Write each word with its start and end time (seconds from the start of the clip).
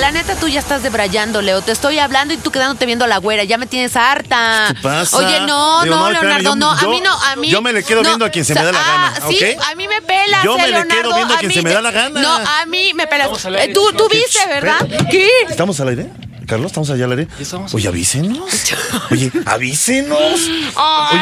La 0.00 0.10
neta, 0.10 0.34
tú 0.34 0.48
ya 0.48 0.58
estás 0.58 0.82
debrayando, 0.82 1.42
Leo. 1.42 1.62
Te 1.62 1.70
estoy 1.70 1.98
hablando 1.98 2.34
y 2.34 2.36
tú 2.36 2.50
quedándote 2.50 2.86
viendo 2.86 3.04
a 3.04 3.08
la 3.08 3.18
güera. 3.18 3.44
Ya 3.44 3.56
me 3.56 3.66
tienes 3.66 3.94
harta. 3.94 4.66
¿Qué 4.74 4.82
pasa? 4.82 5.16
Oye, 5.16 5.40
no, 5.46 5.82
Digo, 5.84 5.94
no, 5.94 6.10
Leonardo, 6.10 6.42
yo- 6.42 6.56
no. 6.56 6.70
a 6.72 6.82
mí 6.88 7.00
no, 7.00 7.12
a 7.12 7.36
mí. 7.36 7.48
yo 7.50 7.62
me 7.62 7.72
le 7.72 7.84
quedo 7.84 8.02
no, 8.02 8.08
viendo 8.08 8.24
a 8.24 8.30
quien 8.30 8.44
se 8.44 8.54
me 8.54 8.64
da 8.64 8.72
la 8.72 8.80
ah, 8.80 9.12
gana, 9.14 9.28
Sí, 9.28 9.36
¿ok? 9.36 9.62
a 9.70 9.74
mí 9.76 9.86
me 9.86 10.02
pelas, 10.02 10.42
Yo 10.44 10.56
me 10.56 10.66
le 10.66 10.72
quedo 10.72 10.84
Leonardo, 10.84 11.14
viendo 11.14 11.34
a 11.34 11.38
quien 11.38 11.48
mí 11.48 11.54
se 11.54 11.62
me 11.62 11.70
da 11.72 11.80
la 11.82 11.90
gana. 11.92 12.20
No, 12.20 12.34
a 12.34 12.66
mí 12.66 12.92
me 12.94 13.06
pelas. 13.06 13.28
Eh, 13.44 13.72
tú, 13.72 13.92
tú 13.96 14.08
viste, 14.10 14.44
¿verdad? 14.48 14.78
¿Qué? 15.10 15.28
¿Estamos 15.48 15.78
al 15.80 15.88
aire? 15.88 16.10
Carlos, 16.46 16.66
¿estamos 16.72 16.90
allá 16.90 17.04
al 17.04 17.12
aire? 17.12 17.28
Oye, 17.72 17.88
avísenos. 17.88 18.72
Oye, 19.10 19.30
avísenos. 19.46 20.18
Oye, 20.20 21.20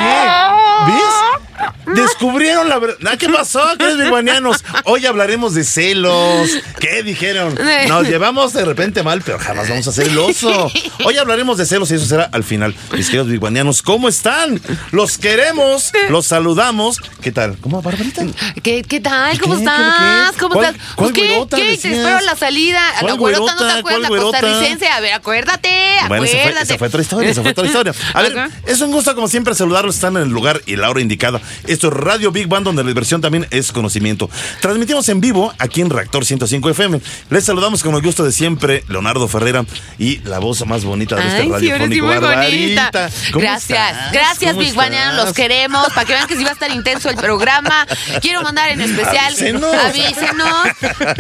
¿ves? 0.87 1.50
Descubrieron 1.95 2.69
la 2.69 2.79
verdad. 2.79 3.19
¿Qué 3.19 3.29
pasó, 3.29 3.63
queridos 3.79 4.01
biguanianos? 4.03 4.65
Hoy 4.85 5.07
hablaremos 5.07 5.55
de 5.55 5.65
celos. 5.65 6.49
¿Qué 6.79 7.03
dijeron? 7.03 7.55
Nos 7.89 8.07
llevamos 8.09 8.53
de 8.53 8.65
repente 8.65 9.03
mal, 9.03 9.23
pero 9.25 9.39
jamás 9.39 9.69
vamos 9.69 9.87
a 9.87 9.91
hacer 9.91 10.09
el 10.09 10.19
oso. 10.19 10.71
Hoy 11.05 11.17
hablaremos 11.19 11.59
de 11.59 11.67
celos 11.67 11.91
y 11.91 11.95
eso 11.95 12.07
será 12.07 12.29
al 12.33 12.45
final. 12.45 12.75
Mis 12.93 13.07
queridos 13.07 13.29
biguanianos, 13.29 13.83
¿cómo 13.83 14.09
están? 14.09 14.61
Los 14.93 15.19
queremos, 15.19 15.93
los 16.09 16.27
saludamos. 16.27 16.99
¿Qué 17.21 17.33
tal? 17.33 17.57
¿Cómo, 17.61 17.83
Barbarita? 17.83 18.23
¿Qué, 18.63 18.83
qué 18.83 19.01
tal? 19.01 19.33
¿Qué, 19.33 19.39
¿Cómo 19.41 19.55
qué, 19.55 19.61
estás? 19.61 20.37
¿Cómo 20.39 20.55
¿Cuál- 20.55 20.75
estás? 20.77 20.95
cuál 20.95 21.13
¿Qué? 21.13 21.27
güerota 21.27 21.57
¿Qué? 21.57 21.63
Te 21.77 21.89
espero 21.93 22.21
la 22.21 22.37
salida. 22.37 22.81
La 22.95 23.01
¿Cuál 23.01 23.17
güerota 23.19 23.55
no 23.55 23.67
te 23.67 23.73
acuerdas, 23.79 24.11
costarricense. 24.11 24.87
A 24.89 25.01
ver, 25.01 25.13
acuérdate, 25.13 25.69
Bueno, 26.09 26.25
esa 26.25 26.33
fue, 26.33 26.41
acuérdate. 26.43 26.65
esa 26.65 26.79
fue 26.79 26.89
otra 26.89 27.03
historia, 27.03 27.31
esa 27.31 27.43
fue 27.43 27.51
otra 27.51 27.67
historia. 27.67 27.95
A 28.15 28.23
ver, 28.23 28.39
Ajá. 28.39 28.51
es 28.67 28.81
un 28.81 28.93
gusto 28.93 29.15
como 29.15 29.29
siempre 29.29 29.55
saludarlos, 29.55 29.97
están 29.97 30.17
en 30.17 30.23
el 30.25 30.29
lugar 30.31 30.61
y 30.67 30.77
la 30.77 30.89
hora 30.91 31.01
indicada. 31.01 31.41
Esto 31.67 31.89
es 31.89 31.95
Radio 31.95 32.31
Big 32.33 32.47
Band, 32.49 32.65
donde 32.65 32.83
la 32.83 32.89
diversión 32.89 33.21
también 33.21 33.47
es 33.51 33.73
conocimiento. 33.73 34.29
Transmitimos 34.61 35.09
en 35.09 35.21
vivo 35.21 35.53
aquí 35.59 35.81
en 35.81 35.91
Reactor 35.91 36.25
105 36.25 36.71
FM. 36.71 37.01
Les 37.31 37.45
saludamos 37.45 37.83
con 37.83 37.95
el 37.95 38.03
gusto 38.03 38.25
de 38.25 38.33
siempre, 38.33 38.85
Leonardo 38.89 39.29
Ferrera 39.29 39.65
y 39.99 40.19
la 40.21 40.39
voz 40.39 40.65
más 40.67 40.85
bonita 40.85 41.17
de 41.17 41.23
este 41.23 41.43
Ay, 41.43 41.43
sí, 41.61 41.69
muy 41.79 42.01
bonita. 42.01 42.21
Barbarita. 42.21 42.91
¿Cómo 43.33 43.43
Gracias, 43.43 43.91
estás? 43.91 44.13
gracias, 44.13 44.51
¿Cómo 44.53 44.61
Big 44.61 44.71
estás? 44.71 45.15
los 45.15 45.33
queremos, 45.35 45.89
para 45.95 46.05
que 46.07 46.13
vean 46.15 46.27
que 46.27 46.37
sí 46.37 46.45
va 46.45 46.51
a 46.51 46.55
estar 46.55 46.71
intenso 46.71 47.11
el 47.11 47.17
programa. 47.17 47.87
Quiero 48.21 48.43
mandar 48.43 48.69
en 48.71 48.81
especial, 48.81 49.27
Avísenos. 49.35 49.75
avísenos, 49.75 50.67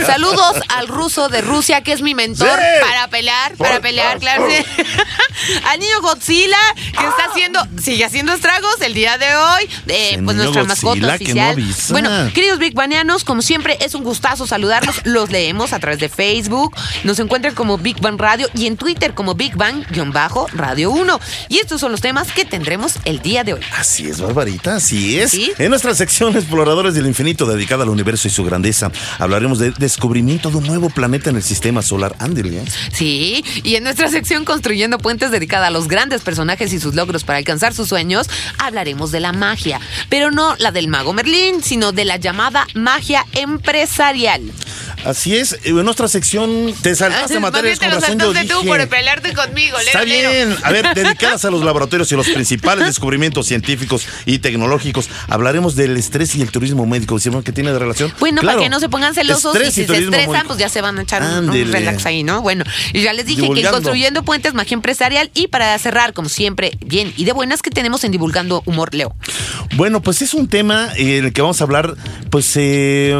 saludos 0.06 0.56
al 0.68 0.88
ruso 0.88 1.28
de 1.28 1.40
Rusia, 1.40 1.82
que 1.82 1.92
es 1.92 2.02
mi 2.02 2.14
mentor 2.14 2.48
Sí. 2.58 2.64
para 2.88 3.08
pelear, 3.08 3.54
para 3.56 3.72
Por 3.74 3.80
pelear, 3.82 4.18
claro. 4.18 4.42
favor. 4.42 4.56
sí. 4.76 4.82
al 5.70 5.78
niño 5.80 6.00
Godzilla, 6.02 6.58
que 6.76 7.06
está 7.06 7.24
haciendo, 7.30 7.60
sigue 7.82 8.04
haciendo 8.04 8.32
estragos 8.32 8.80
el 8.80 8.94
día 8.94 9.18
de 9.18 9.34
hoy, 9.34 9.68
eh, 9.88 10.09
Pues 10.24 10.36
nuestra 10.36 10.64
mascota 10.64 11.00
no 11.00 11.14
oficial. 11.14 11.56
bueno, 11.90 12.10
queridos 12.34 12.58
Big 12.58 12.74
Banianos, 12.74 13.24
como 13.24 13.42
siempre, 13.42 13.78
es 13.80 13.94
un 13.94 14.04
gustazo 14.04 14.46
saludarlos. 14.46 14.96
Los 15.04 15.30
leemos 15.30 15.72
a 15.72 15.78
través 15.78 16.00
de 16.00 16.08
Facebook. 16.08 16.74
Nos 17.04 17.18
encuentran 17.18 17.54
como 17.54 17.78
Big 17.78 18.00
Bang 18.00 18.18
Radio 18.18 18.48
y 18.54 18.66
en 18.66 18.76
Twitter 18.76 19.14
como 19.14 19.34
Big 19.34 19.56
Bang-Radio 19.56 20.90
1. 20.90 21.20
Y 21.48 21.58
estos 21.58 21.80
son 21.80 21.92
los 21.92 22.00
temas 22.00 22.32
que 22.32 22.44
tendremos 22.44 22.94
el 23.04 23.20
día 23.20 23.44
de 23.44 23.54
hoy. 23.54 23.60
Así 23.76 24.08
es, 24.08 24.20
Barbarita, 24.20 24.76
así 24.76 25.18
es. 25.18 25.30
¿Sí? 25.30 25.52
En 25.58 25.70
nuestra 25.70 25.94
sección 25.94 26.36
Exploradores 26.36 26.94
del 26.94 27.06
Infinito, 27.06 27.46
dedicada 27.46 27.84
al 27.84 27.90
universo 27.90 28.28
y 28.28 28.30
su 28.30 28.44
grandeza, 28.44 28.90
hablaremos 29.18 29.58
del 29.58 29.74
descubrimiento 29.74 30.50
de 30.50 30.56
un 30.56 30.66
nuevo 30.66 30.90
planeta 30.90 31.30
en 31.30 31.36
el 31.36 31.42
sistema 31.42 31.82
solar. 31.82 32.16
Ándale, 32.18 32.58
¿eh? 32.58 32.64
Sí, 32.92 33.44
y 33.62 33.76
en 33.76 33.84
nuestra 33.84 34.08
sección 34.08 34.44
Construyendo 34.44 34.98
Puentes 34.98 35.30
dedicada 35.30 35.68
a 35.68 35.70
los 35.70 35.88
grandes 35.88 36.22
personajes 36.22 36.72
y 36.72 36.80
sus 36.80 36.94
logros 36.94 37.24
para 37.24 37.38
alcanzar 37.38 37.74
sus 37.74 37.88
sueños, 37.88 38.28
hablaremos 38.58 39.10
de 39.10 39.20
la 39.20 39.32
magia, 39.32 39.80
pero 40.08 40.30
no 40.30 40.56
la 40.58 40.72
del 40.72 40.88
mago 40.88 41.12
Merlín, 41.12 41.62
sino 41.62 41.92
de 41.92 42.04
la 42.04 42.16
llamada 42.16 42.66
magia 42.74 43.26
empresarial. 43.34 44.42
Así 45.04 45.36
es. 45.36 45.58
En 45.64 45.76
nuestra 45.84 46.08
sección 46.08 46.74
te 46.82 46.94
saltaste 46.94 47.34
Más 47.40 47.52
materias 47.52 47.78
con 47.78 47.88
razón 47.90 48.18
yo 48.18 48.26
saltaste 48.26 48.48
tú 48.52 48.60
dije. 48.60 48.68
por 48.68 48.88
pelearte 48.88 49.32
conmigo, 49.34 49.78
Lero, 49.78 49.86
Está 49.86 50.04
Lero. 50.04 50.30
bien. 50.30 50.56
A 50.62 50.70
ver, 50.72 50.86
dedicadas 50.94 51.44
a 51.44 51.50
los 51.50 51.64
laboratorios 51.64 52.10
y 52.12 52.16
los 52.16 52.28
principales 52.28 52.86
descubrimientos 52.86 53.46
científicos 53.46 54.06
y 54.26 54.38
tecnológicos, 54.38 55.08
hablaremos 55.28 55.76
del 55.76 55.96
estrés 55.96 56.34
y 56.36 56.42
el 56.42 56.50
turismo 56.50 56.86
médico. 56.86 57.14
¿Decimos 57.16 57.44
que 57.44 57.52
tiene 57.52 57.72
de 57.72 57.78
relación? 57.78 58.12
Bueno, 58.20 58.40
Claro. 58.40 58.58
para 58.58 58.64
que 58.66 58.70
no 58.70 58.80
se 58.80 58.88
pongan 58.88 59.14
celosos 59.14 59.54
Estrés 59.54 59.68
y 59.78 59.82
si 59.82 59.86
se 59.86 59.92
estresan, 59.98 60.10
médico. 60.30 60.44
pues 60.48 60.58
ya 60.58 60.68
se 60.68 60.80
van 60.80 60.98
a 60.98 61.02
echar 61.02 61.22
un- 61.22 61.50
relax 61.72 62.06
ahí, 62.06 62.22
¿no? 62.22 62.42
Bueno, 62.42 62.64
y 62.92 63.02
ya 63.02 63.12
les 63.12 63.26
dije 63.26 63.36
que 63.40 63.48
Divulgando. 63.48 63.72
construyendo 63.78 64.22
puentes, 64.22 64.54
magia 64.54 64.74
empresarial 64.74 65.30
y 65.34 65.48
para 65.48 65.78
cerrar, 65.78 66.12
como 66.12 66.28
siempre, 66.28 66.72
bien 66.84 67.12
y 67.16 67.24
de 67.24 67.32
buenas 67.32 67.62
que 67.62 67.70
tenemos 67.70 68.04
en 68.04 68.12
Divulgando 68.12 68.62
Humor, 68.66 68.94
Leo. 68.94 69.14
Bueno, 69.76 70.00
pues 70.02 70.22
es 70.22 70.34
un 70.34 70.48
tema 70.48 70.88
en 70.96 71.24
el 71.26 71.32
que 71.32 71.42
vamos 71.42 71.60
a 71.60 71.64
hablar, 71.64 71.94
pues, 72.30 72.52
eh, 72.56 73.14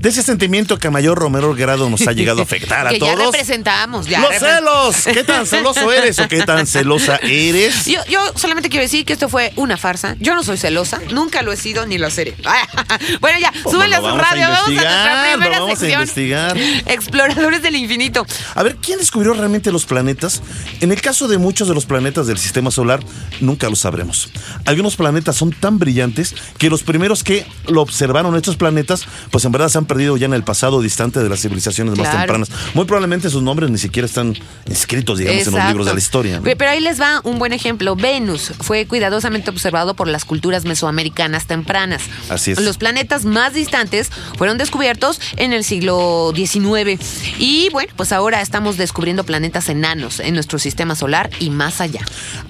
de 0.00 0.08
ese 0.08 0.22
sentimiento 0.22 0.78
que 0.78 0.88
a 0.88 0.90
mayor 0.90 1.18
o 1.26 1.30
menor 1.30 1.56
grado 1.56 1.88
nos 1.90 2.06
ha 2.06 2.12
llegado 2.12 2.40
a 2.40 2.42
afectar 2.44 2.86
a 2.86 2.90
que 2.90 2.98
ya 2.98 3.14
todos. 3.14 3.26
representamos, 3.32 4.06
ya. 4.06 4.20
¡Los 4.20 4.34
celos! 4.38 4.96
¿Qué 5.04 5.24
tan 5.24 5.46
celoso 5.46 5.92
eres 5.92 6.18
o 6.18 6.28
qué 6.28 6.42
tan 6.42 6.66
celosa 6.66 7.16
eres? 7.22 7.84
Yo, 7.86 8.00
yo 8.08 8.20
solamente 8.34 8.68
quiero 8.68 8.82
decir 8.82 9.04
que 9.04 9.12
esto 9.12 9.28
fue 9.28 9.52
una 9.56 9.76
farsa. 9.76 10.16
Yo 10.20 10.34
no 10.34 10.42
soy 10.42 10.56
celosa, 10.56 11.00
nunca 11.10 11.42
lo 11.42 11.52
he 11.52 11.56
sido 11.56 11.86
ni 11.86 11.98
lo 11.98 12.10
seré. 12.10 12.34
bueno, 13.20 13.38
ya, 13.40 13.52
Pues 13.62 13.74
súbenle 13.74 13.96
a 13.96 14.00
su 14.00 14.06
a 14.06 14.18
radio. 14.18 14.48
Vamos 14.48 14.68
a 14.68 15.36
nuestra 15.36 15.60
vamos 15.60 15.82
a 15.82 15.88
investigar. 15.88 16.56
Exploradores 16.86 17.62
del 17.62 17.76
infinito. 17.76 18.26
A 18.54 18.62
ver, 18.62 18.76
¿quién 18.76 18.98
descubrió 18.98 19.32
realmente 19.34 19.72
los 19.72 19.86
planetas? 19.86 20.42
En 20.80 20.92
el 20.92 21.00
caso 21.00 21.28
de 21.28 21.38
muchos 21.38 21.68
de 21.68 21.74
los 21.74 21.86
planetas 21.86 22.26
del 22.26 22.38
sistema 22.38 22.70
solar, 22.70 23.00
nunca 23.40 23.68
lo 23.68 23.76
sabremos. 23.76 24.30
Algunos 24.64 24.96
planetas 24.96 25.36
son 25.36 25.52
tan 25.52 25.78
brillantes 25.78 26.34
que 26.58 26.70
los 26.70 26.82
primeros 26.82 27.24
que 27.24 27.46
lo 27.68 27.82
observaron 27.82 28.36
estos 28.36 28.56
planetas, 28.56 29.06
pues 29.30 29.44
en 29.44 29.52
verdad 29.52 29.68
se 29.68 29.78
han 29.78 29.86
perdido 29.86 30.16
ya 30.16 30.26
en 30.26 30.34
el 30.34 30.44
pasado 30.44 30.80
distante 30.80 31.15
de 31.22 31.28
las 31.28 31.40
civilizaciones 31.40 31.98
más 31.98 32.10
tempranas. 32.10 32.50
Muy 32.74 32.84
probablemente 32.84 33.30
sus 33.30 33.42
nombres 33.42 33.70
ni 33.70 33.78
siquiera 33.78 34.06
están 34.06 34.34
escritos, 34.66 35.18
digamos, 35.18 35.46
en 35.46 35.54
los 35.54 35.64
libros 35.66 35.86
de 35.86 35.92
la 35.92 35.98
historia. 35.98 36.40
Pero 36.42 36.70
ahí 36.70 36.80
les 36.80 37.00
va 37.00 37.20
un 37.24 37.38
buen 37.38 37.52
ejemplo. 37.52 37.96
Venus 37.96 38.52
fue 38.60 38.86
cuidadosamente 38.86 39.50
observado 39.50 39.94
por 39.94 40.08
las 40.08 40.24
culturas 40.24 40.64
mesoamericanas 40.64 41.46
tempranas. 41.46 42.02
Así 42.28 42.52
es. 42.52 42.60
Los 42.60 42.78
planetas 42.78 43.24
más 43.24 43.54
distantes 43.54 44.10
fueron 44.36 44.58
descubiertos 44.58 45.20
en 45.36 45.52
el 45.52 45.64
siglo 45.64 46.32
XIX. 46.34 47.00
Y 47.38 47.68
bueno, 47.72 47.92
pues 47.96 48.12
ahora 48.12 48.40
estamos 48.40 48.76
descubriendo 48.76 49.24
planetas 49.24 49.68
enanos 49.68 50.20
en 50.20 50.34
nuestro 50.34 50.58
sistema 50.58 50.94
solar 50.94 51.30
y 51.40 51.50
más 51.50 51.80
allá. 51.80 52.00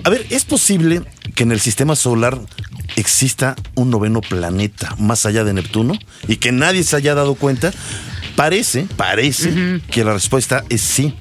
A 0.04 0.10
ver, 0.10 0.26
¿es 0.30 0.44
posible 0.44 1.02
que 1.34 1.42
en 1.42 1.52
el 1.52 1.60
sistema 1.60 1.96
solar 1.96 2.40
exista 2.96 3.56
un 3.74 3.90
noveno 3.90 4.20
planeta 4.20 4.94
más 4.98 5.26
allá 5.26 5.44
de 5.44 5.52
Neptuno 5.52 5.94
y 6.28 6.36
que 6.36 6.52
nadie 6.52 6.84
se 6.84 6.96
haya 6.96 7.14
dado 7.14 7.34
cuenta? 7.34 7.72
Parece, 8.36 8.86
parece 8.96 9.80
que 9.90 10.04
la 10.04 10.12
respuesta 10.12 10.64
es 10.68 10.82
sí. 10.82 11.14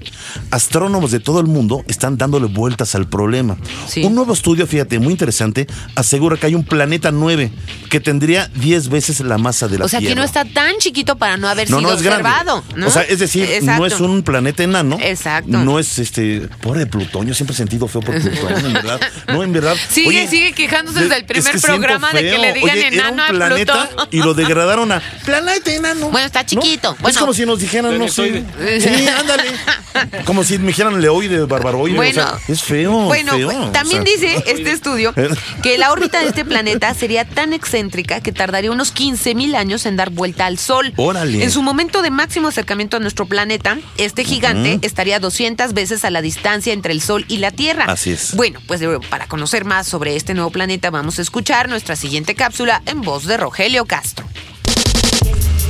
Astrónomos 0.51 1.11
de 1.11 1.19
todo 1.19 1.39
el 1.39 1.47
mundo 1.47 1.83
están 1.87 2.17
dándole 2.17 2.47
vueltas 2.47 2.95
al 2.95 3.07
problema. 3.07 3.57
Sí. 3.87 4.03
Un 4.03 4.15
nuevo 4.15 4.33
estudio, 4.33 4.67
fíjate, 4.67 4.99
muy 4.99 5.11
interesante, 5.13 5.67
asegura 5.95 6.37
que 6.37 6.47
hay 6.47 6.55
un 6.55 6.63
planeta 6.63 7.11
9 7.11 7.51
que 7.89 7.99
tendría 7.99 8.47
10 8.55 8.89
veces 8.89 9.19
la 9.21 9.37
masa 9.37 9.67
de 9.67 9.79
la 9.79 9.85
O 9.85 9.87
sea, 9.87 9.99
Tierra. 9.99 10.13
que 10.13 10.19
no 10.19 10.23
está 10.25 10.45
tan 10.45 10.75
chiquito 10.79 11.17
para 11.17 11.37
no 11.37 11.47
haber 11.47 11.69
No, 11.69 11.77
sido 11.79 11.89
no 11.91 11.95
es 11.97 12.01
grande. 12.03 12.27
observado. 12.29 12.63
¿no? 12.75 12.87
O 12.87 12.89
sea, 12.91 13.03
es 13.03 13.19
decir, 13.19 13.43
Exacto. 13.49 13.79
no 13.79 13.85
es 13.85 13.99
un 13.99 14.23
planeta 14.23 14.63
enano. 14.63 14.97
Exacto. 15.01 15.49
No 15.57 15.79
es 15.79 15.97
este. 15.99 16.47
Pobre 16.61 16.85
Plutón. 16.87 17.27
Yo 17.27 17.33
siempre 17.33 17.53
he 17.53 17.57
sentido 17.57 17.87
feo 17.87 18.01
por 18.01 18.19
Plutón, 18.19 18.65
en 18.65 18.73
verdad. 18.73 18.99
No, 19.27 19.43
en 19.43 19.51
verdad. 19.53 19.75
Sigue- 19.89 20.27
sigue 20.27 20.53
quejándose 20.53 21.01
desde 21.01 21.15
el 21.17 21.21
es 21.21 21.27
primer 21.27 21.51
que 21.53 21.59
programa 21.59 22.11
de 22.11 22.21
que 22.21 22.37
le 22.37 22.53
digan 22.53 22.69
Oye, 22.71 22.87
era 22.87 22.87
un 22.89 22.93
enano 23.13 23.23
a 23.23 23.27
planeta 23.27 23.87
Plutón. 23.89 24.07
Y 24.11 24.17
lo 24.19 24.33
degradaron 24.35 24.91
a 24.91 25.01
planeta 25.23 25.73
enano. 25.73 26.09
Bueno, 26.09 26.25
está 26.27 26.41
¿no? 26.43 26.47
chiquito. 26.47 26.95
es 27.07 27.17
como 27.17 27.33
si 27.33 27.45
nos 27.45 27.59
dijeran, 27.59 27.97
no 27.97 28.07
sé. 28.07 28.43
Sí, 28.79 29.07
ándale. 29.07 29.43
Como 30.23 30.43
si 30.43 30.57
me 30.57 30.67
dijeran 30.67 31.01
leoide, 31.01 31.45
barbaroide. 31.45 31.95
Bueno, 31.95 32.11
o 32.11 32.13
sea, 32.13 32.37
es 32.47 32.63
feo. 32.63 32.91
Bueno, 32.91 33.33
feo, 33.33 33.47
pues, 33.47 33.57
o 33.57 33.71
también 33.71 34.03
sea. 34.03 34.13
dice 34.13 34.43
este 34.47 34.71
estudio 34.71 35.13
que 35.63 35.77
la 35.77 35.91
órbita 35.91 36.19
de 36.21 36.27
este 36.27 36.45
planeta 36.45 36.93
sería 36.93 37.25
tan 37.25 37.53
excéntrica 37.53 38.21
que 38.21 38.31
tardaría 38.31 38.71
unos 38.71 38.91
15 38.91 39.35
mil 39.35 39.55
años 39.55 39.85
en 39.85 39.95
dar 39.95 40.09
vuelta 40.09 40.45
al 40.45 40.57
Sol. 40.57 40.93
Órale. 40.95 41.43
En 41.43 41.51
su 41.51 41.61
momento 41.61 42.01
de 42.01 42.11
máximo 42.11 42.47
acercamiento 42.47 42.97
a 42.97 42.99
nuestro 42.99 43.25
planeta, 43.25 43.77
este 43.97 44.23
gigante 44.23 44.79
estaría 44.81 45.19
200 45.19 45.73
veces 45.73 46.05
a 46.05 46.11
la 46.11 46.21
distancia 46.21 46.73
entre 46.73 46.93
el 46.93 47.01
Sol 47.01 47.25
y 47.27 47.37
la 47.37 47.51
Tierra. 47.51 47.85
Así 47.87 48.11
es. 48.11 48.35
Bueno, 48.35 48.59
pues 48.67 48.81
eh, 48.81 48.87
para 49.09 49.27
conocer 49.27 49.65
más 49.65 49.87
sobre 49.87 50.15
este 50.15 50.33
nuevo 50.33 50.51
planeta, 50.51 50.89
vamos 50.89 51.19
a 51.19 51.21
escuchar 51.21 51.69
nuestra 51.69 51.95
siguiente 51.95 52.35
cápsula 52.35 52.81
en 52.85 53.01
voz 53.01 53.25
de 53.25 53.37
Rogelio 53.37 53.85
Castro. 53.85 54.25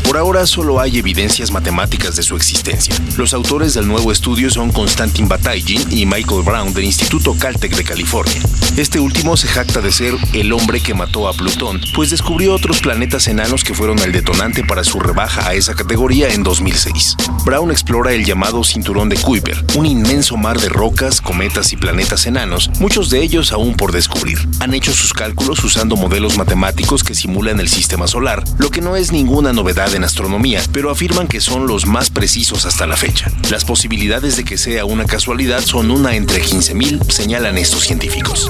Por 0.05 0.17
ahora 0.17 0.45
solo 0.45 0.79
hay 0.79 0.99
evidencias 0.99 1.51
matemáticas 1.51 2.15
de 2.15 2.21
su 2.21 2.35
existencia. 2.35 2.95
Los 3.17 3.33
autores 3.33 3.73
del 3.73 3.87
nuevo 3.87 4.11
estudio 4.11 4.51
son 4.51 4.71
Konstantin 4.71 5.27
Bataygin 5.27 5.81
y 5.91 6.05
Michael 6.05 6.43
Brown 6.43 6.73
del 6.73 6.85
Instituto 6.85 7.35
Caltech 7.37 7.75
de 7.75 7.83
California. 7.83 8.39
Este 8.77 8.99
último 8.99 9.35
se 9.35 9.47
jacta 9.47 9.81
de 9.81 9.91
ser 9.91 10.13
el 10.33 10.53
hombre 10.53 10.79
que 10.79 10.93
mató 10.93 11.27
a 11.27 11.33
Plutón, 11.33 11.81
pues 11.95 12.11
descubrió 12.11 12.53
otros 12.53 12.81
planetas 12.81 13.27
enanos 13.27 13.63
que 13.63 13.73
fueron 13.73 13.97
el 13.99 14.11
detonante 14.11 14.63
para 14.63 14.83
su 14.83 14.99
rebaja 14.99 15.47
a 15.47 15.53
esa 15.55 15.73
categoría 15.73 16.29
en 16.29 16.43
2006. 16.43 17.15
Brown 17.45 17.71
explora 17.71 18.11
el 18.11 18.25
llamado 18.25 18.63
cinturón 18.63 19.09
de 19.09 19.17
Kuiper, 19.17 19.65
un 19.75 19.85
inmenso 19.85 20.37
mar 20.37 20.59
de 20.59 20.69
rocas, 20.69 21.19
cometas 21.19 21.73
y 21.73 21.77
planetas 21.77 22.27
enanos, 22.27 22.69
muchos 22.79 23.09
de 23.09 23.21
ellos 23.23 23.51
aún 23.51 23.75
por 23.75 23.91
descubrir. 23.91 24.37
Han 24.59 24.73
hecho 24.73 24.93
sus 24.93 25.13
cálculos 25.13 25.63
usando 25.63 25.95
modelos 25.95 26.37
matemáticos 26.37 27.03
que 27.03 27.15
simulan 27.15 27.59
el 27.59 27.69
sistema 27.69 28.07
solar, 28.07 28.43
lo 28.59 28.69
que 28.69 28.81
no 28.81 28.95
es 28.95 29.11
ninguna 29.11 29.51
novedad 29.53 29.94
en 29.95 30.03
astronomía, 30.03 30.61
pero 30.71 30.91
afirman 30.91 31.27
que 31.27 31.41
son 31.41 31.67
los 31.67 31.85
más 31.85 32.09
precisos 32.09 32.65
hasta 32.65 32.87
la 32.87 32.97
fecha. 32.97 33.31
Las 33.49 33.65
posibilidades 33.65 34.37
de 34.37 34.43
que 34.43 34.57
sea 34.57 34.85
una 34.85 35.05
casualidad 35.05 35.61
son 35.61 35.91
una 35.91 36.15
entre 36.15 36.41
15.000, 36.41 37.09
señalan 37.09 37.57
estos 37.57 37.83
científicos. 37.83 38.49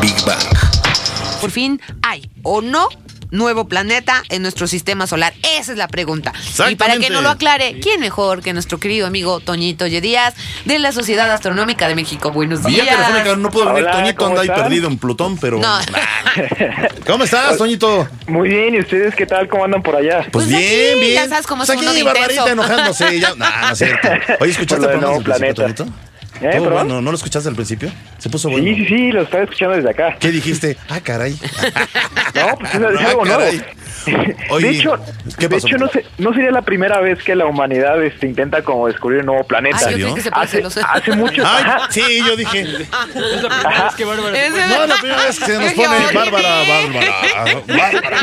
Big 0.00 0.16
Bang. 0.24 0.81
Por 1.42 1.50
fin 1.50 1.80
hay 2.02 2.30
o 2.44 2.62
no 2.62 2.88
nuevo 3.32 3.66
planeta 3.66 4.22
en 4.28 4.42
nuestro 4.42 4.68
sistema 4.68 5.08
solar? 5.08 5.34
Esa 5.58 5.72
es 5.72 5.78
la 5.78 5.88
pregunta. 5.88 6.32
Y 6.70 6.76
para 6.76 6.98
que 6.98 7.10
no 7.10 7.20
lo 7.20 7.30
aclare, 7.30 7.80
¿quién 7.82 7.98
mejor 7.98 8.42
que 8.42 8.52
nuestro 8.52 8.78
querido 8.78 9.08
amigo 9.08 9.40
Toñito 9.40 9.88
Ye 9.88 10.00
Díaz 10.00 10.34
de 10.66 10.78
la 10.78 10.92
Sociedad 10.92 11.28
Astronómica 11.32 11.88
de 11.88 11.96
México? 11.96 12.30
Buenos 12.30 12.62
días. 12.64 12.84
Vía 12.84 12.94
telefónica, 12.96 13.34
no 13.34 13.50
puedo 13.50 13.74
venir. 13.74 13.90
Toñito 13.90 14.24
anda 14.26 14.42
ahí 14.42 14.48
perdido 14.48 14.86
en 14.86 14.98
Plutón, 14.98 15.36
pero. 15.36 15.58
No. 15.58 15.78
¿Cómo 17.08 17.24
estás, 17.24 17.58
Toñito? 17.58 18.08
Muy 18.28 18.48
bien, 18.48 18.74
¿y 18.76 18.78
ustedes 18.78 19.12
qué 19.16 19.26
tal? 19.26 19.48
¿Cómo 19.48 19.64
andan 19.64 19.82
por 19.82 19.96
allá? 19.96 20.18
Pues 20.30 20.46
Pues, 20.46 20.48
bien, 20.48 20.90
aquí, 20.92 21.00
bien. 21.00 21.14
ya 21.24 21.28
sabes 21.28 21.46
cómo 21.48 21.64
es 21.64 21.66
Pues 21.66 21.80
uno 21.80 21.90
aquí, 21.90 21.98
de 21.98 22.04
Barbarita 22.04 22.42
intenso. 22.42 22.52
enojándose. 22.52 23.18
Ya. 23.20 23.30
No, 23.34 23.44
no 23.62 23.70
es 23.72 23.78
cierto. 23.78 24.08
Oye, 24.38 24.50
¿escuchaste 24.52 24.76
Por 24.86 24.94
lo 24.94 25.00
programa 25.00 25.06
nuevo 25.08 25.24
planeta. 25.24 25.62
Toñito? 25.62 25.86
¿Eh, 26.42 26.58
bueno, 26.58 27.00
¿no 27.00 27.10
lo 27.10 27.16
escuchaste 27.16 27.48
al 27.48 27.54
principio? 27.54 27.90
Se 28.18 28.28
puso 28.28 28.50
bueno. 28.50 28.66
Sí, 28.66 28.74
sí, 28.76 28.86
sí, 28.86 29.12
lo 29.12 29.22
estaba 29.22 29.44
escuchando 29.44 29.76
desde 29.76 29.90
acá. 29.90 30.16
¿Qué 30.18 30.30
dijiste? 30.30 30.76
Ah, 30.88 31.00
caray. 31.00 31.34
No, 32.34 32.56
pues 32.58 32.74
es, 32.74 32.80
es 32.80 33.00
Ah, 33.00 33.08
algo 33.10 33.24
nuevo. 33.26 33.42
Oye, 34.50 34.66
de 34.68 34.72
hecho, 34.74 34.96
¿qué 35.38 35.48
de 35.48 35.56
hecho 35.56 35.76
no, 35.78 35.88
se- 35.88 36.04
no 36.18 36.32
sería 36.34 36.50
la 36.50 36.62
primera 36.62 37.00
vez 37.00 37.22
que 37.22 37.34
la 37.34 37.46
humanidad 37.46 38.02
este, 38.02 38.26
intenta 38.26 38.62
como 38.62 38.86
descubrir 38.88 39.20
un 39.20 39.26
nuevo 39.26 39.44
planeta. 39.44 39.76
Ah, 39.86 39.90
yo 39.92 40.14
que 40.14 40.20
se 40.20 40.30
hace, 40.32 40.62
hace 40.64 41.12
mucho. 41.16 41.42
Ay, 41.46 41.64
sí, 41.90 42.22
yo 42.26 42.36
dije. 42.36 42.66
Ajá. 42.92 43.88
Ese- 44.36 44.68
No, 44.68 44.86
la 44.86 44.96
primera 44.96 45.22
vez 45.24 45.38
que 45.38 45.44
se 45.46 45.58
nos 45.58 45.72
pone 45.72 45.96
Bárbara, 46.14 46.48
Bárbara. 46.68 47.12
Bárbara. 47.66 48.18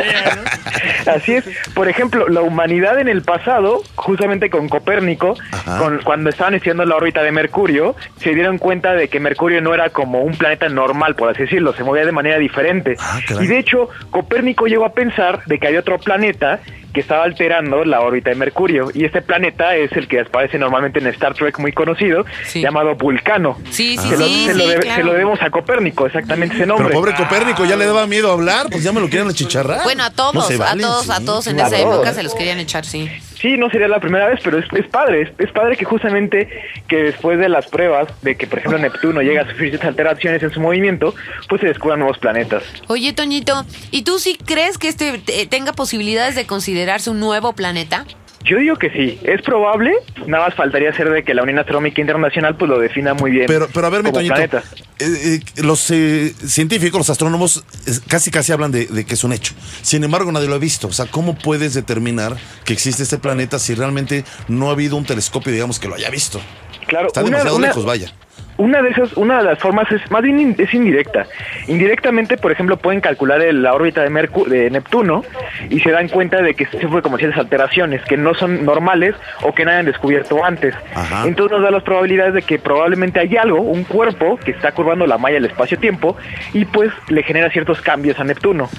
Así 1.08 1.34
es. 1.34 1.46
Por 1.74 1.88
ejemplo, 1.90 2.28
la 2.30 2.42
humanidad 2.42 3.00
en 3.00 3.08
el 3.08 3.22
pasado, 3.22 3.82
justamente 3.96 4.50
con 4.50 4.70
Copérnico, 4.70 5.36
con, 5.80 6.00
cuando 6.04 6.30
estaban 6.30 6.54
estudiando 6.54 6.86
la 6.86 6.96
órbita 6.96 7.24
de 7.24 7.32
Mercurio, 7.32 7.96
se 8.22 8.34
dieron 8.36 8.58
cuenta 8.58 8.94
de 8.94 9.08
que 9.08 9.20
Mercurio 9.20 9.62
no 9.62 9.74
era 9.74 9.90
como 9.90 10.22
un 10.22 10.36
planeta 10.36 10.70
normal, 10.70 11.16
por 11.16 11.30
así 11.30 11.44
decirlo, 11.44 11.74
se 11.74 11.84
movía 11.84 12.06
de 12.06 12.12
manera 12.12 12.38
diferente. 12.38 12.96
Ah, 13.00 13.20
y 13.42 13.48
de 13.48 13.58
hecho, 13.60 13.90
Copérnico 14.12 14.68
llegó 14.68 14.86
a 14.86 14.94
pensar 14.94 15.44
de 15.46 15.60
que 15.60 15.68
había 15.70 15.80
otro 15.80 15.98
planeta 16.00 16.60
que 16.94 17.02
estaba 17.02 17.24
alterando 17.24 17.86
la 17.86 18.02
órbita 18.02 18.32
de 18.32 18.36
Mercurio. 18.36 18.90
Y 18.94 19.06
este 19.06 19.22
planeta 19.22 19.76
es 19.76 19.92
el 19.94 20.08
que 20.08 20.22
aparece 20.22 20.58
normalmente 20.58 20.98
en 21.00 21.06
Star 21.08 21.36
Trek 21.36 21.60
muy 21.60 21.72
conocido, 21.72 22.26
Sí. 22.46 22.62
llamado 22.62 22.96
Vulcano. 22.96 23.58
Sí, 23.70 23.96
sí, 23.96 24.10
se, 24.10 24.18
lo, 24.18 24.26
sí, 24.26 24.46
se 24.48 24.54
lo 24.56 24.64
sí, 24.64 24.70
debe- 24.72 24.80
claro. 24.82 24.96
se 24.98 25.04
lo 25.04 25.12
debemos 25.14 25.42
a 25.44 25.50
Copérnico, 25.52 26.08
exactamente 26.08 26.56
ese 26.56 26.66
nombre. 26.66 26.88
Pero 26.88 27.00
pobre 27.00 27.14
Copérnico, 27.14 27.64
ya 27.66 27.76
le 27.76 27.86
daba 27.86 28.08
miedo 28.08 28.32
hablar, 28.32 28.68
pues 28.72 28.84
ya 28.84 28.92
me 28.92 29.02
lo 29.02 29.08
quieren 29.08 29.28
achicharrar. 29.30 29.84
Bueno, 29.84 30.04
a 30.04 30.10
todos, 30.10 30.34
No 30.34 30.42
a 30.42 30.76
todos, 30.76 31.06
sí. 31.06 31.12
a 31.12 31.20
todos 31.24 31.48
en 31.48 31.60
A 31.60 31.68
esa 31.68 31.78
todos. 31.78 31.94
época 31.96 32.14
se 32.14 32.24
los 32.24 32.34
querían 32.34 32.58
echar, 32.60 32.84
sí. 32.86 33.08
Sí, 33.40 33.58
no 33.58 33.70
sería 33.70 33.88
la 33.88 34.00
primera 34.00 34.28
vez, 34.28 34.40
pero 34.44 34.58
es, 34.60 34.66
padre. 34.88 35.22
Es, 35.22 35.30
es 35.38 35.52
padre 35.52 35.78
que 35.78 35.86
justamente 35.86 36.50
que 36.88 37.04
después 37.04 37.40
de 37.40 37.48
las 37.48 37.68
pruebas 37.68 38.08
de 38.22 38.36
que, 38.36 38.48
por 38.48 38.60
ejemplo, 38.60 38.78
Neptuno 38.80 39.22
llega 39.22 39.44
a 39.44 39.50
sufrir 39.50 39.80
alteraciones 39.82 40.44
en 40.44 40.52
su 40.52 40.60
movimiento, 40.60 41.16
pues 41.48 41.62
se 41.62 41.68
descubran 41.68 42.00
nuevos 42.00 42.18
planetas. 42.18 42.64
Oye, 42.88 43.14
Toñito, 43.14 43.66
¿y 43.92 44.04
tú 44.04 44.20
sí 44.20 44.38
crees 44.46 44.78
que 44.78 44.90
este 44.90 45.18
te- 45.20 45.46
tenga 45.48 45.72
posibilidades 45.74 46.36
de 46.36 46.46
considerarse 46.46 47.10
un 47.10 47.20
nuevo 47.20 47.54
planeta? 47.54 48.06
Yo 48.46 48.58
digo 48.58 48.78
que 48.78 48.90
sí, 48.90 49.20
es 49.24 49.42
probable, 49.42 49.92
nada 50.26 50.46
más 50.46 50.56
faltaría 50.56 50.94
ser 50.94 51.10
de 51.12 51.24
que 51.24 51.34
la 51.34 51.44
Unión 51.44 51.60
Astronómica 51.60 52.00
Internacional 52.02 52.56
pues 52.56 52.70
lo 52.70 52.80
defina 52.80 53.14
muy 53.14 53.32
bien. 53.32 53.46
Pero, 53.48 53.68
pero 53.74 53.88
a 53.88 53.90
ver, 53.90 54.02
mi 54.02 54.12
Toñito, 54.12 54.36
eh, 54.38 54.62
eh, 55.00 55.40
los 55.62 55.92
eh, 55.92 56.34
científicos, 56.46 56.98
los 57.00 57.10
astrónomos, 57.10 57.64
casi 58.08 58.32
casi 58.32 58.52
hablan 58.54 58.72
de, 58.72 58.86
de 58.88 59.06
que 59.06 59.14
es 59.16 59.24
un 59.24 59.34
hecho. 59.34 59.54
Sin 59.82 60.04
embargo, 60.04 60.32
nadie 60.32 60.48
lo 60.48 60.56
ha 60.56 60.60
visto. 60.60 60.88
O 60.88 60.94
sea, 60.94 61.06
¿cómo 61.08 61.38
puedes 61.38 61.74
determinar 61.74 62.38
que 62.66 62.74
existe 62.74 63.04
este 63.04 63.18
planeta 63.18 63.60
si 63.60 63.76
realmente 63.76 64.24
no 64.48 64.70
ha 64.70 64.72
habido 64.72 64.96
un 64.96 65.06
telescopio, 65.06 65.52
digamos, 65.52 65.78
que 65.80 65.88
lo 65.90 65.96
haya 65.96 66.10
visto? 66.10 66.40
Claro, 66.88 67.08
Está 67.08 67.20
una- 67.22 67.30
demasiado 67.30 67.58
una- 67.58 67.68
lejos, 67.68 67.86
vaya. 67.86 68.14
Una 68.60 68.82
de 68.82 68.90
esas, 68.90 69.14
una 69.16 69.38
de 69.38 69.44
las 69.46 69.60
formas 69.60 69.90
es 69.90 70.02
más 70.12 70.22
bien 70.22 70.38
in- 70.40 70.56
es 70.58 70.74
indirecta. 70.74 71.26
Indirectamente, 71.68 72.36
por 72.36 72.52
ejemplo, 72.52 72.76
pueden 72.76 73.00
calcular 73.00 73.42
el- 73.42 73.64
la 73.64 73.74
órbita 73.74 74.02
de, 74.02 74.10
Mercu- 74.10 74.46
de 74.48 74.70
Neptuno 74.70 75.24
y 75.70 75.80
se 75.80 75.92
dan 75.92 76.10
cuenta 76.10 76.42
de 76.42 76.54
que 76.56 76.66
sufre 76.66 77.02
como 77.02 77.18
ciertas 77.18 77.40
alteraciones 77.40 78.04
que 78.04 78.18
no 78.18 78.34
son 78.34 78.66
normales 78.66 79.16
o 79.44 79.54
que 79.54 79.64
no 79.64 79.72
hayan 79.72 79.86
descubierto 79.86 80.44
antes. 80.44 80.76
Ajá. 80.94 81.24
Entonces 81.26 81.54
nos 81.58 81.64
da 81.64 81.72
las 81.72 81.84
probabilidades 81.84 82.34
de 82.34 82.42
que 82.42 82.60
probablemente 82.60 83.22
hay 83.22 83.38
algo, 83.38 83.62
un 83.62 83.86
cuerpo 83.86 84.36
que 84.38 84.52
está 84.52 84.74
curvando 84.74 85.08
la 85.08 85.18
malla 85.18 85.36
del 85.36 85.46
espacio-tiempo 85.46 86.18
y 86.54 86.66
pues 86.66 86.92
le 87.08 87.24
genera 87.24 87.50
ciertos 87.52 87.80
cambios 87.80 88.20
a 88.20 88.26
Neptuno. 88.26 88.70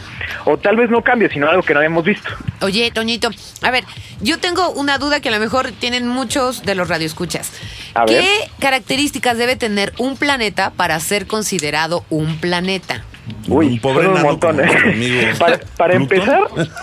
O 0.45 0.59
tal 0.59 0.77
vez 0.77 0.91
no 0.91 1.01
cambios, 1.03 1.33
sino 1.33 1.49
algo 1.49 1.63
que 1.63 1.73
no 1.73 1.81
habíamos 1.81 2.05
visto. 2.05 2.29
Oye, 2.61 2.91
Toñito, 2.93 3.31
a 3.63 3.71
ver, 3.71 3.85
yo 4.21 4.39
tengo 4.39 4.73
una 4.73 4.99
duda 4.99 5.21
que 5.21 5.31
a 5.31 5.33
lo 5.33 5.39
mejor 5.39 5.73
tienen 5.73 6.07
muchos 6.07 6.65
de 6.67 6.75
los 6.75 6.87
radioescuchas. 6.91 7.51
A 7.95 8.05
¿Qué 8.05 8.15
ver. 8.17 8.25
características 8.61 9.39
debe 9.39 9.57
tener 9.57 9.70
un 9.99 10.17
planeta 10.17 10.71
para 10.71 10.99
ser 11.01 11.27
considerado 11.27 12.05
un 12.11 12.37
planeta? 12.39 13.05
Uy, 13.47 13.67
un 13.69 13.79
pobre 13.79 14.05
son 14.05 14.13
un 14.13 14.13
enano 14.19 14.31
montón, 14.33 14.57
como 14.57 14.69
¿eh? 14.69 15.33
Para, 15.77 15.95
empezar, 15.95 16.41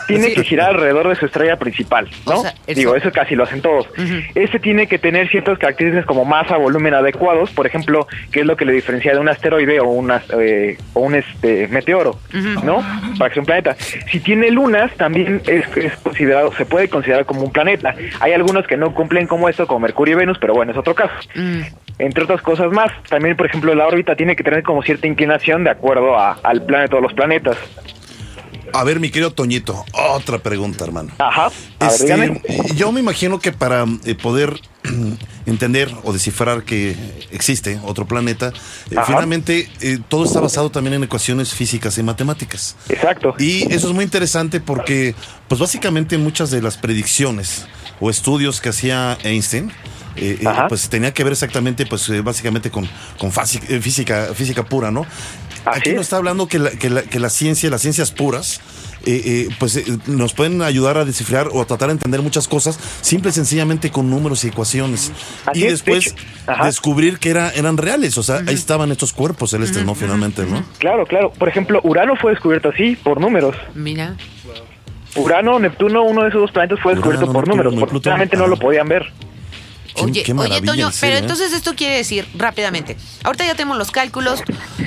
tiene 0.07 0.27
Sí. 0.29 0.33
que 0.35 0.43
girar 0.45 0.69
alrededor 0.69 1.09
de 1.09 1.15
su 1.15 1.25
estrella 1.25 1.57
principal, 1.57 2.07
¿no? 2.25 2.39
O 2.39 2.41
sea, 2.41 2.53
el 2.67 2.75
Digo, 2.75 2.95
eso 2.95 3.11
casi 3.11 3.35
lo 3.35 3.43
hacen 3.43 3.61
todos. 3.61 3.85
Ujú. 3.97 4.13
Este 4.33 4.57
tiene 4.59 4.87
que 4.87 4.97
tener 4.97 5.29
ciertas 5.29 5.57
características 5.59 6.05
como 6.05 6.23
masa, 6.23 6.55
volumen 6.55 6.93
adecuados, 6.93 7.49
por 7.51 7.67
ejemplo, 7.67 8.07
que 8.31 8.41
es 8.41 8.45
lo 8.45 8.55
que 8.55 8.63
le 8.63 8.71
diferencia 8.71 9.11
de 9.13 9.19
un 9.19 9.27
asteroide 9.27 9.81
o, 9.81 9.87
una, 9.89 10.21
eh, 10.39 10.77
o 10.93 11.01
un 11.01 11.15
este 11.15 11.67
meteoro, 11.67 12.17
¿no? 12.63 12.77
Para 13.17 13.29
que 13.29 13.33
sea 13.35 13.41
un 13.41 13.45
planeta. 13.45 13.75
Si 14.09 14.19
tiene 14.21 14.49
lunas, 14.49 14.91
también 14.95 15.41
es, 15.47 15.65
es 15.75 15.93
considerado, 15.97 16.53
se 16.55 16.65
puede 16.65 16.87
considerar 16.87 17.25
como 17.25 17.41
un 17.41 17.51
planeta. 17.51 17.93
Hay 18.21 18.31
algunos 18.31 18.65
que 18.67 18.77
no 18.77 18.93
cumplen 18.93 19.27
como 19.27 19.49
esto, 19.49 19.67
como 19.67 19.81
Mercurio 19.81 20.13
y 20.15 20.19
Venus, 20.19 20.37
pero 20.39 20.53
bueno, 20.53 20.71
es 20.71 20.77
otro 20.77 20.95
caso 20.95 21.13
Mm. 21.35 21.61
Entre 21.99 22.23
otras 22.23 22.41
cosas 22.41 22.71
más. 22.71 22.91
También, 23.09 23.35
por 23.35 23.45
ejemplo, 23.47 23.73
la 23.75 23.87
órbita 23.87 24.15
tiene 24.15 24.35
que 24.35 24.43
tener 24.43 24.63
como 24.63 24.83
cierta 24.83 25.07
inclinación 25.07 25.63
de 25.63 25.71
acuerdo 25.71 26.17
a- 26.17 26.33
al 26.43 26.63
planeta 26.65 26.97
o 26.97 27.01
los 27.01 27.13
planetas. 27.13 27.57
A 28.73 28.83
ver, 28.83 28.99
mi 28.99 29.09
querido 29.09 29.31
Toñito, 29.31 29.85
otra 29.93 30.39
pregunta, 30.39 30.83
hermano. 30.83 31.11
Ajá. 31.19 31.49
A 31.79 31.87
Este, 31.87 32.41
yo 32.75 32.91
me 32.91 32.99
imagino 32.99 33.39
que 33.39 33.53
para 33.53 33.85
eh, 34.05 34.13
poder 34.13 34.59
entender 35.45 35.89
o 36.03 36.11
descifrar 36.11 36.63
que 36.63 36.95
existe 37.31 37.79
otro 37.85 38.05
planeta, 38.05 38.51
eh, 38.91 38.95
Ajá. 38.97 39.05
finalmente 39.05 39.69
eh, 39.81 39.99
todo 40.09 40.25
está 40.25 40.41
basado 40.41 40.69
también 40.69 40.95
en 40.95 41.03
ecuaciones 41.03 41.53
físicas 41.53 41.97
y 41.97 42.03
matemáticas. 42.03 42.75
Exacto. 42.89 43.35
Y 43.39 43.71
eso 43.73 43.87
es 43.87 43.93
muy 43.93 44.03
interesante 44.03 44.59
porque, 44.59 45.15
pues 45.47 45.59
básicamente 45.61 46.17
muchas 46.17 46.51
de 46.51 46.61
las 46.61 46.77
predicciones 46.77 47.65
o 48.01 48.09
estudios 48.09 48.59
que 48.59 48.69
hacía 48.69 49.17
Einstein, 49.23 49.71
eh, 50.17 50.37
eh, 50.41 50.45
pues 50.69 50.89
tenía 50.89 51.13
que 51.13 51.23
ver 51.23 51.33
exactamente, 51.33 51.85
pues 51.85 52.07
eh, 52.09 52.21
básicamente 52.21 52.69
con, 52.71 52.87
con 53.17 53.31
fasi- 53.31 53.61
eh, 53.69 53.79
física, 53.81 54.29
física 54.33 54.63
pura, 54.63 54.91
¿no? 54.91 55.05
Así 55.65 55.79
Aquí 55.79 55.89
es. 55.89 55.95
nos 55.95 56.05
está 56.05 56.17
hablando 56.17 56.47
que 56.47 56.59
la, 56.59 56.71
que 56.71 56.89
la, 56.89 57.01
que 57.03 57.19
la 57.19 57.29
ciencia, 57.29 57.69
las 57.69 57.81
ciencias 57.81 58.11
puras, 58.11 58.61
eh, 59.05 59.21
eh, 59.49 59.49
pues 59.59 59.75
eh, 59.77 59.85
nos 60.07 60.33
pueden 60.33 60.61
ayudar 60.61 60.97
a 60.97 61.03
descifrar 61.05 61.49
o 61.51 61.61
a 61.61 61.65
tratar 61.65 61.89
de 61.89 61.93
entender 61.93 62.21
muchas 62.21 62.47
cosas, 62.47 62.79
simple 63.01 63.31
y 63.31 63.33
sencillamente 63.33 63.91
con 63.91 64.09
números 64.09 64.43
y 64.45 64.47
ecuaciones. 64.47 65.11
Así 65.45 65.59
y 65.59 65.63
es, 65.63 65.83
de 65.83 65.91
después 65.93 66.15
descubrir 66.63 67.19
que 67.19 67.29
era, 67.29 67.49
eran 67.51 67.77
reales, 67.77 68.17
o 68.17 68.23
sea, 68.23 68.41
ahí 68.47 68.53
estaban 68.55 68.91
estos 68.91 69.11
cuerpos 69.13 69.51
celestes, 69.51 69.83
¿no? 69.85 69.93
Finalmente, 69.95 70.45
¿no? 70.45 70.63
Claro, 70.79 71.05
claro. 71.05 71.31
Por 71.33 71.49
ejemplo, 71.49 71.81
Urano 71.83 72.15
fue 72.15 72.31
descubierto 72.31 72.69
así, 72.69 72.95
por 72.95 73.19
números. 73.19 73.55
Mira. 73.75 74.15
Urano, 75.15 75.59
Neptuno, 75.59 76.03
uno 76.03 76.21
de 76.23 76.29
esos 76.29 76.41
dos 76.41 76.51
planetas 76.51 76.79
fue 76.81 76.93
descubierto 76.93 77.25
Urano, 77.25 77.33
por 77.33 77.47
Neptuno 77.47 77.63
números, 77.63 77.91
y 78.05 78.09
porque 78.09 78.37
no 78.37 78.47
lo 78.47 78.57
podían 78.57 78.87
ver. 78.87 79.11
Qué- 79.97 80.03
Oye, 80.11 80.23
qué 80.23 80.33
oye, 80.33 80.61
Toño, 80.61 80.87
en 80.87 80.93
serio, 80.93 80.97
pero 81.01 81.15
¿eh? 81.15 81.19
entonces 81.19 81.53
esto 81.53 81.75
quiere 81.75 81.95
decir 81.97 82.27
rápidamente. 82.35 82.95
Ahorita 83.23 83.45
ya 83.45 83.55
tenemos 83.55 83.77
los 83.77 83.91
cálculos, 83.91 84.41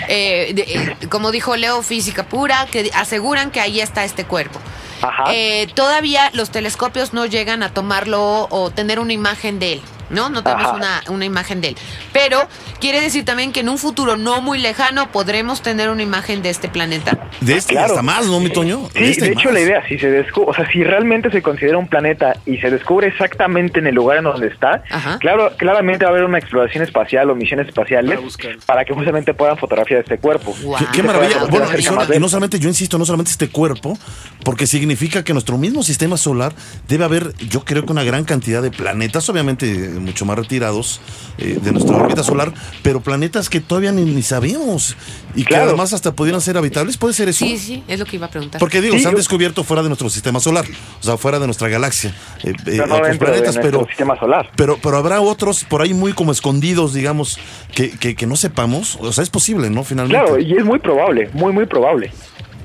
eh, 0.09 0.53
de- 0.55 0.63
eh, 1.03 1.09
como 1.09 1.31
dijo 1.33 1.57
Leo, 1.57 1.83
física 1.83 2.25
pura, 2.29 2.67
que 2.71 2.91
aseguran 2.95 3.51
que 3.51 3.61
ahí 3.61 3.81
está 3.81 4.05
este 4.05 4.25
cuerpo. 4.25 4.59
Ajá. 5.03 5.25
Eh, 5.33 5.67
todavía 5.75 6.31
los 6.35 6.51
telescopios 6.51 7.13
no 7.13 7.27
llegan 7.27 7.63
a 7.63 7.73
tomarlo 7.73 8.47
o 8.51 8.71
tener 8.71 8.99
una 9.01 9.13
imagen 9.13 9.59
de 9.59 9.75
él. 9.75 9.83
¿No? 10.11 10.29
No 10.31 10.43
tenemos 10.43 10.73
una, 10.73 11.03
una 11.09 11.25
imagen 11.25 11.61
de 11.61 11.69
él. 11.69 11.77
Pero 12.13 12.47
quiere 12.81 13.01
decir 13.01 13.25
también 13.25 13.53
que 13.53 13.61
en 13.61 13.69
un 13.69 13.79
futuro 13.79 14.17
no 14.17 14.41
muy 14.41 14.59
lejano 14.59 15.11
podremos 15.11 15.63
tener 15.63 15.91
una 15.91 16.03
imagen 16.03 16.43
de 16.43 16.51
este 16.51 16.69
planeta. 16.69 17.19
De 17.41 17.57
este 17.57 17.75
Claro. 17.75 17.93
hasta 17.93 18.03
más, 18.03 18.27
¿no, 18.27 18.41
mi 18.41 18.51
Toño? 18.51 18.89
Sí, 18.95 19.05
este 19.05 19.25
de 19.27 19.35
más. 19.35 19.45
hecho 19.45 19.53
la 19.53 19.61
idea, 19.61 19.87
si 19.87 19.99
se 19.99 20.11
descubre, 20.11 20.51
o 20.51 20.55
sea, 20.55 20.71
si 20.71 20.83
realmente 20.83 21.31
se 21.31 21.41
considera 21.41 21.79
un 21.79 21.87
planeta 21.89 22.37
y 22.47 22.59
se 22.59 22.71
descubre 22.71 23.07
exactamente 23.07 23.79
en 23.79 23.87
el 23.87 23.95
lugar 23.95 24.19
en 24.19 24.25
donde 24.25 24.49
está, 24.49 24.83
Ajá. 24.91 25.19
claro, 25.19 25.53
claramente 25.57 26.05
va 26.05 26.11
a 26.11 26.15
haber 26.15 26.25
una 26.25 26.39
exploración 26.39 26.83
espacial 26.83 27.31
o 27.31 27.35
misiones 27.35 27.69
espaciales 27.69 28.19
para 28.67 28.85
que 28.85 28.93
justamente 28.93 29.35
puedan 29.35 29.57
fotografiar 29.57 30.01
este 30.01 30.19
cuerpo. 30.19 30.55
Qué, 30.93 31.03
maravilla. 31.03 31.45
Bueno, 31.45 31.67
y, 32.15 32.19
no 32.19 32.29
solamente, 32.29 32.59
yo 32.59 32.69
insisto, 32.69 32.99
no 32.99 33.05
solamente 33.05 33.31
este 33.31 33.49
cuerpo, 33.49 33.99
porque 34.45 34.67
significa 34.67 35.23
que 35.23 35.33
nuestro 35.33 35.59
mismo 35.59 35.83
sistema 35.83 36.17
solar 36.17 36.53
debe 36.89 37.05
haber, 37.05 37.35
yo 37.37 37.65
creo 37.65 37.85
que 37.85 37.93
una 37.93 38.05
gran 38.05 38.25
cantidad 38.25 38.63
de 38.63 38.71
planetas, 38.71 39.29
obviamente 39.29 39.67
mucho 40.01 40.25
más 40.25 40.37
retirados 40.39 41.01
eh, 41.39 41.59
de 41.63 41.73
nuestra 41.73 41.97
órbita 41.97 42.23
solar, 42.23 42.53
pero 42.83 43.01
planetas 43.01 43.49
que 43.49 43.61
todavía 43.61 43.93
ni, 43.93 44.03
ni 44.05 44.23
sabemos 44.23 44.97
y 45.35 45.45
que 45.45 45.57
además 45.57 45.93
hasta 45.93 46.13
pudieran 46.13 46.41
ser 46.41 46.57
habitables. 46.57 46.97
¿Puede 46.97 47.15
ser 47.15 47.29
eso? 47.29 47.45
Sí, 47.45 47.57
sí, 47.59 47.85
es 47.89 47.99
lo 47.99 48.05
que 48.05 48.17
iba 48.17 48.27
a 48.27 48.31
preguntar. 48.31 48.59
Porque 48.59 48.81
digo, 48.81 48.95
Sí, 48.97 49.01
se 49.03 49.09
han 49.09 49.13
yo- 49.15 49.19
descubierto 49.19 49.65
fuera 49.65 49.83
de 49.83 49.89
nuestro 49.89 50.11
sistema 50.11 50.41
solar, 50.41 50.65
o 51.01 51.03
sea, 51.05 51.17
fuera 51.17 51.39
de 51.39 51.47
nuestra 51.47 51.69
galaxia, 51.69 52.15
eh, 52.45 52.53
eh, 52.67 52.77
no 52.87 52.95
otros 52.97 53.19
planetas, 53.19 53.55
de 53.55 53.61
pero, 53.61 53.87
sistema 53.87 54.19
solar. 54.19 54.51
pero, 54.57 54.79
pero 54.83 54.97
habrá 54.97 55.21
otros 55.21 55.65
por 55.65 55.83
ahí 55.83 55.95
muy 55.95 56.13
como 56.13 56.33
escondidos, 56.33 56.93
digamos, 56.95 57.39
que, 57.75 57.91
que, 57.91 58.15
que 58.15 58.27
no 58.27 58.37
sepamos. 58.37 58.97
O 59.01 59.13
sea, 59.13 59.23
es 59.25 59.31
posible, 59.31 59.71
¿no? 59.71 59.85
Finalmente. 59.85 60.25
Claro, 60.25 60.39
y 60.41 60.53
es 60.57 60.65
muy 60.65 60.79
probable, 60.79 61.31
muy, 61.33 61.53
muy 61.53 61.67
probable. 61.67 62.13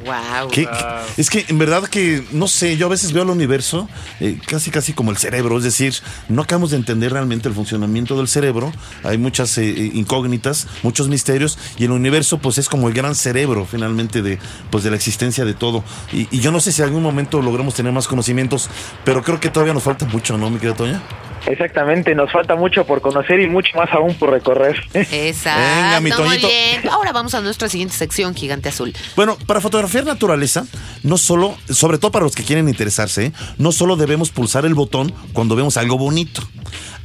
Wow. 0.05 0.49
¿Qué- 0.51 0.65
qué- 0.65 1.21
Es 1.21 1.29
que 1.29 1.45
en 1.47 1.57
verdad 1.57 1.83
que, 1.87 2.23
no 2.31 2.47
sé, 2.47 2.77
yo 2.77 2.85
a 2.85 2.89
veces 2.89 3.11
veo 3.11 3.23
al 3.23 3.29
universo 3.29 3.89
eh, 4.19 4.39
casi 4.45 4.71
casi 4.71 4.93
como 4.93 5.11
el 5.11 5.17
cerebro, 5.17 5.57
es 5.57 5.63
decir, 5.63 5.93
no 6.29 6.43
acabamos 6.43 6.71
de 6.71 6.77
entender 6.77 7.11
realmente 7.13 7.47
el 7.49 7.55
funcionamiento 7.55 8.15
del 8.17 8.27
cerebro, 8.27 8.71
hay 9.03 9.17
muchas 9.17 9.57
eh, 9.57 9.67
eh, 9.69 9.91
incógnitas, 9.93 10.67
muchos 10.83 11.07
misterios, 11.07 11.57
y 11.77 11.85
el 11.85 11.91
universo 11.91 12.37
pues 12.37 12.57
es 12.57 12.69
como 12.69 12.87
el 12.87 12.93
gran 12.93 13.15
cerebro 13.15 13.65
finalmente 13.69 14.21
de, 14.21 14.37
pues, 14.69 14.83
de 14.83 14.89
la 14.91 14.95
existencia 14.95 15.45
de 15.45 15.53
todo. 15.53 15.83
Y, 16.13 16.27
y 16.31 16.39
yo 16.39 16.51
no 16.51 16.59
sé 16.59 16.71
si 16.71 16.81
en 16.81 16.87
algún 16.89 17.03
momento 17.03 17.41
logramos 17.41 17.73
tener 17.73 17.91
más 17.91 18.07
conocimientos, 18.07 18.69
pero 19.03 19.23
creo 19.23 19.39
que 19.39 19.49
todavía 19.49 19.73
nos 19.73 19.83
falta 19.83 20.05
mucho, 20.05 20.37
¿no, 20.37 20.49
mi 20.49 20.57
querida 20.59 20.75
Toña? 20.75 21.01
Exactamente, 21.47 22.15
nos 22.15 22.31
falta 22.31 22.55
mucho 22.55 22.85
por 22.85 23.01
conocer 23.01 23.39
y 23.39 23.47
mucho 23.47 23.69
más 23.77 23.87
aún 23.93 24.15
por 24.15 24.31
recorrer. 24.31 24.81
Exacto. 24.95 25.61
Venga, 25.75 25.99
mi 25.99 26.09
muy 26.09 26.17
Toñito. 26.17 26.47
bien. 26.47 26.89
Ahora 26.89 27.11
vamos 27.11 27.35
a 27.35 27.41
nuestra 27.41 27.69
siguiente 27.69 27.93
sección, 27.95 28.33
Gigante 28.33 28.69
Azul. 28.69 28.93
Bueno, 29.15 29.37
para 29.45 29.61
naturaleza, 30.03 30.65
no 31.03 31.17
solo, 31.17 31.55
sobre 31.69 31.97
todo 31.97 32.11
para 32.11 32.25
los 32.25 32.35
que 32.35 32.43
quieren 32.43 32.67
interesarse, 32.67 33.27
¿eh? 33.27 33.33
no 33.57 33.71
solo 33.71 33.95
debemos 33.95 34.31
pulsar 34.31 34.65
el 34.65 34.73
botón 34.73 35.13
cuando 35.31 35.55
vemos 35.55 35.77
algo 35.77 35.97
bonito. 35.97 36.41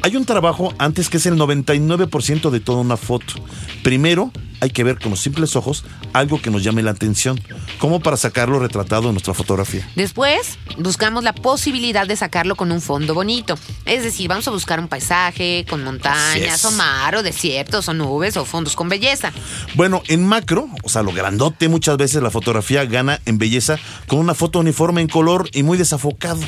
Hay 0.03 0.17
un 0.17 0.25
trabajo 0.25 0.75
antes 0.79 1.09
que 1.11 1.19
es 1.19 1.27
el 1.27 1.37
99% 1.37 2.51
de 2.51 2.61
toda 2.61 2.81
una 2.81 2.97
foto. 2.97 3.35
Primero, 3.83 4.33
hay 4.61 4.71
que 4.71 4.85
ver 4.85 4.99
con 4.99 5.11
los 5.11 5.21
simples 5.21 5.57
ojos 5.57 5.85
algo 6.13 6.41
que 6.41 6.51
nos 6.51 6.63
llame 6.63 6.83
la 6.83 6.91
atención, 6.91 7.41
como 7.79 8.01
para 8.01 8.17
sacarlo 8.17 8.59
retratado 8.59 9.09
en 9.09 9.15
nuestra 9.15 9.35
fotografía. 9.35 9.89
Después, 9.97 10.59
buscamos 10.79 11.25
la 11.25 11.35
posibilidad 11.35 12.07
de 12.07 12.17
sacarlo 12.17 12.57
con 12.57 12.73
un 12.73 12.81
fondo 12.81 13.15
bonito. 13.15 13.59
Es 13.85 14.03
decir, 14.03 14.29
vamos 14.29 14.47
a 14.49 14.51
buscar 14.51 14.81
un 14.81 14.89
paisaje 14.89 15.65
con 15.69 15.85
montañas, 15.85 16.65
o 16.65 16.71
mar, 16.73 17.17
o 17.17 17.23
desiertos, 17.23 17.89
o 17.89 17.95
nubes, 17.95 18.37
o 18.37 18.45
fondos 18.45 18.77
con 18.77 18.89
belleza. 18.89 19.33
Bueno, 19.75 20.03
en 20.09 20.27
macro, 20.27 20.69
o 20.83 20.89
sea, 20.89 21.03
lo 21.03 21.13
grandote, 21.13 21.69
muchas 21.69 21.97
veces 21.97 22.23
la 22.23 22.31
fotografía 22.31 22.85
gana 22.85 23.21
en 23.27 23.39
belleza 23.39 23.79
con 24.07 24.19
una 24.19 24.35
foto 24.35 24.61
uniforme 24.61 25.01
en 25.01 25.09
color 25.09 25.49
y 25.53 25.63
muy 25.63 25.79
desafocado. 25.79 26.41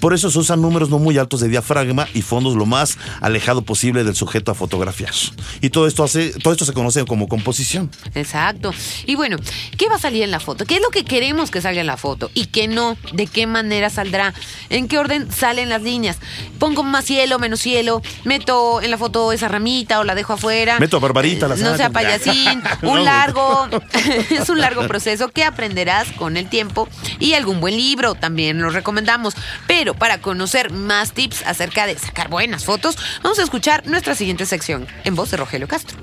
Por 0.00 0.14
eso 0.14 0.30
se 0.30 0.38
usan 0.38 0.60
números 0.60 0.90
no 0.90 0.98
muy 0.98 1.18
altos 1.18 1.40
de 1.40 1.48
diafragma 1.48 2.06
y 2.14 2.22
fondos 2.22 2.54
lo 2.54 2.66
más 2.66 2.98
alejado 3.20 3.62
posible 3.62 4.04
del 4.04 4.14
sujeto 4.14 4.52
a 4.52 4.54
fotografiar. 4.54 5.12
Y 5.60 5.70
todo 5.70 5.86
esto 5.86 6.04
hace, 6.04 6.30
todo 6.42 6.52
esto 6.52 6.64
se 6.64 6.72
conoce 6.72 7.04
como 7.04 7.28
composición. 7.28 7.90
Exacto. 8.14 8.72
Y 9.06 9.14
bueno, 9.14 9.36
¿qué 9.76 9.88
va 9.88 9.96
a 9.96 9.98
salir 9.98 10.22
en 10.22 10.30
la 10.30 10.40
foto? 10.40 10.64
¿Qué 10.64 10.76
es 10.76 10.82
lo 10.82 10.90
que 10.90 11.04
queremos 11.04 11.50
que 11.50 11.60
salga 11.60 11.80
en 11.80 11.86
la 11.86 11.96
foto? 11.96 12.30
¿Y 12.34 12.46
qué 12.46 12.68
no? 12.68 12.96
¿De 13.12 13.26
qué 13.26 13.46
manera 13.46 13.90
saldrá? 13.90 14.34
¿En 14.70 14.88
qué 14.88 14.98
orden 14.98 15.30
salen 15.32 15.68
las 15.68 15.82
líneas? 15.82 16.18
¿Pongo 16.58 16.82
más 16.82 17.04
cielo, 17.04 17.38
menos 17.38 17.60
cielo? 17.60 18.02
¿Meto 18.24 18.82
en 18.82 18.90
la 18.90 18.98
foto 18.98 19.32
esa 19.32 19.48
ramita 19.48 20.00
o 20.00 20.04
la 20.04 20.14
dejo 20.14 20.32
afuera? 20.32 20.78
Meto 20.78 20.96
a 20.96 21.00
Barbarita, 21.00 21.48
la 21.48 21.56
No 21.56 21.76
sea 21.76 21.90
payasín. 21.90 22.62
Un 22.82 23.04
largo, 23.04 23.68
es 24.30 24.48
un 24.48 24.60
largo 24.60 24.86
proceso 24.86 25.28
que 25.28 25.44
aprenderás 25.44 26.08
con 26.12 26.36
el 26.36 26.48
tiempo 26.48 26.88
y 27.18 27.34
algún 27.34 27.60
buen 27.60 27.76
libro 27.76 28.14
también 28.14 28.60
lo 28.60 28.70
recomendamos. 28.70 29.34
Pero 29.66 29.85
para 29.94 30.18
conocer 30.18 30.72
más 30.72 31.12
tips 31.12 31.42
acerca 31.46 31.86
de 31.86 31.98
sacar 31.98 32.28
buenas 32.28 32.64
fotos, 32.64 32.96
vamos 33.22 33.38
a 33.38 33.42
escuchar 33.42 33.86
nuestra 33.86 34.14
siguiente 34.14 34.46
sección 34.46 34.86
en 35.04 35.14
voz 35.14 35.30
de 35.30 35.36
Rogelio 35.36 35.68
Castro. 35.68 35.98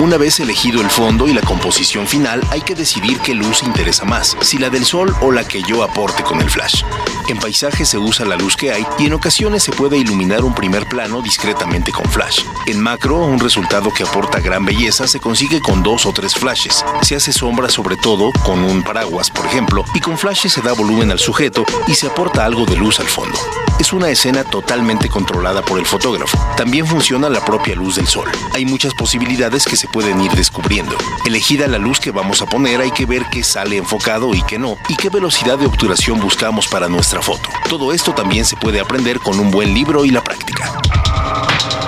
Una 0.00 0.16
vez 0.16 0.40
elegido 0.40 0.80
el 0.80 0.90
fondo 0.90 1.28
y 1.28 1.34
la 1.34 1.40
composición 1.42 2.06
final, 2.06 2.42
hay 2.50 2.62
que 2.62 2.74
decidir 2.74 3.18
qué 3.20 3.34
luz 3.34 3.62
interesa 3.62 4.04
más, 4.04 4.36
si 4.40 4.58
la 4.58 4.68
del 4.68 4.84
sol 4.84 5.14
o 5.20 5.30
la 5.30 5.46
que 5.46 5.62
yo 5.62 5.84
aporte 5.84 6.24
con 6.24 6.40
el 6.40 6.50
flash. 6.50 6.82
En 7.26 7.38
paisaje 7.38 7.86
se 7.86 7.96
usa 7.96 8.26
la 8.26 8.36
luz 8.36 8.54
que 8.54 8.70
hay 8.70 8.86
y 8.98 9.06
en 9.06 9.14
ocasiones 9.14 9.62
se 9.62 9.72
puede 9.72 9.96
iluminar 9.96 10.44
un 10.44 10.54
primer 10.54 10.86
plano 10.86 11.22
discretamente 11.22 11.90
con 11.90 12.04
flash. 12.04 12.40
En 12.66 12.80
macro, 12.80 13.16
un 13.16 13.38
resultado 13.38 13.90
que 13.92 14.02
aporta 14.02 14.40
gran 14.40 14.66
belleza 14.66 15.06
se 15.06 15.20
consigue 15.20 15.60
con 15.60 15.82
dos 15.82 16.04
o 16.04 16.12
tres 16.12 16.34
flashes. 16.34 16.84
Se 17.00 17.16
hace 17.16 17.32
sombra 17.32 17.70
sobre 17.70 17.96
todo 17.96 18.30
con 18.44 18.62
un 18.62 18.82
paraguas, 18.82 19.30
por 19.30 19.46
ejemplo, 19.46 19.84
y 19.94 20.00
con 20.00 20.18
flashes 20.18 20.52
se 20.52 20.60
da 20.60 20.72
volumen 20.74 21.10
al 21.10 21.18
sujeto 21.18 21.64
y 21.86 21.94
se 21.94 22.08
aporta 22.08 22.44
algo 22.44 22.66
de 22.66 22.76
luz 22.76 23.00
al 23.00 23.08
fondo. 23.08 23.38
Es 23.78 23.92
una 23.92 24.10
escena 24.10 24.44
totalmente 24.44 25.08
controlada 25.08 25.62
por 25.62 25.78
el 25.78 25.86
fotógrafo. 25.86 26.38
También 26.56 26.86
funciona 26.86 27.28
la 27.28 27.44
propia 27.44 27.74
luz 27.74 27.96
del 27.96 28.06
sol. 28.06 28.30
Hay 28.52 28.66
muchas 28.66 28.94
posibilidades 28.94 29.64
que 29.64 29.76
se 29.76 29.88
pueden 29.88 30.20
ir 30.20 30.30
descubriendo. 30.32 30.96
Elegida 31.24 31.66
la 31.68 31.78
luz 31.78 31.98
que 32.00 32.12
vamos 32.12 32.42
a 32.42 32.46
poner, 32.46 32.80
hay 32.80 32.92
que 32.92 33.06
ver 33.06 33.24
qué 33.30 33.42
sale 33.42 33.78
enfocado 33.78 34.34
y 34.34 34.42
qué 34.42 34.58
no, 34.58 34.76
y 34.88 34.96
qué 34.96 35.08
velocidad 35.08 35.58
de 35.58 35.66
obturación 35.66 36.20
buscamos 36.20 36.68
para 36.68 36.88
nuestra 36.88 37.13
foto. 37.22 37.48
Todo 37.68 37.92
esto 37.92 38.12
también 38.14 38.44
se 38.44 38.56
puede 38.56 38.80
aprender 38.80 39.18
con 39.20 39.38
un 39.40 39.50
buen 39.50 39.72
libro 39.74 40.04
y 40.04 40.10
la 40.10 40.22
práctica. 40.22 40.72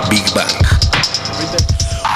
Big 0.09 0.23
Bang. 0.33 0.47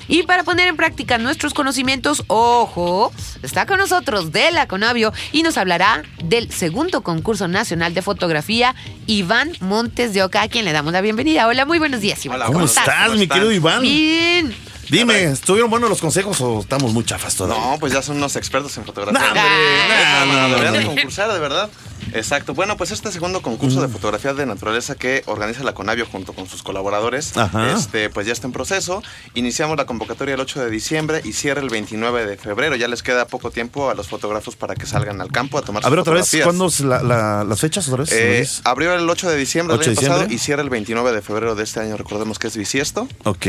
Y 0.07 0.23
para 0.23 0.43
poner 0.43 0.67
en 0.67 0.75
práctica 0.75 1.17
nuestros 1.17 1.53
conocimientos, 1.53 2.23
ojo, 2.27 3.13
está 3.43 3.65
con 3.65 3.77
nosotros 3.77 4.33
de 4.33 4.51
la 4.51 4.67
Conavio 4.67 5.13
y 5.31 5.41
nos 5.41 5.57
hablará 5.57 6.03
del 6.25 6.51
segundo 6.51 7.01
concurso 7.01 7.47
nacional 7.47 7.93
de 7.93 8.01
fotografía, 8.01 8.75
Iván 9.07 9.53
Montes 9.61 10.13
de 10.13 10.21
Oca, 10.23 10.41
a 10.41 10.47
quien 10.49 10.65
le 10.65 10.73
damos 10.73 10.91
la 10.91 10.99
bienvenida. 10.99 11.47
Hola, 11.47 11.63
muy 11.65 11.79
buenos 11.79 12.01
días, 12.01 12.25
Iván. 12.25 12.41
Hola, 12.41 12.47
¿Cómo 12.47 12.65
estás, 12.65 12.83
¿Cómo 13.05 13.15
mi 13.15 13.23
están? 13.23 13.37
querido 13.37 13.51
Iván? 13.53 13.81
Bien. 13.83 14.53
Dime, 14.89 15.23
¿estuvieron 15.23 15.69
buenos 15.69 15.89
los 15.89 16.01
consejos 16.01 16.41
o 16.41 16.59
estamos 16.59 16.91
muy 16.91 17.05
chafas 17.05 17.33
todavía? 17.33 17.63
No, 17.65 17.77
pues 17.79 17.93
ya 17.93 18.01
son 18.01 18.17
unos 18.17 18.35
expertos 18.35 18.75
en 18.77 18.83
fotografía. 18.83 19.17
No, 19.21 19.25
hombre, 19.27 19.41
Ah, 19.41 20.23
no, 20.27 20.33
no, 20.33 20.41
no, 20.41 20.47
Deberían 20.49 20.73
de 20.73 20.81
no. 20.81 20.87
concursar, 20.87 21.31
de 21.31 21.39
verdad. 21.39 21.69
Exacto. 22.13 22.53
Bueno, 22.53 22.77
pues 22.77 22.91
este 22.91 23.11
segundo 23.11 23.41
concurso 23.41 23.81
de 23.81 23.87
fotografía 23.87 24.33
de 24.33 24.45
naturaleza 24.45 24.95
que 24.95 25.23
organiza 25.25 25.63
la 25.63 25.73
Conavio 25.73 26.05
junto 26.05 26.33
con 26.33 26.47
sus 26.47 26.63
colaboradores, 26.63 27.35
Ajá. 27.37 27.71
este, 27.73 28.09
pues 28.09 28.27
ya 28.27 28.33
está 28.33 28.47
en 28.47 28.53
proceso. 28.53 29.01
Iniciamos 29.33 29.77
la 29.77 29.85
convocatoria 29.85 30.35
el 30.35 30.39
8 30.41 30.63
de 30.63 30.69
diciembre 30.69 31.21
y 31.23 31.33
cierra 31.33 31.61
el 31.61 31.69
29 31.69 32.25
de 32.25 32.37
febrero. 32.37 32.75
Ya 32.75 32.87
les 32.87 33.03
queda 33.03 33.25
poco 33.25 33.51
tiempo 33.51 33.89
a 33.89 33.93
los 33.95 34.07
fotógrafos 34.07 34.55
para 34.55 34.75
que 34.75 34.85
salgan 34.85 35.21
al 35.21 35.31
campo 35.31 35.57
a 35.57 35.61
tomar 35.61 35.85
A 35.85 35.89
ver, 35.89 35.99
otra 35.99 36.13
vez, 36.13 36.25
fotografías. 36.25 36.45
¿cuándo 36.45 36.67
es 36.67 36.79
la- 36.81 37.01
la- 37.03 37.43
las 37.43 37.59
fechas 37.59 37.87
otra 37.87 38.03
vez? 38.03 38.11
Eh, 38.11 38.47
abrió 38.63 38.93
el 38.93 39.09
8 39.09 39.29
de 39.29 39.37
diciembre 39.37 39.75
8 39.75 39.89
del 39.89 39.95
de 39.95 40.01
año 40.05 40.09
pasado 40.15 40.31
y 40.33 40.37
cierra 40.37 40.61
el 40.61 40.69
29 40.69 41.11
de 41.11 41.21
febrero 41.21 41.55
de 41.55 41.63
este 41.63 41.79
año. 41.79 41.97
Recordemos 41.97 42.39
que 42.39 42.47
es 42.47 42.57
bisiesto. 42.57 43.07
ok. 43.23 43.45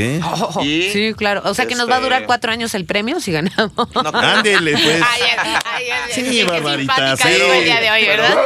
Y, 0.62 0.90
sí, 0.92 1.14
claro. 1.16 1.42
O 1.44 1.54
sea 1.54 1.66
que 1.66 1.74
nos 1.74 1.88
va 1.90 1.96
a 1.96 2.00
durar 2.00 2.20
este, 2.22 2.26
cuatro 2.26 2.52
años 2.52 2.74
el 2.74 2.84
premio 2.86 3.20
si 3.20 3.32
ganamos. 3.32 3.72
No, 3.94 4.10
Ándele, 4.14 4.72
pues. 4.72 5.02
Ay, 5.12 5.20
ay, 5.38 5.54
ay, 5.64 5.84
ay, 5.90 6.12
Sí, 6.12 6.42
Barbarita, 6.44 7.16
sí. 7.16 7.28
el 7.28 7.64
día 7.64 7.80
de 7.80 7.90
hoy, 7.90 8.04
¿verdad? 8.06 8.36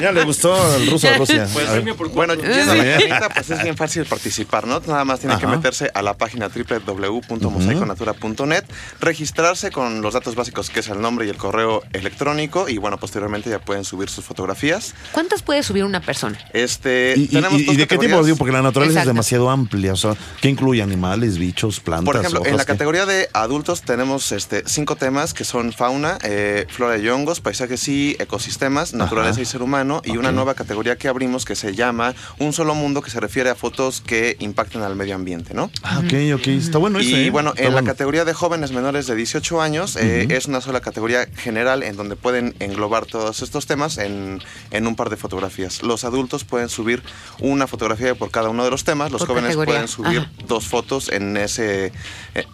Ya 0.00 0.12
le 0.12 0.24
gustó 0.24 0.54
al 0.54 0.86
ruso 0.86 1.08
a 1.08 1.14
Rusia. 1.14 1.46
Pues, 1.52 1.68
A 1.68 1.80
bueno, 2.12 2.34
ahorita, 2.34 3.28
pues 3.34 3.50
es 3.50 3.62
bien 3.62 3.76
fácil 3.76 4.04
participar, 4.06 4.66
¿no? 4.66 4.80
Nada 4.86 5.04
más 5.04 5.20
tienen 5.20 5.38
que 5.38 5.46
meterse 5.46 5.90
a 5.94 6.02
la 6.02 6.14
página 6.14 6.48
www.mosaiconatura.net, 6.48 8.64
registrarse 9.00 9.70
con 9.70 10.02
los 10.02 10.14
datos 10.14 10.34
básicos 10.34 10.70
que 10.70 10.80
es 10.80 10.88
el 10.88 11.00
nombre 11.00 11.26
y 11.26 11.30
el 11.30 11.36
correo 11.36 11.82
electrónico 11.92 12.68
y 12.68 12.78
bueno, 12.78 12.98
posteriormente 12.98 13.50
ya 13.50 13.58
pueden 13.58 13.84
subir 13.84 14.08
sus 14.08 14.24
fotografías. 14.24 14.94
¿Cuántas 15.12 15.42
puede 15.42 15.62
subir 15.62 15.84
una 15.84 16.00
persona? 16.00 16.38
Este, 16.52 17.14
¿Y, 17.16 17.24
y- 17.24 17.28
tenemos 17.28 17.60
y 17.60 17.64
dos 17.64 17.76
de 17.76 17.86
qué 17.86 17.98
tipo? 17.98 18.22
Digo, 18.24 18.36
porque 18.36 18.52
la 18.52 18.62
naturaleza 18.62 19.00
Exacto. 19.00 19.10
es 19.10 19.14
demasiado 19.14 19.50
amplia. 19.50 19.92
O 19.92 19.96
sea, 19.96 20.14
¿qué 20.40 20.48
incluye? 20.48 20.82
Animales, 20.82 21.38
bichos, 21.38 21.80
plantas. 21.80 22.06
Por 22.06 22.16
ejemplo, 22.16 22.42
en 22.46 22.56
la 22.56 22.64
qué? 22.64 22.72
categoría 22.72 23.06
de 23.06 23.28
adultos 23.32 23.82
tenemos 23.82 24.32
este, 24.32 24.62
cinco 24.66 24.96
temas 24.96 25.34
que 25.34 25.44
son 25.44 25.72
fauna, 25.72 26.18
eh, 26.22 26.66
flora 26.70 26.98
y 26.98 27.08
hongos, 27.08 27.40
paisajes 27.40 27.86
y 27.88 28.16
ecosistemas, 28.18 28.94
naturaleza 28.94 29.19
naturaleza 29.20 29.40
y 29.40 29.44
ser 29.44 29.62
humano, 29.62 30.02
y 30.04 30.16
una 30.16 30.32
nueva 30.32 30.54
categoría 30.54 30.96
que 30.96 31.08
abrimos 31.08 31.44
que 31.44 31.54
se 31.56 31.74
llama 31.74 32.14
Un 32.38 32.52
solo 32.52 32.74
mundo, 32.74 33.02
que 33.02 33.10
se 33.10 33.20
refiere 33.20 33.50
a 33.50 33.54
fotos 33.54 34.00
que 34.00 34.36
impacten 34.40 34.82
al 34.82 34.96
medio 34.96 35.14
ambiente, 35.14 35.54
¿no? 35.54 35.70
Ah, 35.82 35.98
ok, 36.04 36.12
ok. 36.40 36.46
Está 36.48 36.78
bueno 36.78 36.98
eso. 36.98 37.10
Y 37.10 37.26
¿eh? 37.26 37.30
bueno, 37.30 37.50
Está 37.50 37.62
en 37.62 37.68
la 37.70 37.74
bueno. 37.80 37.86
categoría 37.90 38.24
de 38.24 38.32
jóvenes 38.34 38.72
menores 38.72 39.06
de 39.06 39.14
18 39.14 39.60
años 39.62 39.96
eh, 39.96 40.26
es 40.30 40.46
una 40.46 40.60
sola 40.60 40.80
categoría 40.80 41.26
general 41.36 41.82
en 41.82 41.96
donde 41.96 42.16
pueden 42.16 42.54
englobar 42.60 43.06
todos 43.06 43.42
estos 43.42 43.66
temas 43.66 43.98
en, 43.98 44.40
en 44.70 44.86
un 44.86 44.96
par 44.96 45.10
de 45.10 45.16
fotografías. 45.16 45.82
Los 45.82 46.04
adultos 46.04 46.44
pueden 46.44 46.68
subir 46.68 47.02
una 47.40 47.66
fotografía 47.66 48.14
por 48.14 48.30
cada 48.30 48.48
uno 48.48 48.64
de 48.64 48.70
los 48.70 48.84
temas, 48.84 49.10
los 49.10 49.20
Por 49.20 49.28
jóvenes 49.28 49.50
categoría. 49.56 49.74
pueden 49.74 49.88
subir 49.88 50.18
Ajá. 50.20 50.30
dos 50.46 50.66
fotos 50.66 51.08
en, 51.10 51.36
ese, 51.36 51.92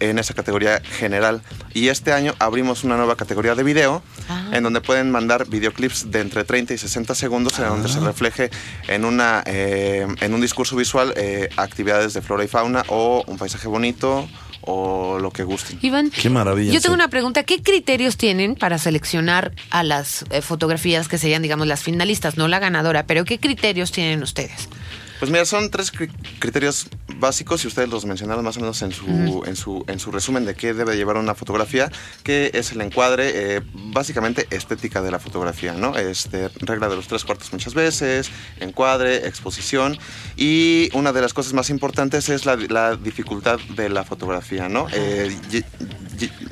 en 0.00 0.18
esa 0.18 0.34
categoría 0.34 0.80
general. 0.98 1.42
Y 1.74 1.88
este 1.88 2.12
año 2.12 2.34
abrimos 2.38 2.84
una 2.84 2.96
nueva 2.96 3.16
categoría 3.16 3.54
de 3.54 3.62
video 3.62 4.02
Ah. 4.28 4.50
en 4.52 4.62
donde 4.64 4.80
pueden 4.80 5.10
mandar 5.12 5.46
videoclips 5.46 6.10
de 6.10 6.20
entre 6.20 6.42
30 6.42 6.55
y 6.56 6.78
60 6.78 7.14
segundos 7.14 7.58
en 7.58 7.68
donde 7.68 7.88
se 7.88 8.00
refleje 8.00 8.50
en, 8.88 9.04
una, 9.04 9.42
eh, 9.46 10.06
en 10.20 10.34
un 10.34 10.40
discurso 10.40 10.76
visual 10.76 11.12
eh, 11.16 11.48
actividades 11.56 12.14
de 12.14 12.22
flora 12.22 12.44
y 12.44 12.48
fauna 12.48 12.84
o 12.88 13.22
un 13.26 13.36
paisaje 13.36 13.68
bonito 13.68 14.28
o 14.62 15.18
lo 15.18 15.30
que 15.30 15.44
gusten. 15.44 15.78
Iván, 15.82 16.10
Qué 16.10 16.28
maravilla, 16.28 16.72
Yo 16.72 16.80
tengo 16.80 16.94
una 16.94 17.08
pregunta. 17.08 17.44
¿Qué 17.44 17.62
criterios 17.62 18.16
tienen 18.16 18.56
para 18.56 18.78
seleccionar 18.78 19.52
a 19.70 19.82
las 19.82 20.24
eh, 20.30 20.42
fotografías 20.42 21.08
que 21.08 21.18
serían, 21.18 21.42
digamos, 21.42 21.66
las 21.66 21.82
finalistas, 21.82 22.36
no 22.36 22.48
la 22.48 22.58
ganadora? 22.58 23.06
Pero 23.06 23.24
¿qué 23.24 23.38
criterios 23.38 23.92
tienen 23.92 24.22
ustedes? 24.22 24.68
Pues 25.18 25.30
mira, 25.30 25.44
son 25.46 25.70
tres 25.70 25.92
cri- 25.92 26.10
criterios 26.38 26.88
básicos 27.18 27.64
y 27.64 27.68
ustedes 27.68 27.88
los 27.88 28.04
mencionaron 28.04 28.44
más 28.44 28.58
o 28.58 28.60
menos 28.60 28.82
en 28.82 28.92
su, 28.92 29.06
en 29.46 29.56
su, 29.56 29.82
en 29.88 29.98
su 29.98 30.12
resumen 30.12 30.44
de 30.44 30.54
qué 30.54 30.74
debe 30.74 30.96
llevar 30.96 31.16
una 31.16 31.34
fotografía, 31.34 31.90
que 32.22 32.50
es 32.52 32.72
el 32.72 32.82
encuadre, 32.82 33.56
eh, 33.56 33.62
básicamente 33.72 34.46
estética 34.50 35.00
de 35.00 35.10
la 35.10 35.18
fotografía, 35.18 35.72
¿no? 35.72 35.96
Este, 35.96 36.50
regla 36.60 36.90
de 36.90 36.96
los 36.96 37.08
tres 37.08 37.24
cuartos 37.24 37.50
muchas 37.52 37.72
veces, 37.72 38.30
encuadre, 38.60 39.26
exposición 39.26 39.98
y 40.36 40.90
una 40.92 41.12
de 41.14 41.22
las 41.22 41.32
cosas 41.32 41.54
más 41.54 41.70
importantes 41.70 42.28
es 42.28 42.44
la, 42.44 42.56
la 42.56 42.96
dificultad 42.96 43.58
de 43.74 43.88
la 43.88 44.04
fotografía, 44.04 44.68
¿no? 44.68 44.86
Eh, 44.92 45.34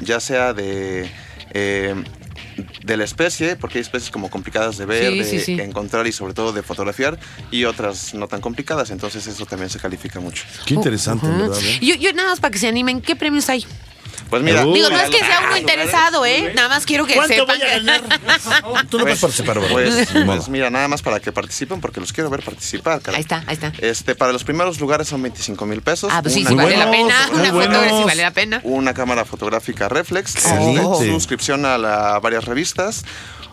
ya 0.00 0.20
sea 0.20 0.54
de... 0.54 1.10
eh, 1.50 1.94
de 2.84 2.96
la 2.96 3.04
especie, 3.04 3.56
porque 3.56 3.78
hay 3.78 3.82
especies 3.82 4.10
como 4.10 4.30
complicadas 4.30 4.76
de 4.76 4.86
ver, 4.86 5.12
Sí, 5.12 5.18
de 5.18 5.24
sí, 5.24 5.40
sí. 5.40 5.52
encontrar 5.60 6.06
y 6.06 6.12
sobre 6.12 6.34
todo 6.34 6.52
de 6.52 6.62
fotografiar, 6.62 7.18
y 7.50 7.64
otras 7.64 8.14
no 8.14 8.28
tan 8.28 8.40
complicadas, 8.40 8.90
entonces 8.90 9.26
eso 9.26 9.46
también 9.46 9.70
se 9.70 9.78
califica 9.78 10.20
mucho. 10.20 10.44
Qué 10.66 10.74
interesante, 10.74 11.26
verdad. 11.26 11.58
¿eh? 11.62 11.78
Yo, 11.80 11.94
yo 11.96 12.12
nada 12.12 12.30
más 12.30 12.40
para 12.40 12.52
que 12.52 12.58
se 12.58 12.68
animen, 12.68 13.00
¿qué 13.00 13.16
premios 13.16 13.48
hay? 13.48 13.64
Pues 14.34 14.42
mira, 14.42 14.66
Uy. 14.66 14.74
Digo, 14.74 14.90
no 14.90 14.98
es 15.00 15.10
que 15.10 15.18
sea 15.18 15.42
uno 15.46 15.56
interesado, 15.56 16.26
¿eh? 16.26 16.52
Nada 16.56 16.68
más 16.68 16.84
quiero 16.84 17.06
que 17.06 17.14
¿Cuánto 17.14 17.34
sepan. 17.34 17.56
voy 17.58 17.66
a 17.68 17.70
ganar? 17.78 18.02
Tú 18.90 18.98
no 18.98 19.04
puedes 19.04 19.20
participar, 19.20 19.60
¿verdad? 19.60 19.72
Pues, 19.72 20.08
pues 20.26 20.48
mira, 20.48 20.70
nada 20.70 20.88
más 20.88 21.02
para 21.02 21.20
que 21.20 21.30
participen, 21.30 21.80
porque 21.80 22.00
los 22.00 22.12
quiero 22.12 22.30
ver 22.30 22.42
participar. 22.42 23.00
caray. 23.00 23.18
Ahí 23.18 23.22
está, 23.22 23.44
ahí 23.46 23.54
está. 23.54 23.72
Este, 23.78 24.14
para 24.16 24.32
los 24.32 24.42
primeros 24.42 24.80
lugares 24.80 25.06
son 25.06 25.22
25 25.22 25.66
mil 25.66 25.82
pesos. 25.82 26.10
Ah, 26.12 26.20
pues 26.20 26.34
sí, 26.34 26.40
una, 26.40 26.50
sí 26.50 26.56
vale 26.56 26.76
la 26.76 26.90
pena. 26.90 27.28
Una 27.32 27.44
fotografía 27.52 27.88
sí 27.98 28.04
vale 28.04 28.22
la 28.22 28.30
pena. 28.32 28.60
una 28.64 28.92
cámara 28.94 29.24
fotográfica 29.24 29.88
reflex, 29.88 30.34
Excelente. 30.34 31.10
suscripción 31.12 31.64
a, 31.64 31.78
la- 31.78 32.18
varias 32.18 32.44
revistas, 32.44 33.04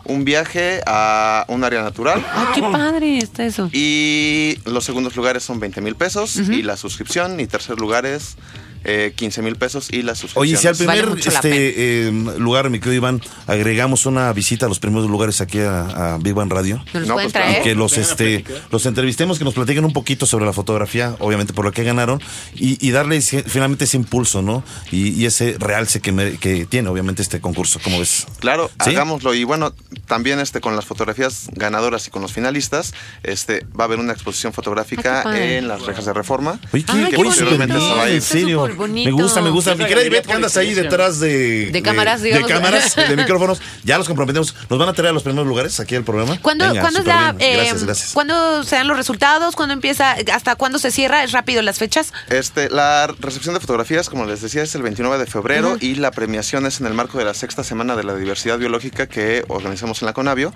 un 0.03 0.25
viaje 0.25 0.81
a 0.88 1.45
un 1.47 1.63
área 1.63 1.83
natural. 1.83 2.25
Ah, 2.33 2.51
qué 2.55 2.61
padre 2.63 3.19
está 3.19 3.43
eso. 3.45 3.69
Y 3.71 4.57
los 4.65 4.83
segundos 4.83 5.15
lugares 5.15 5.43
son 5.43 5.59
20 5.59 5.79
mil 5.81 5.95
pesos 5.95 6.38
y 6.38 6.63
la 6.63 6.75
suscripción. 6.77 7.39
Y 7.39 7.45
tercer 7.45 7.79
lugar 7.79 8.07
es 8.07 8.35
eh, 8.83 9.13
15 9.15 9.41
mil 9.41 9.55
pesos 9.55 9.89
y 9.91 10.01
la 10.01 10.15
suscripción. 10.15 10.41
Oye, 10.43 10.57
si 10.57 10.67
al 10.67 10.75
primer 10.75 11.09
este, 11.17 12.07
eh, 12.07 12.11
lugar, 12.38 12.69
mi 12.69 12.79
querido 12.79 12.95
Iván, 12.95 13.21
agregamos 13.47 14.05
una 14.05 14.31
visita 14.33 14.65
a 14.65 14.69
los 14.69 14.79
primeros 14.79 15.09
lugares 15.09 15.41
aquí 15.41 15.59
a, 15.59 16.13
a 16.15 16.17
Bang 16.17 16.51
Radio. 16.51 16.77
¿Nos 16.93 16.93
los 16.93 17.07
No, 17.07 17.13
pueden 17.15 17.31
pues, 17.31 17.33
claro. 17.33 17.47
traer? 17.47 17.61
Y 17.61 17.63
que 17.63 17.75
los 17.75 17.97
este 17.97 18.43
los 18.71 18.85
entrevistemos, 18.85 19.38
que 19.38 19.43
nos 19.45 19.53
platiquen 19.53 19.85
un 19.85 19.93
poquito 19.93 20.25
sobre 20.25 20.45
la 20.45 20.53
fotografía, 20.53 21.15
obviamente 21.19 21.53
por 21.53 21.65
lo 21.65 21.71
que 21.71 21.83
ganaron, 21.83 22.21
y, 22.55 22.77
y 22.85 22.91
darle 22.91 23.17
ese- 23.17 23.43
finalmente 23.43 23.85
ese 23.85 23.97
impulso, 23.97 24.41
¿no? 24.41 24.63
Y, 24.91 25.09
y 25.09 25.25
ese 25.25 25.55
realce 25.59 26.00
que, 26.01 26.11
me- 26.11 26.38
que 26.38 26.65
tiene, 26.65 26.89
obviamente, 26.89 27.21
este 27.21 27.39
concurso, 27.41 27.79
¿cómo 27.83 28.00
ves? 28.00 28.25
Claro, 28.39 28.69
¿Sí? 28.83 28.91
hagámoslo. 28.91 29.33
Y 29.33 29.43
bueno, 29.43 29.73
también 30.07 30.39
este 30.39 30.61
con 30.61 30.75
las 30.75 30.85
fotografías 30.85 31.50
ganadoras 31.53 32.07
y 32.07 32.11
con 32.11 32.21
los 32.21 32.33
finalistas, 32.33 32.93
este 33.23 33.65
va 33.79 33.83
a 33.83 33.88
haber 33.88 34.00
una 34.00 34.13
exposición 34.13 34.51
Ah, 34.51 34.55
fotográfica 34.55 35.23
padre. 35.23 35.57
en 35.57 35.67
las 35.67 35.81
rejas 35.83 36.05
de 36.05 36.13
reforma. 36.13 36.59
Oye, 36.73 36.83
qué, 36.83 36.91
Ay, 36.91 37.00
qué 37.09 37.15
oye, 37.15 37.17
bonito. 37.17 37.33
súper 37.35 37.57
bien, 37.57 37.71
Está 37.71 38.09
en 38.09 38.21
serio. 38.21 38.69
Súper 38.71 38.87
bonito. 38.87 39.15
Me 39.15 39.23
gusta, 39.23 39.41
me 39.41 39.49
gusta. 39.49 39.75
Mi 39.75 39.85
querida 39.85 40.05
Ivette, 40.05 40.27
que 40.27 40.33
andas 40.33 40.57
ahí 40.57 40.73
detrás 40.73 41.19
de... 41.19 41.71
De 41.71 41.81
cámaras, 41.81 42.21
de, 42.21 42.29
digamos. 42.29 42.49
cámaras, 42.49 42.95
de 42.95 43.15
micrófonos. 43.17 43.61
Ya 43.83 43.97
los 43.97 44.07
comprometemos. 44.07 44.55
¿Nos 44.69 44.79
van 44.79 44.89
a 44.89 44.93
traer 44.93 45.09
a 45.09 45.13
los 45.13 45.23
primeros 45.23 45.47
lugares 45.47 45.79
aquí 45.79 45.95
al 45.95 46.03
programa? 46.03 46.37
¿Cuándo, 46.41 46.67
Venga, 46.67 46.81
¿cuándo 46.81 46.99
es 46.99 47.05
la, 47.05 47.35
eh, 47.39 47.55
Gracias, 47.57 47.83
gracias. 47.83 48.11
¿Cuándo 48.13 48.63
se 48.63 48.75
dan 48.75 48.87
los 48.87 48.97
resultados? 48.97 49.55
¿Cuándo 49.55 49.73
empieza? 49.73 50.15
¿Hasta 50.33 50.55
cuándo 50.55 50.79
se 50.79 50.91
cierra? 50.91 51.23
¿Es 51.23 51.31
rápido 51.31 51.61
las 51.61 51.79
fechas? 51.79 52.13
Este, 52.29 52.69
la 52.69 53.07
recepción 53.19 53.53
de 53.53 53.59
fotografías, 53.59 54.09
como 54.09 54.25
les 54.25 54.41
decía, 54.41 54.63
es 54.63 54.75
el 54.75 54.81
29 54.81 55.17
de 55.17 55.25
febrero 55.25 55.77
y 55.79 55.95
la 55.95 56.11
premiación 56.11 56.65
es 56.65 56.79
en 56.79 56.87
el 56.87 56.93
marco 56.93 57.17
de 57.17 57.25
la 57.25 57.33
sexta 57.33 57.63
semana 57.63 57.95
de 57.95 58.03
la 58.03 58.15
diversidad 58.15 58.57
biológica 58.57 59.07
que 59.07 59.43
organizamos 59.48 60.01
en 60.01 60.05
la 60.07 60.13
Conavio 60.13 60.53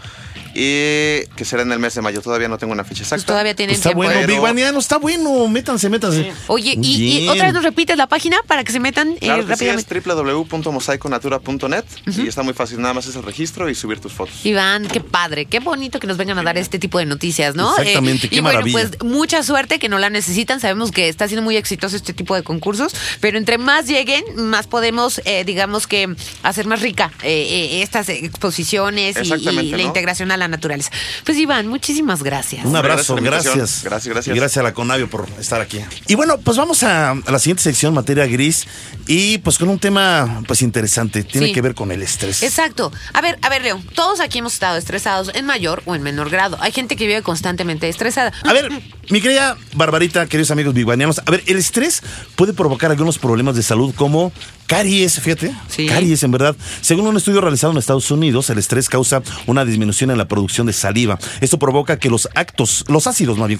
y 0.56 1.26
que 1.36 1.44
será 1.44 1.64
en 1.64 1.72
el 1.74 1.80
mes 1.80 1.94
de 1.96 2.02
mayo. 2.02 2.22
Todavía 2.22 2.48
no 2.48 2.58
tengo 2.58 2.72
una 2.74 2.86
fecha 2.86 3.04
exacta. 3.04 3.18
Pues 3.18 3.26
todavía 3.26 3.56
tienen 3.56 3.76
Está 3.76 3.90
tiempo. 3.90 4.04
bueno, 4.04 4.14
¿eh? 4.14 4.24
pero- 4.26 4.34
Big 4.34 4.42
Baniano, 4.42 4.80
está 4.80 4.98
bueno. 4.98 5.48
Métanse, 5.50 5.90
métanse. 5.90 6.32
Oye, 6.48 6.78
y, 6.82 7.28
otra 7.28 7.46
vez 7.46 7.54
nos 7.54 7.64
repites 7.64 7.98
la 7.98 8.08
página 8.08 8.38
para 8.48 8.64
que 8.64 8.72
se 8.72 8.80
metan 8.80 9.12
eh, 9.12 9.18
Claro 9.20 9.46
que 9.46 9.56
sí, 9.58 9.66
es 9.66 9.76
rápidamente. 9.76 10.02
www.mosaiconatura.net 10.14 11.84
y 12.08 12.28
está 12.28 12.44
muy 12.44 12.54
fácil, 12.54 12.80
nada 12.82 12.94
más 12.94 13.06
es 13.08 13.16
el 13.16 13.24
registro 13.24 13.70
y 13.70 13.76
subir 13.76 14.00
tus 14.00 14.14
fotos. 14.14 14.46
Iván, 14.46 14.88
qué 14.88 15.02
padre, 15.02 15.46
qué 15.46 15.60
bonito 15.60 16.00
que 16.00 16.08
nos 16.08 16.18
vengan 16.18 16.40
a 16.40 16.44
dar 16.44 16.58
este 16.58 16.80
tipo 16.80 17.00
de 17.00 17.06
noticias, 17.06 17.56
¿no? 17.56 17.78
Exactamente, 17.78 18.28
Eh, 18.28 18.30
qué 18.30 18.36
y 18.38 18.40
bueno, 18.40 18.60
maravilla. 18.60 18.90
pues 18.90 19.04
mucha 19.04 19.44
suerte 19.44 19.80
que 19.80 19.90
no 19.90 20.00
la 20.00 20.10
necesitan. 20.10 20.60
Sabemos 20.60 20.92
que 20.92 21.10
está 21.10 21.28
siendo 21.28 21.44
muy 21.44 21.58
exitoso 21.58 21.96
este 21.96 22.14
tipo 22.14 22.36
de 22.36 22.44
concursos, 22.44 22.94
pero 23.20 23.38
entre 23.38 23.58
más 23.58 23.88
lleguen, 23.88 24.24
más 24.36 24.68
podemos, 24.68 25.22
eh, 25.26 25.44
digamos 25.46 25.88
que, 25.88 26.16
hacer 26.44 26.66
más 26.66 26.82
rica 26.82 27.12
eh, 27.24 27.48
eh, 27.50 27.82
estas 27.82 28.10
exposiciones 28.10 29.18
y, 29.22 29.26
la 29.28 29.52
¿no? 29.52 29.80
integración 29.80 30.32
a 30.32 30.38
la 30.38 30.45
naturaleza. 30.48 30.92
Pues 31.24 31.38
Iván, 31.38 31.68
muchísimas 31.68 32.24
gracias. 32.24 32.66
Un 32.66 32.76
abrazo, 32.76 33.16
Gracias 33.16 33.54
gracias. 33.56 33.84
Gracias, 33.84 34.14
gracias. 34.14 34.36
Y 34.36 34.40
gracias 34.40 34.58
a 34.58 34.64
la 34.64 34.74
Conavio 34.74 35.10
por 35.10 35.28
estar 35.40 35.62
aquí. 35.62 35.80
Y 36.08 36.16
bueno, 36.16 36.38
pues 36.38 36.58
vamos 36.58 36.84
a, 36.84 37.12
a 37.12 37.32
la 37.32 37.40
siguiente 37.40 37.64
sección, 37.64 37.94
materia 37.94 38.26
gris, 38.26 38.68
y 39.08 39.38
pues 39.40 39.58
con 39.58 39.70
un 39.70 39.80
tema 39.80 40.44
pues 40.48 40.62
interesante, 40.62 41.24
tiene 41.24 41.48
Sí. 41.48 41.54
que 41.54 41.62
ver 41.62 41.76
con 41.76 41.92
el 41.92 42.02
estrés. 42.02 42.44
Exacto. 42.44 42.92
A 43.14 43.22
ver, 43.22 43.38
a 43.42 43.50
ver, 43.50 43.62
Leo, 43.64 43.82
todos 43.94 44.20
aquí 44.20 44.40
hemos 44.40 44.54
estado 44.54 44.78
estresados 44.78 45.32
en 45.34 45.46
mayor 45.46 45.82
o 45.86 45.96
en 45.96 46.02
menor 46.04 46.30
grado. 46.30 46.58
Hay 46.62 46.72
gente 46.72 46.96
que 46.96 47.06
vive 47.08 47.22
constantemente 47.22 47.88
estresada. 47.90 48.32
A 48.44 48.54
ver, 48.54 48.70
mi 49.10 49.22
querida 49.22 49.58
Barbarita, 49.74 50.26
queridos 50.28 50.52
amigos 50.52 50.74
biguanianos, 50.74 51.20
a 51.26 51.30
ver, 51.32 51.44
el 51.48 51.58
estrés 51.58 52.02
puede 52.36 52.54
provocar 52.54 52.92
algunos 52.92 53.18
problemas 53.20 53.56
de 53.56 53.64
salud 53.64 53.94
como 53.96 54.32
caries, 54.68 55.20
fíjate, 55.20 55.54
Sí. 55.70 55.86
caries 55.86 56.24
en 56.24 56.32
verdad. 56.32 56.56
Según 56.82 57.06
un 57.08 57.18
estudio 57.18 57.42
realizado 57.42 57.72
en 57.72 57.78
Estados 57.78 58.10
Unidos, 58.12 58.50
el 58.50 58.58
estrés 58.58 58.90
causa 58.90 59.22
una 59.46 59.64
disminución 59.66 60.10
en 60.12 60.18
la 60.18 60.28
producción 60.36 60.68
de 60.68 60.74
saliva. 60.74 61.18
Esto 61.42 61.58
provoca 61.58 61.98
que 61.98 62.10
los 62.10 62.28
actos, 62.36 62.84
los 62.88 63.08
ácidos 63.08 63.38
más 63.38 63.48
bien 63.48 63.58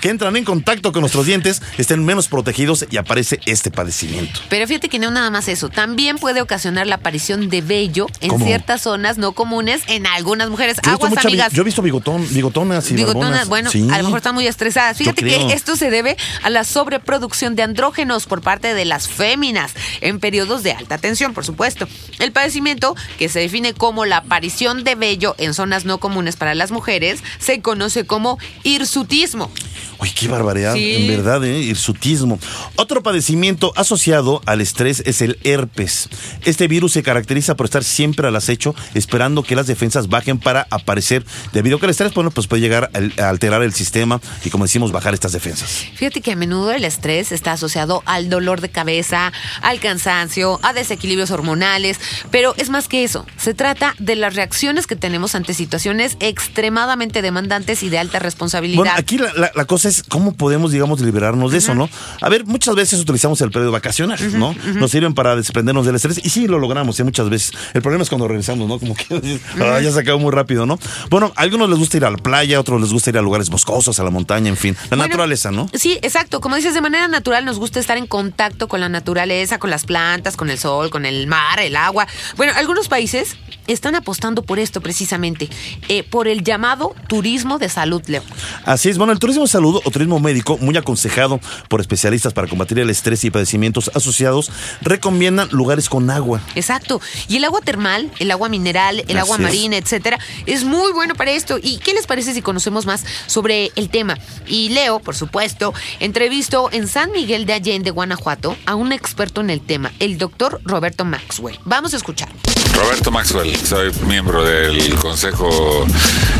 que 0.00 0.08
entran 0.08 0.36
en 0.36 0.44
contacto 0.44 0.92
con 0.92 1.00
nuestros 1.00 1.26
dientes 1.26 1.60
estén 1.78 2.04
menos 2.04 2.28
protegidos 2.28 2.86
y 2.90 2.96
aparece 2.96 3.40
este 3.44 3.70
padecimiento. 3.72 4.40
Pero 4.48 4.66
fíjate 4.68 4.88
que 4.88 5.00
no 5.00 5.10
nada 5.10 5.30
más 5.30 5.48
eso, 5.48 5.68
también 5.68 6.16
puede 6.18 6.40
ocasionar 6.40 6.86
la 6.86 6.96
aparición 6.96 7.48
de 7.48 7.60
vello 7.60 8.06
en 8.20 8.30
¿Cómo? 8.30 8.46
ciertas 8.46 8.82
zonas 8.82 9.18
no 9.18 9.32
comunes 9.32 9.82
en 9.88 10.06
algunas 10.06 10.48
mujeres. 10.48 10.76
Yo 10.84 10.92
Aguas, 10.92 11.10
mucha 11.10 11.26
amigas. 11.28 11.52
yo 11.52 11.62
he 11.62 11.64
visto 11.64 11.82
bigotón, 11.82 12.24
bigotonas 12.32 12.88
y 12.90 12.94
Bigotonas, 12.94 13.22
barbonas. 13.30 13.48
bueno, 13.48 13.70
Sí. 13.70 13.88
a 13.92 13.98
lo 13.98 14.04
mejor 14.04 14.18
están 14.18 14.34
muy 14.34 14.46
estresadas. 14.46 14.96
Fíjate 14.96 15.24
que 15.24 15.52
esto 15.52 15.74
se 15.76 15.90
debe 15.90 16.16
a 16.44 16.50
la 16.50 16.62
sobreproducción 16.64 17.56
de 17.56 17.62
andrógenos 17.64 18.26
por 18.26 18.42
parte 18.42 18.74
de 18.74 18.84
las 18.84 19.08
féminas 19.08 19.72
en 20.00 20.20
periodos 20.20 20.62
de 20.62 20.72
alta 20.72 20.98
tensión, 20.98 21.34
por 21.34 21.44
supuesto. 21.44 21.88
El 22.20 22.30
padecimiento, 22.32 22.94
que 23.18 23.28
se 23.28 23.40
define 23.40 23.74
como 23.74 24.04
la 24.04 24.18
aparición 24.18 24.84
de 24.84 24.94
vello 24.94 25.34
en 25.38 25.52
zonas 25.54 25.84
no 25.84 25.95
comunes 25.98 26.36
para 26.36 26.54
las 26.54 26.70
mujeres, 26.70 27.20
se 27.38 27.60
conoce 27.60 28.04
como 28.06 28.38
hirsutismo. 28.64 29.50
Uy, 29.98 30.10
qué 30.10 30.28
barbaridad, 30.28 30.74
Sí. 30.74 30.96
en 30.96 31.08
verdad, 31.08 31.42
¿eh? 31.44 31.58
Hirsutismo. 31.60 32.38
Otro 32.76 33.02
padecimiento 33.02 33.72
asociado 33.76 34.42
al 34.44 34.60
estrés 34.60 35.02
es 35.06 35.22
el 35.22 35.38
herpes. 35.42 36.08
Este 36.44 36.68
virus 36.68 36.92
se 36.92 37.02
caracteriza 37.02 37.56
por 37.56 37.64
estar 37.66 37.82
siempre 37.82 38.28
al 38.28 38.36
acecho, 38.36 38.74
esperando 38.94 39.42
que 39.42 39.56
las 39.56 39.66
defensas 39.66 40.08
bajen 40.08 40.38
para 40.38 40.66
aparecer. 40.70 41.24
Debido 41.52 41.76
a 41.76 41.80
que 41.80 41.86
el 41.86 41.90
estrés, 41.90 42.12
bueno, 42.12 42.30
pues 42.30 42.46
puede 42.46 42.60
llegar 42.60 42.90
a 43.18 43.28
alterar 43.28 43.62
el 43.62 43.72
sistema 43.72 44.20
y, 44.44 44.50
como 44.50 44.64
decimos, 44.64 44.92
bajar 44.92 45.14
estas 45.14 45.32
defensas. 45.32 45.86
Fíjate 45.94 46.20
que 46.20 46.32
a 46.32 46.36
menudo 46.36 46.72
el 46.72 46.84
estrés 46.84 47.32
está 47.32 47.52
asociado 47.52 48.02
al 48.04 48.28
dolor 48.28 48.60
de 48.60 48.68
cabeza, 48.68 49.32
al 49.62 49.80
cansancio, 49.80 50.60
a 50.62 50.72
desequilibrios 50.74 51.30
hormonales, 51.30 51.98
pero 52.30 52.54
es 52.58 52.68
más 52.68 52.88
que 52.88 53.02
eso. 53.04 53.24
Se 53.38 53.54
trata 53.54 53.94
de 53.98 54.16
las 54.16 54.34
reacciones 54.34 54.86
que 54.86 54.96
tenemos 54.96 55.34
ante 55.34 55.54
situaciones 55.54 55.75
extremadamente 56.20 57.22
demandantes 57.22 57.82
y 57.82 57.88
de 57.88 57.98
alta 57.98 58.18
responsabilidad. 58.18 58.78
Bueno, 58.78 58.92
aquí 58.96 59.18
la, 59.18 59.64
cosa 59.66 59.88
es 59.88 60.02
cómo 60.02 60.32
podemos, 60.32 60.72
digamos, 60.72 61.00
liberarnos 61.00 61.52
de 61.52 61.58
eso, 61.58 61.74
¿no? 61.74 61.88
A 62.20 62.28
ver, 62.28 62.44
muchas 62.44 62.74
veces 62.74 63.00
utilizamos 63.00 63.40
el 63.40 63.50
periodo 63.50 63.72
vacacional, 63.72 64.18
¿no? 64.38 64.54
Nos 64.74 64.90
sirven 64.90 65.14
para 65.14 65.36
desprendernos 65.36 65.86
del 65.86 65.96
estrés 65.96 66.20
y 66.22 66.30
sí 66.30 66.46
lo 66.46 66.58
logramos, 66.58 66.98
¿eh? 67.00 67.04
muchas 67.04 67.28
veces. 67.28 67.52
El 67.74 67.82
problema 67.82 68.02
es 68.02 68.08
cuando 68.08 68.28
regresamos, 68.28 68.68
¿no? 68.68 68.78
Como 68.78 68.94
que 68.94 69.40
ah, 69.60 69.80
ya 69.80 69.90
se 69.90 70.00
acabó 70.00 70.18
muy 70.18 70.32
rápido, 70.32 70.66
¿no? 70.66 70.78
Bueno, 71.10 71.32
a 71.36 71.42
algunos 71.42 71.68
les 71.68 71.78
gusta 71.78 71.96
ir 71.96 72.04
a 72.04 72.10
la 72.10 72.18
playa, 72.18 72.56
a 72.56 72.60
otros 72.60 72.80
les 72.80 72.92
gusta 72.92 73.10
ir 73.10 73.18
a 73.18 73.22
lugares 73.22 73.50
boscosos, 73.50 73.98
a 74.00 74.04
la 74.04 74.10
montaña, 74.10 74.48
en 74.48 74.56
fin. 74.56 74.76
La 74.90 74.96
naturaleza, 74.96 75.50
¿no? 75.50 75.68
Sí, 75.74 75.98
exacto. 76.02 76.40
Como 76.40 76.56
dices, 76.56 76.74
de 76.74 76.80
manera 76.80 77.08
natural 77.08 77.44
nos 77.44 77.58
gusta 77.58 77.80
estar 77.80 77.96
en 77.96 78.06
contacto 78.06 78.68
con 78.68 78.80
la 78.80 78.88
naturaleza, 78.88 79.58
con 79.58 79.70
las 79.70 79.84
plantas, 79.84 80.36
con 80.36 80.50
el 80.50 80.58
sol, 80.58 80.90
con 80.90 81.06
el 81.06 81.26
mar, 81.26 81.60
el 81.60 81.76
agua. 81.76 82.06
Bueno, 82.36 82.52
algunos 82.56 82.88
países 82.88 83.36
están 83.66 83.94
apostando 83.94 84.42
por 84.42 84.58
esto 84.58 84.80
precisamente, 84.80 85.48
eh, 85.88 86.02
por 86.02 86.28
el 86.28 86.42
llamado 86.42 86.94
turismo 87.08 87.58
de 87.58 87.68
salud, 87.68 88.02
Leo. 88.06 88.22
Así 88.64 88.88
es, 88.88 88.98
bueno, 88.98 89.12
el 89.12 89.18
turismo 89.18 89.42
de 89.42 89.48
salud 89.48 89.80
o 89.84 89.90
turismo 89.90 90.20
médico, 90.20 90.58
muy 90.58 90.76
aconsejado 90.76 91.40
por 91.68 91.80
especialistas 91.80 92.32
para 92.32 92.48
combatir 92.48 92.78
el 92.78 92.90
estrés 92.90 93.24
y 93.24 93.30
padecimientos 93.30 93.90
asociados, 93.94 94.50
recomiendan 94.80 95.48
lugares 95.50 95.88
con 95.88 96.10
agua. 96.10 96.40
Exacto, 96.54 97.00
y 97.28 97.36
el 97.36 97.44
agua 97.44 97.60
termal, 97.60 98.10
el 98.18 98.30
agua 98.30 98.48
mineral, 98.48 99.04
el 99.08 99.18
agua 99.18 99.38
marina, 99.38 99.76
etcétera, 99.76 100.18
es 100.46 100.64
muy 100.64 100.92
bueno 100.92 101.14
para 101.14 101.32
esto. 101.32 101.58
¿Y 101.62 101.78
qué 101.78 101.94
les 101.94 102.06
parece 102.06 102.34
si 102.34 102.42
conocemos 102.42 102.86
más 102.86 103.04
sobre 103.26 103.72
el 103.76 103.88
tema? 103.88 104.18
Y 104.46 104.70
Leo, 104.70 105.00
por 105.00 105.14
supuesto, 105.14 105.72
entrevistó 106.00 106.70
en 106.72 106.88
San 106.88 107.12
Miguel 107.12 107.46
de 107.46 107.54
Allende, 107.54 107.90
Guanajuato, 107.90 108.56
a 108.66 108.74
un 108.74 108.92
experto 108.92 109.40
en 109.40 109.50
el 109.50 109.60
tema, 109.60 109.92
el 109.98 110.18
doctor 110.18 110.60
Roberto 110.64 111.04
Maxwell. 111.04 111.58
Vamos 111.64 111.94
a 111.94 111.96
escuchar. 111.96 112.28
Roberto 112.74 113.10
Maxwell, 113.10 113.56
soy 113.56 113.90
miembro 114.06 114.44
del 114.44 114.94
Consejo 114.96 115.55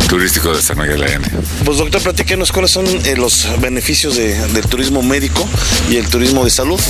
Turístico 0.09 0.55
de 0.55 0.63
San 0.63 0.79
Miguel 0.79 1.01
de 1.01 1.07
Allende. 1.07 1.31
Pues 1.65 1.79
doctor, 1.79 2.01
platíquenos 2.03 2.53
cuáles 2.53 2.71
son 2.71 2.87
eh, 2.87 3.17
los 3.17 3.49
beneficios 3.61 4.17
del 4.17 4.67
turismo 4.69 5.03
médico 5.03 5.49
y 5.91 5.97
el 5.97 6.09
turismo 6.09 6.45
de 6.45 6.51
salud. 6.51 6.81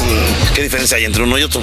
¿Qué 0.54 0.62
diferencia 0.62 0.96
hay 0.96 1.04
entre 1.04 1.22
uno 1.22 1.38
y 1.38 1.42
otro? 1.42 1.62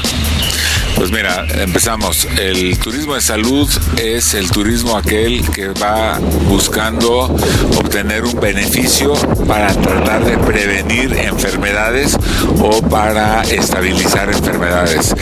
Pues 0.96 1.12
mira, 1.12 1.46
empezamos. 1.56 2.28
El 2.38 2.78
turismo 2.78 3.16
de 3.16 3.22
salud 3.22 3.70
es 3.98 4.36
el 4.36 4.50
turismo 4.52 4.96
aquel 4.96 5.44
que 5.50 5.70
va 5.70 6.20
buscando 6.48 7.36
obtener 7.78 8.24
un 8.24 8.40
beneficio 8.40 9.14
para 9.48 9.74
tratar 9.74 10.24
de 10.24 10.38
prevenir 10.38 11.14
enfermedades 11.14 12.16
o 12.60 12.82
para 12.82 13.42
estabilizar 13.44 14.30
enfermedades. 14.30 15.14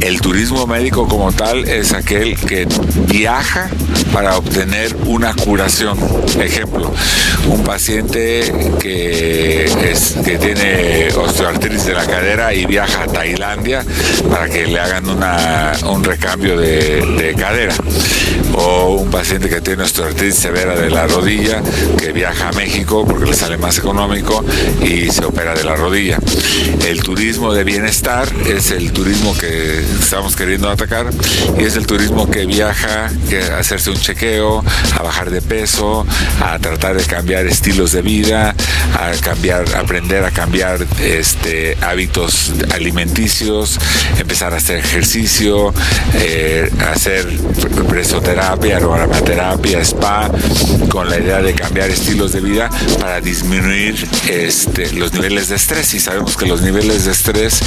El 0.00 0.20
turismo 0.20 0.66
médico 0.66 1.06
como 1.06 1.32
tal 1.32 1.68
es 1.68 1.92
aquel 1.92 2.38
que 2.38 2.66
viaja 3.06 3.70
para 4.12 4.36
obtener 4.36 4.79
una 5.06 5.34
curación. 5.34 5.98
Ejemplo, 6.40 6.92
un 7.48 7.62
paciente 7.64 8.52
que, 8.80 9.70
que 10.24 10.38
tiene 10.38 11.08
osteoartritis 11.16 11.86
de 11.86 11.94
la 11.94 12.06
cadera 12.06 12.54
y 12.54 12.66
viaja 12.66 13.04
a 13.04 13.06
Tailandia 13.06 13.84
para 14.30 14.48
que 14.48 14.66
le 14.66 14.78
hagan 14.78 15.08
una, 15.08 15.72
un 15.86 16.04
recambio 16.04 16.58
de 16.58 17.34
cadera. 17.38 17.74
O 18.54 18.96
un 18.96 19.10
paciente 19.10 19.48
que 19.48 19.60
tiene 19.60 19.84
osteoartritis 19.84 20.34
severa 20.34 20.74
de 20.74 20.90
la 20.90 21.06
rodilla 21.06 21.62
que 21.98 22.12
viaja 22.12 22.48
a 22.48 22.52
México 22.52 23.06
porque 23.06 23.26
le 23.26 23.34
sale 23.34 23.56
más 23.56 23.78
económico 23.78 24.44
y 24.82 25.10
se 25.10 25.24
opera 25.24 25.54
de 25.54 25.64
la 25.64 25.76
rodilla. 25.76 26.18
El 26.86 27.02
turismo 27.02 27.52
de 27.52 27.64
bienestar 27.64 28.28
es 28.46 28.70
el 28.70 28.92
turismo 28.92 29.36
que 29.36 29.80
estamos 29.80 30.36
queriendo 30.36 30.68
atacar 30.68 31.06
y 31.58 31.64
es 31.64 31.76
el 31.76 31.86
turismo 31.86 32.30
que 32.30 32.46
viaja 32.46 33.06
a 33.06 33.58
hacerse 33.58 33.90
un 33.90 33.96
chequeo, 33.96 34.64
a 34.98 35.02
bajar 35.02 35.30
de 35.30 35.42
peso, 35.42 36.06
a 36.40 36.58
tratar 36.58 36.96
de 36.96 37.04
cambiar 37.04 37.46
estilos 37.46 37.92
de 37.92 38.02
vida, 38.02 38.54
a 38.94 39.10
cambiar, 39.20 39.64
aprender 39.76 40.24
a 40.24 40.30
cambiar 40.30 40.86
este, 41.02 41.76
hábitos 41.80 42.52
alimenticios, 42.74 43.78
empezar 44.18 44.52
a 44.52 44.56
hacer 44.56 44.78
ejercicio, 44.78 45.72
eh, 46.14 46.70
hacer 46.92 47.26
presoterapia, 47.88 48.40
aromaterapia, 48.50 49.80
spa, 49.84 50.28
con 50.88 51.08
la 51.08 51.18
idea 51.18 51.40
de 51.40 51.54
cambiar 51.54 51.88
estilos 51.88 52.32
de 52.32 52.40
vida 52.40 52.68
para 52.98 53.20
disminuir 53.20 54.08
este, 54.28 54.92
los 54.94 55.12
niveles 55.12 55.48
de 55.48 55.56
estrés. 55.56 55.94
Y 55.94 56.00
sabemos 56.00 56.36
que 56.36 56.46
los 56.46 56.60
niveles 56.60 57.04
de 57.04 57.12
estrés, 57.12 57.60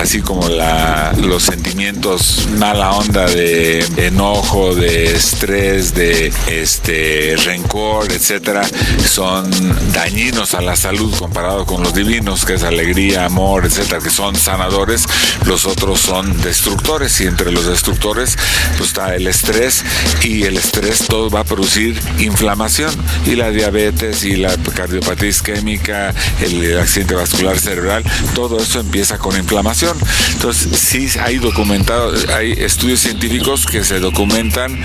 así 0.00 0.22
como 0.22 0.48
la, 0.48 1.12
los 1.20 1.42
sentimientos 1.42 2.48
mala 2.58 2.92
onda 2.92 3.26
de 3.26 3.84
enojo, 3.98 4.74
de 4.74 5.14
estrés, 5.14 5.94
de 5.94 6.32
este 6.46 7.36
rencor, 7.44 8.10
etcétera, 8.10 8.62
son 9.06 9.50
dañinos 9.92 10.54
a 10.54 10.62
la 10.62 10.76
salud 10.76 11.14
comparado 11.18 11.66
con 11.66 11.82
los 11.82 11.92
divinos, 11.94 12.46
que 12.46 12.54
es 12.54 12.62
alegría, 12.62 13.26
amor, 13.26 13.66
etcétera, 13.66 14.00
que 14.00 14.10
son 14.10 14.34
sanadores. 14.34 15.04
Los 15.44 15.66
otros 15.66 16.00
son 16.00 16.40
destructores 16.40 17.20
y 17.20 17.26
entre 17.26 17.52
los 17.52 17.66
destructores 17.66 18.38
pues, 18.78 18.88
está 18.90 19.14
el 19.14 19.26
estrés 19.26 19.84
y 20.22 20.44
el 20.44 20.56
estrés 20.56 21.06
todo 21.06 21.30
va 21.30 21.40
a 21.40 21.44
producir 21.44 22.00
inflamación 22.18 22.90
y 23.26 23.34
la 23.34 23.50
diabetes 23.50 24.24
y 24.24 24.36
la 24.36 24.56
cardiopatía 24.74 25.28
isquémica, 25.28 26.14
el 26.40 26.78
accidente 26.78 27.14
vascular 27.14 27.58
cerebral, 27.58 28.04
todo 28.34 28.60
eso 28.60 28.80
empieza 28.80 29.18
con 29.18 29.36
inflamación. 29.36 29.96
Entonces 30.32 30.78
sí 30.78 31.08
hay 31.20 31.38
documentado, 31.38 32.12
hay 32.36 32.52
estudios 32.52 33.00
científicos 33.00 33.66
que 33.66 33.84
se 33.84 34.00
documentan 34.00 34.78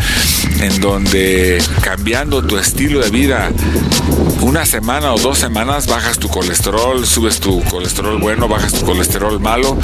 en 0.59 0.81
donde 0.81 1.61
cambiando 1.81 2.43
tu 2.43 2.57
estilo 2.57 2.99
de 3.01 3.09
vida 3.09 3.51
una 4.41 4.65
semana 4.65 5.13
o 5.13 5.19
dos 5.19 5.37
semanas 5.37 5.87
bajas 5.87 6.19
tu 6.19 6.29
colesterol, 6.29 7.05
subes 7.05 7.39
tu 7.39 7.63
colesterol 7.65 8.19
bueno, 8.19 8.47
bajas 8.47 8.73
tu 8.73 8.85
colesterol 8.85 9.39
malo 9.39 9.77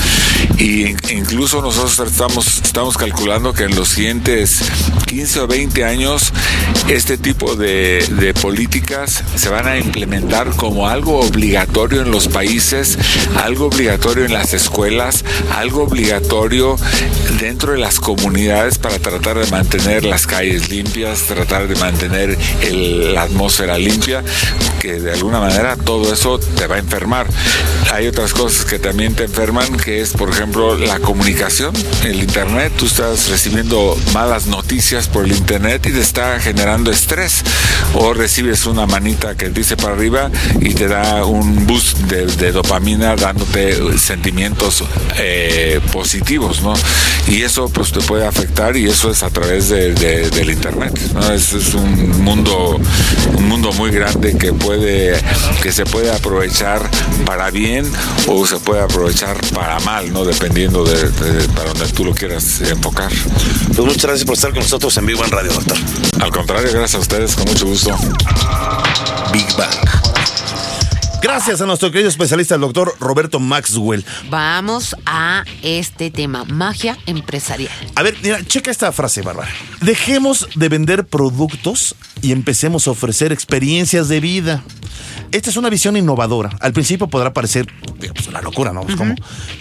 y 0.57 0.89
incluso 1.11 1.61
nosotros 1.61 2.11
estamos, 2.11 2.61
estamos 2.63 2.97
calculando 2.97 3.53
que 3.53 3.63
en 3.63 3.75
los 3.75 3.89
siguientes 3.89 4.61
15 5.07 5.32
o 5.37 5.47
20 5.47 5.83
años 5.83 6.31
este 6.89 7.17
tipo 7.17 7.55
de, 7.55 8.05
de 8.19 8.33
políticas 8.33 9.23
se 9.35 9.49
van 9.49 9.67
a 9.67 9.77
implementar 9.77 10.49
como 10.55 10.87
algo 10.87 11.19
obligatorio 11.19 12.01
en 12.01 12.11
los 12.11 12.27
países, 12.27 12.97
algo 13.43 13.67
obligatorio 13.67 14.25
en 14.25 14.33
las 14.33 14.53
escuelas, 14.53 15.23
algo 15.55 15.83
obligatorio 15.83 16.75
dentro 17.39 17.71
de 17.71 17.79
las 17.79 17.99
comunidades 17.99 18.77
para 18.77 18.99
tratar 18.99 19.39
de 19.39 19.49
mantener 19.49 20.03
las 20.05 20.27
calles 20.27 20.69
limpias, 20.69 21.23
tratar 21.23 21.67
de 21.67 21.75
mantener 21.75 22.37
la 22.71 23.23
atmósfera 23.23 23.77
limpia, 23.77 24.23
que 24.81 24.99
de 24.99 25.13
alguna 25.13 25.39
manera 25.39 25.77
todo 25.77 26.13
eso 26.13 26.39
te 26.39 26.67
va 26.67 26.75
a 26.75 26.79
enfermar. 26.79 27.27
Hay 27.91 28.07
otras 28.07 28.33
cosas 28.33 28.65
que 28.65 28.79
también 28.79 29.15
te 29.15 29.23
enferman, 29.23 29.77
que 29.77 30.01
es 30.01 30.11
por 30.11 30.29
ejemplo 30.29 30.77
la 30.77 30.99
comunicación, 30.99 31.73
el 32.03 32.21
internet, 32.21 32.73
tú 32.77 32.85
estás 32.85 33.29
recibiendo 33.29 33.97
malas 34.13 34.47
noticias 34.47 35.07
por 35.07 35.22
el 35.23 35.31
internet 35.31 35.85
y 35.87 35.91
te 35.91 36.01
está 36.01 36.39
generando 36.39 36.91
estrés 36.91 37.43
o 37.93 38.13
recibes 38.13 38.65
una 38.65 38.85
manita 38.85 39.35
que 39.35 39.49
dice 39.49 39.77
para 39.77 39.93
arriba 39.93 40.29
y 40.59 40.73
te 40.73 40.87
da 40.87 41.25
un 41.25 41.65
boost 41.67 41.97
de, 41.99 42.51
dopamina 42.51 43.15
dándote 43.15 43.97
sentimientos 43.97 44.83
eh, 45.17 45.79
positivos, 45.91 46.61
¿no? 46.61 46.73
Y 47.27 47.41
eso 47.41 47.69
pues 47.69 47.91
te 47.91 48.01
puede 48.01 48.25
afectar 48.25 48.75
y 48.75 48.87
eso 48.87 49.09
es 49.09 49.23
a 49.23 49.29
través 49.29 49.69
del 49.69 50.49
internet, 50.49 50.99
¿no? 51.13 51.31
Es, 51.31 51.53
es, 51.53 51.73
un 51.73 52.21
mundo 52.23 52.79
un 53.37 53.47
mundo 53.47 53.71
muy 53.73 53.91
grande 53.91 54.37
que 54.37 54.53
puede 54.53 55.19
que 55.61 55.71
se 55.71 55.85
puede 55.85 56.11
aprovechar 56.11 56.89
para 57.25 57.49
bien 57.49 57.89
o 58.27 58.45
se 58.45 58.57
puede 58.57 58.81
aprovechar 58.81 59.37
para 59.53 59.79
mal, 59.79 60.11
¿no? 60.11 60.25
Dependiendo 60.25 60.83
de, 60.83 60.97
para 61.49 61.69
donde 61.69 61.87
tú 61.93 62.05
lo 62.05 62.13
quieras 62.13 62.61
enfocar. 62.61 63.11
Pues 63.67 63.79
muchas 63.79 64.03
gracias 64.03 64.25
por 64.25 64.35
estar 64.35 64.51
con 64.51 64.61
nosotros 64.61 64.95
en 64.97 65.05
Vivo 65.13 65.25
en 65.25 65.31
Radio, 65.31 65.53
doctor. 65.53 65.77
Al 66.21 66.31
contrario, 66.31 66.71
gracias 66.71 66.95
a 66.95 66.97
ustedes, 66.97 67.35
con 67.35 67.45
mucho 67.45 67.67
gusto. 67.67 67.95
Big 69.31 69.45
Bang. 69.55 69.69
Gracias 71.21 71.61
a 71.61 71.67
nuestro 71.67 71.91
querido 71.91 72.09
especialista, 72.09 72.55
el 72.55 72.61
doctor 72.61 72.95
Roberto 72.99 73.39
Maxwell. 73.39 74.03
Vamos 74.31 74.95
a 75.05 75.45
este 75.61 76.09
tema, 76.09 76.45
magia 76.45 76.97
empresarial. 77.05 77.71
A 77.93 78.01
ver, 78.01 78.17
mira, 78.23 78.43
checa 78.43 78.71
esta 78.71 78.91
frase, 78.91 79.21
Bárbara. 79.21 79.51
Dejemos 79.81 80.47
de 80.55 80.67
vender 80.67 81.05
productos 81.05 81.95
y 82.23 82.31
empecemos 82.31 82.87
a 82.87 82.91
ofrecer 82.91 83.31
experiencias 83.31 84.07
de 84.07 84.19
vida. 84.19 84.63
Esta 85.33 85.49
es 85.49 85.57
una 85.57 85.69
visión 85.71 85.97
innovadora. 85.97 86.51
Al 86.59 86.73
principio 86.73 87.07
podrá 87.07 87.33
parecer 87.33 87.65
pues, 87.97 88.27
una 88.27 88.39
locura, 88.39 88.71
¿no? 88.71 88.81
Pues, 88.81 88.95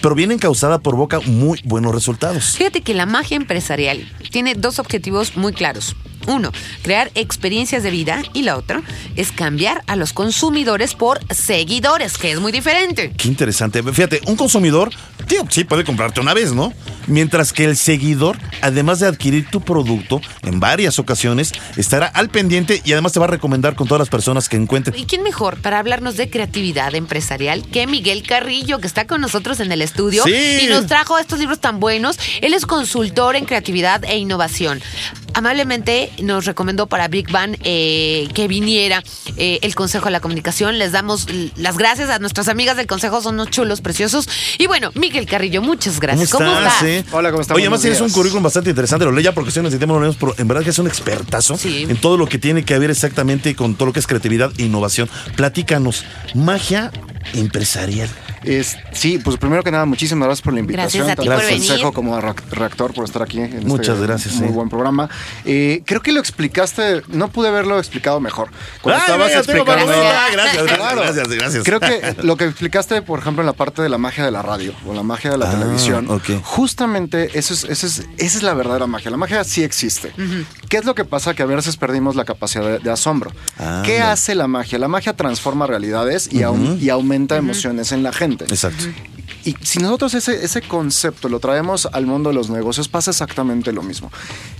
Pero 0.02 0.14
viene 0.14 0.34
encausada 0.34 0.78
por 0.80 0.96
boca 0.96 1.20
muy 1.20 1.60
buenos 1.64 1.94
resultados. 1.94 2.56
Fíjate 2.58 2.82
que 2.82 2.92
la 2.92 3.06
magia 3.06 3.38
empresarial 3.38 4.06
tiene 4.30 4.54
dos 4.54 4.78
objetivos 4.78 5.34
muy 5.34 5.54
claros. 5.54 5.96
Uno, 6.26 6.52
crear 6.82 7.10
experiencias 7.14 7.82
de 7.82 7.90
vida 7.90 8.22
y 8.32 8.42
la 8.42 8.56
otra 8.56 8.82
es 9.16 9.32
cambiar 9.32 9.82
a 9.86 9.96
los 9.96 10.12
consumidores 10.12 10.94
por 10.94 11.20
seguidores, 11.34 12.18
que 12.18 12.32
es 12.32 12.40
muy 12.40 12.52
diferente. 12.52 13.12
Qué 13.16 13.28
interesante. 13.28 13.82
Fíjate, 13.82 14.20
un 14.26 14.36
consumidor, 14.36 14.90
tío, 15.26 15.44
sí 15.50 15.64
puede 15.64 15.84
comprarte 15.84 16.20
una 16.20 16.34
vez, 16.34 16.52
¿no? 16.52 16.72
Mientras 17.08 17.52
que 17.52 17.64
el 17.64 17.76
seguidor, 17.76 18.38
además 18.60 19.00
de 19.00 19.08
adquirir 19.08 19.48
tu 19.50 19.60
producto 19.60 20.20
en 20.42 20.60
varias 20.60 20.98
ocasiones, 20.98 21.52
estará 21.76 22.06
al 22.06 22.28
pendiente 22.30 22.80
y 22.84 22.92
además 22.92 23.12
te 23.12 23.18
va 23.18 23.26
a 23.26 23.28
recomendar 23.28 23.74
con 23.74 23.88
todas 23.88 23.98
las 23.98 24.08
personas 24.08 24.48
que 24.48 24.56
encuentre. 24.56 24.96
¿Y 24.98 25.04
quién 25.06 25.22
mejor 25.22 25.60
para 25.60 25.78
hablarnos 25.80 26.16
de 26.16 26.30
creatividad 26.30 26.94
empresarial 26.94 27.64
que 27.66 27.86
Miguel 27.86 28.22
Carrillo, 28.22 28.78
que 28.78 28.86
está 28.86 29.06
con 29.06 29.20
nosotros 29.20 29.58
en 29.60 29.72
el 29.72 29.82
estudio 29.82 30.22
Sí. 30.24 30.60
y 30.62 30.66
nos 30.68 30.86
trajo 30.86 31.18
estos 31.18 31.40
libros 31.40 31.58
tan 31.60 31.80
buenos? 31.80 32.18
Él 32.40 32.54
es 32.54 32.66
consultor 32.66 33.34
en 33.36 33.44
creatividad 33.46 34.04
e 34.04 34.16
innovación. 34.18 34.80
Amablemente 35.34 36.10
nos 36.22 36.44
recomendó 36.44 36.86
para 36.86 37.08
Big 37.08 37.30
Bang 37.30 37.56
eh, 37.64 38.28
que 38.34 38.48
viniera 38.48 39.02
eh, 39.36 39.58
el 39.62 39.74
Consejo 39.74 40.06
de 40.06 40.10
la 40.12 40.20
Comunicación. 40.20 40.78
Les 40.78 40.92
damos 40.92 41.26
las 41.56 41.78
gracias 41.78 42.10
a 42.10 42.18
nuestras 42.18 42.48
amigas 42.48 42.76
del 42.76 42.86
Consejo, 42.86 43.22
son 43.22 43.34
unos 43.34 43.50
chulos, 43.50 43.80
preciosos. 43.80 44.28
Y 44.58 44.66
bueno, 44.66 44.90
Miguel 44.94 45.26
Carrillo, 45.26 45.62
muchas 45.62 46.00
gracias. 46.00 46.30
¿Cómo, 46.30 46.50
estás? 46.52 46.82
eh? 46.82 47.04
Hola, 47.12 47.30
¿cómo 47.30 47.42
estás? 47.42 47.54
Oye, 47.54 47.64
además 47.64 47.80
tienes 47.80 48.00
un 48.00 48.10
currículum 48.10 48.42
bastante 48.42 48.70
interesante. 48.70 49.04
Lo 49.04 49.12
leí 49.12 49.24
ya 49.24 49.32
porque 49.32 49.50
lo 49.60 49.68
leemos, 50.00 50.16
pero 50.16 50.34
en 50.38 50.48
verdad 50.48 50.62
que 50.62 50.70
es 50.70 50.78
un 50.78 50.86
expertazo 50.86 51.56
Sí. 51.56 51.86
en 51.88 51.96
todo 51.96 52.16
lo 52.16 52.26
que 52.26 52.38
tiene 52.38 52.64
que 52.64 52.78
ver 52.78 52.90
exactamente 52.90 53.54
con 53.54 53.74
todo 53.74 53.86
lo 53.86 53.92
que 53.92 54.00
es 54.00 54.06
creatividad 54.06 54.50
e 54.58 54.64
innovación. 54.64 55.08
Platícanos, 55.36 56.04
magia 56.34 56.90
empresarial. 57.34 58.08
Es- 58.44 58.76
sí, 58.92 59.18
pues 59.18 59.36
primero 59.36 59.62
que 59.62 59.70
nada, 59.70 59.84
muchísimas 59.84 60.26
gracias 60.26 60.42
por 60.42 60.52
la 60.54 60.60
invitación. 60.60 61.06
Gracias 61.06 61.18
a 61.18 61.22
ti 61.22 61.28
tanto 61.28 61.40
por 61.42 61.50
venir. 61.52 61.68
consejo 61.68 61.92
como 61.92 62.20
Reactor 62.20 62.94
por 62.94 63.04
estar 63.04 63.22
aquí. 63.22 63.40
En 63.40 63.66
Muchas 63.66 63.94
este 63.96 64.06
gracias, 64.06 64.34
Muy 64.36 64.48
sí. 64.48 64.54
buen 64.54 64.68
programa. 64.68 65.08
Eh, 65.44 65.82
creo 65.86 66.00
que 66.02 66.12
lo 66.12 66.20
explicaste, 66.20 67.02
no 67.08 67.28
pude 67.28 67.48
haberlo 67.48 67.78
explicado 67.78 68.20
mejor. 68.20 68.48
Cuando 68.80 69.00
Ay, 69.00 69.10
estabas 69.10 69.32
explicando. 69.32 69.92
Ah, 69.92 70.26
gracias, 70.32 70.62
gracias, 70.62 70.76
Claro. 70.78 71.02
gracias, 71.02 71.28
gracias. 71.28 71.64
Creo 71.64 71.80
que 71.80 72.16
lo 72.22 72.36
que 72.36 72.44
explicaste, 72.44 73.02
por 73.02 73.18
ejemplo, 73.18 73.42
en 73.42 73.46
la 73.46 73.52
parte 73.52 73.82
de 73.82 73.88
la 73.88 73.98
magia 73.98 74.24
de 74.24 74.30
la 74.30 74.42
radio 74.42 74.72
o 74.86 74.94
la 74.94 75.02
magia 75.02 75.30
de 75.30 75.38
la 75.38 75.48
Ah, 75.48 75.52
televisión, 75.52 76.06
justamente 76.42 77.30
eso 77.38 77.54
es, 77.54 77.64
eso 77.64 77.86
es- 77.86 78.04
esa 78.18 78.36
es 78.38 78.42
la 78.42 78.54
verdadera 78.54 78.86
magia. 78.86 79.10
La 79.10 79.16
magia 79.16 79.42
sí 79.44 79.62
existe. 79.62 80.12
¿Qué 80.68 80.76
es 80.78 80.84
lo 80.84 80.94
que 80.94 81.04
pasa? 81.04 81.34
Que 81.34 81.42
a 81.42 81.46
veces 81.46 81.76
perdimos 81.76 82.16
la 82.16 82.24
capacidad 82.24 82.64
de, 82.64 82.78
de 82.78 82.90
asombro. 82.90 83.30
Ah, 83.58 83.82
¿Qué 83.84 84.00
hace 84.00 84.34
la 84.34 84.46
magia? 84.48 84.78
La 84.78 84.88
magia 84.88 85.14
transforma 85.14 85.66
realidades 85.66 86.28
y, 86.32 86.38
aum- 86.42 86.78
y 86.80 86.88
aumenta 86.90 87.36
emociones 87.36 87.92
en 87.92 88.02
la 88.02 88.12
gente. 88.12 88.31
Exacto. 88.40 88.84
Y 89.44 89.56
si 89.62 89.80
nosotros 89.80 90.14
ese, 90.14 90.44
ese 90.44 90.62
concepto 90.62 91.28
lo 91.28 91.40
traemos 91.40 91.86
al 91.92 92.06
mundo 92.06 92.30
de 92.30 92.34
los 92.34 92.50
negocios, 92.50 92.88
pasa 92.88 93.10
exactamente 93.10 93.72
lo 93.72 93.82
mismo. 93.82 94.12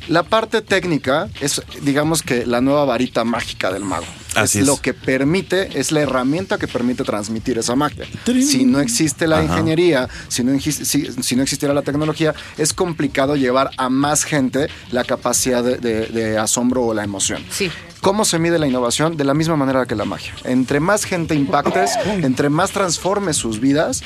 La 0.08 0.24
parte 0.24 0.60
técnica 0.60 1.28
es, 1.40 1.62
digamos 1.82 2.22
que, 2.22 2.46
la 2.46 2.60
nueva 2.60 2.84
varita 2.84 3.24
mágica 3.24 3.72
del 3.72 3.84
mago. 3.84 4.06
Así 4.34 4.60
es. 4.60 4.66
Lo 4.66 4.76
que 4.78 4.94
permite, 4.94 5.78
es 5.78 5.92
la 5.92 6.00
herramienta 6.00 6.58
que 6.58 6.68
permite 6.68 7.04
transmitir 7.04 7.58
esa 7.58 7.74
magia. 7.76 8.06
Trin. 8.24 8.46
Si 8.46 8.64
no 8.64 8.80
existe 8.80 9.26
la 9.26 9.38
Ajá. 9.38 9.44
ingeniería, 9.46 10.08
si 10.28 10.42
no, 10.44 10.58
si, 10.60 10.72
si 10.72 11.36
no 11.36 11.42
existiera 11.42 11.74
la 11.74 11.82
tecnología, 11.82 12.34
es 12.58 12.72
complicado 12.72 13.36
llevar 13.36 13.70
a 13.76 13.88
más 13.88 14.24
gente 14.24 14.68
la 14.90 15.04
capacidad 15.04 15.62
de, 15.62 15.76
de- 15.78 16.06
de 16.06 16.38
asombro 16.38 16.82
o 16.82 16.94
la 16.94 17.04
emoción. 17.04 17.42
Sí. 17.50 17.70
¿Cómo 18.00 18.24
se 18.24 18.40
mide 18.40 18.58
la 18.58 18.66
innovación? 18.66 19.16
De 19.16 19.22
la 19.24 19.32
misma 19.32 19.54
manera 19.54 19.86
que 19.86 19.94
la 19.94 20.04
magia. 20.04 20.34
Entre 20.42 20.80
más 20.80 21.04
gente 21.04 21.36
impactes, 21.36 21.92
entre 22.22 22.48
más 22.48 22.72
transformes 22.72 23.36
sus 23.36 23.60
vidas, 23.60 24.02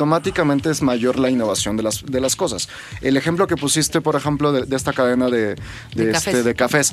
automáticamente 0.00 0.70
es 0.70 0.82
mayor 0.82 1.18
la 1.18 1.30
innovación 1.30 1.76
de 1.76 1.82
las, 1.82 2.04
de 2.06 2.20
las 2.20 2.36
cosas. 2.36 2.68
El 3.00 3.16
ejemplo 3.16 3.48
que 3.48 3.56
pusiste, 3.56 4.00
por 4.00 4.14
ejemplo, 4.14 4.52
de, 4.52 4.66
de 4.66 4.76
esta 4.76 4.92
cadena 4.92 5.28
de, 5.28 5.56
de, 5.96 6.04
De 6.06 6.10
este, 6.12 6.30
cafés. 6.30 6.44
de 6.44 6.54
cafés. 6.54 6.92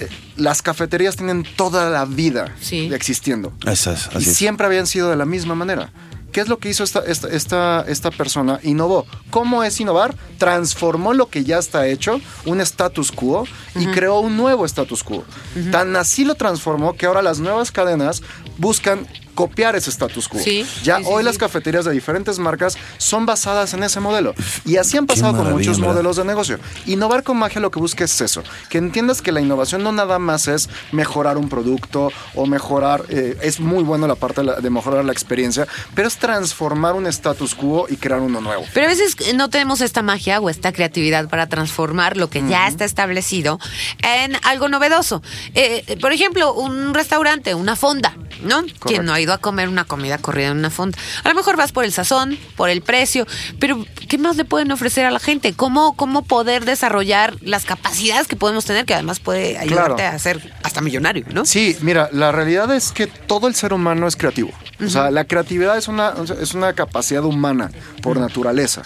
eh, 0.00 0.08
Las 0.36 0.60
cafeterías 0.60 1.16
tienen 1.16 1.42
toda 1.56 1.88
la 1.88 2.04
vida 2.04 2.23
Sí. 2.60 2.90
existiendo. 2.92 3.52
Es, 3.66 3.86
Y 3.86 3.90
así 3.90 4.30
es. 4.30 4.36
siempre 4.36 4.66
habían 4.66 4.86
sido 4.86 5.10
de 5.10 5.16
la 5.16 5.24
misma 5.24 5.54
manera. 5.54 5.90
¿Qué 6.32 6.40
es 6.40 6.48
lo 6.48 6.58
que 6.58 6.68
hizo 6.68 6.82
esta, 6.82 6.98
esta, 7.06 7.28
esta, 7.28 7.84
esta 7.86 8.10
persona? 8.10 8.58
Innovó. 8.64 9.06
¿Cómo 9.30 9.62
es 9.62 9.78
innovar? 9.78 10.16
Transformó 10.36 11.14
lo 11.14 11.28
que 11.28 11.44
ya 11.44 11.58
está 11.58 11.86
hecho, 11.86 12.20
un 12.44 12.60
status 12.60 13.12
quo, 13.12 13.46
y 13.76 13.86
creó 13.86 14.18
un 14.18 14.36
nuevo 14.36 14.66
status 14.66 15.04
quo. 15.04 15.24
Tan 15.70 15.94
así 15.94 16.24
lo 16.24 16.34
transformó 16.34 16.94
que 16.96 17.06
ahora 17.06 17.22
las 17.22 17.38
nuevas 17.38 17.70
cadenas 17.70 18.20
buscan 18.58 19.06
copiar 19.34 19.76
ese 19.76 19.90
status 19.90 20.28
quo. 20.28 20.40
Sí, 20.40 20.66
ya 20.82 20.98
sí, 20.98 21.04
hoy 21.06 21.22
sí. 21.22 21.26
las 21.26 21.38
cafeterías 21.38 21.84
de 21.84 21.92
diferentes 21.92 22.38
marcas 22.38 22.76
son 22.98 23.26
basadas 23.26 23.74
en 23.74 23.82
ese 23.82 24.00
modelo. 24.00 24.34
Y 24.64 24.76
así 24.76 24.96
han 24.96 25.06
pasado 25.06 25.36
con 25.36 25.50
muchos 25.52 25.78
¿verdad? 25.78 25.92
modelos 25.94 26.16
de 26.16 26.24
negocio. 26.24 26.58
Innovar 26.86 27.22
con 27.22 27.36
magia 27.36 27.60
lo 27.60 27.70
que 27.70 27.78
busca 27.80 28.04
es 28.04 28.20
eso, 28.20 28.42
que 28.68 28.78
entiendas 28.78 29.22
que 29.22 29.32
la 29.32 29.40
innovación 29.40 29.82
no 29.82 29.92
nada 29.92 30.18
más 30.18 30.48
es 30.48 30.68
mejorar 30.92 31.36
un 31.36 31.48
producto 31.48 32.10
o 32.34 32.46
mejorar, 32.46 33.04
eh, 33.08 33.36
es 33.42 33.60
muy 33.60 33.82
bueno 33.82 34.06
la 34.06 34.14
parte 34.14 34.40
de, 34.40 34.46
la- 34.46 34.60
de 34.60 34.70
mejorar 34.70 35.04
la 35.04 35.12
experiencia, 35.12 35.66
pero 35.94 36.08
es 36.08 36.16
transformar 36.16 36.94
un 36.94 37.06
status 37.06 37.54
quo 37.54 37.86
y 37.88 37.96
crear 37.96 38.20
uno 38.20 38.40
nuevo. 38.40 38.64
Pero 38.72 38.86
a 38.86 38.88
veces 38.90 39.16
no 39.34 39.50
tenemos 39.50 39.80
esta 39.80 40.02
magia 40.02 40.40
o 40.40 40.48
esta 40.50 40.72
creatividad 40.72 41.28
para 41.28 41.48
transformar 41.48 42.16
lo 42.16 42.30
que 42.30 42.42
ya 42.48 42.66
está 42.68 42.84
establecido 42.84 43.58
en 44.02 44.36
algo 44.44 44.68
novedoso. 44.68 45.22
Eh, 45.54 45.96
por 46.00 46.12
ejemplo, 46.12 46.52
un 46.54 46.94
restaurante, 46.94 47.54
una 47.54 47.76
fonda, 47.76 48.16
¿no? 48.42 48.62
Quien 48.80 49.04
no 49.04 49.12
ha 49.14 49.20
ido 49.24 49.32
a 49.32 49.38
comer 49.38 49.68
una 49.68 49.84
comida 49.84 50.18
corrida 50.18 50.48
en 50.48 50.58
una 50.58 50.70
fonda. 50.70 50.96
A 51.24 51.28
lo 51.28 51.34
mejor 51.34 51.56
vas 51.56 51.72
por 51.72 51.84
el 51.84 51.92
sazón, 51.92 52.38
por 52.56 52.68
el 52.70 52.80
precio, 52.82 53.26
pero 53.58 53.84
¿qué 54.08 54.18
más 54.18 54.36
le 54.36 54.44
pueden 54.44 54.70
ofrecer 54.70 55.04
a 55.06 55.10
la 55.10 55.18
gente? 55.18 55.52
¿Cómo, 55.54 55.96
cómo 55.96 56.22
poder 56.24 56.64
desarrollar 56.64 57.34
las 57.42 57.64
capacidades 57.64 58.28
que 58.28 58.36
podemos 58.36 58.64
tener, 58.64 58.84
que 58.84 58.94
además 58.94 59.20
puede 59.20 59.58
ayudarte 59.58 59.94
Claro. 60.02 60.16
a 60.16 60.18
ser 60.18 60.52
hasta 60.62 60.80
millonario, 60.80 61.24
¿no? 61.32 61.44
Sí, 61.44 61.76
mira, 61.80 62.08
la 62.12 62.30
realidad 62.32 62.72
es 62.74 62.92
que 62.92 63.06
todo 63.06 63.48
el 63.48 63.54
ser 63.54 63.72
humano 63.72 64.06
es 64.06 64.16
creativo. 64.16 64.50
O 64.84 64.88
sea, 64.88 65.10
la 65.10 65.24
creatividad 65.24 65.78
es 65.78 65.86
una, 65.88 66.12
es 66.40 66.52
una 66.54 66.72
capacidad 66.72 67.24
humana 67.24 67.70
por 68.02 68.18
naturaleza. 68.18 68.82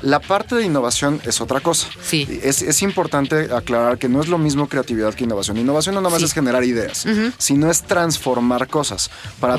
La 0.00 0.20
parte 0.20 0.54
de 0.54 0.64
innovación 0.64 1.20
es 1.24 1.40
otra 1.40 1.60
cosa. 1.60 1.88
Sí. 2.02 2.40
Es, 2.42 2.62
es 2.62 2.82
importante 2.82 3.48
aclarar 3.54 3.98
que 3.98 4.08
no 4.08 4.20
es 4.20 4.28
lo 4.28 4.38
mismo 4.38 4.68
creatividad 4.68 5.12
que 5.12 5.24
innovación. 5.24 5.56
Innovación 5.58 5.96
no 5.96 6.00
nada 6.00 6.10
más 6.12 6.20
Sí. 6.20 6.26
es 6.26 6.32
generar 6.34 6.62
ideas, 6.64 7.04
sino 7.38 7.70
es 7.70 7.82
transformar 7.82 8.68
cosas. 8.68 9.10
Para 9.40 9.58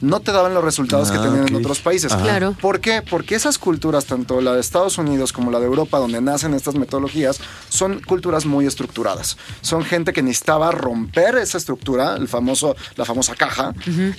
no 0.00 0.20
te 0.20 0.32
daban 0.32 0.54
los 0.54 0.62
resultados 0.64 1.10
que 1.10 1.18
Ah, 1.18 1.22
tenían 1.22 1.48
en 1.48 1.54
otros 1.56 1.80
países. 1.80 2.12
Ajá. 2.12 2.22
Claro. 2.22 2.56
¿Por 2.60 2.80
qué? 2.80 3.02
Porque 3.08 3.34
esas 3.34 3.58
culturas, 3.58 4.04
tanto 4.06 4.40
la 4.40 4.52
de 4.54 4.60
Estados 4.60 4.98
Unidos 4.98 5.32
como 5.32 5.50
la 5.50 5.58
de 5.60 5.66
Europa, 5.66 5.98
donde 5.98 6.20
nacen 6.20 6.54
estas 6.54 6.74
metodologías, 6.74 7.38
son 7.68 8.00
culturas 8.00 8.46
muy 8.46 8.66
estructuradas. 8.66 9.36
Son 9.60 9.84
gente 9.84 10.12
que 10.12 10.22
necesitaba 10.22 10.70
romper 10.72 11.36
esa 11.36 11.58
estructura, 11.58 12.16
el 12.16 12.28
famoso, 12.28 12.76
la 12.96 13.04
famosa 13.04 13.34
caja, 13.34 13.72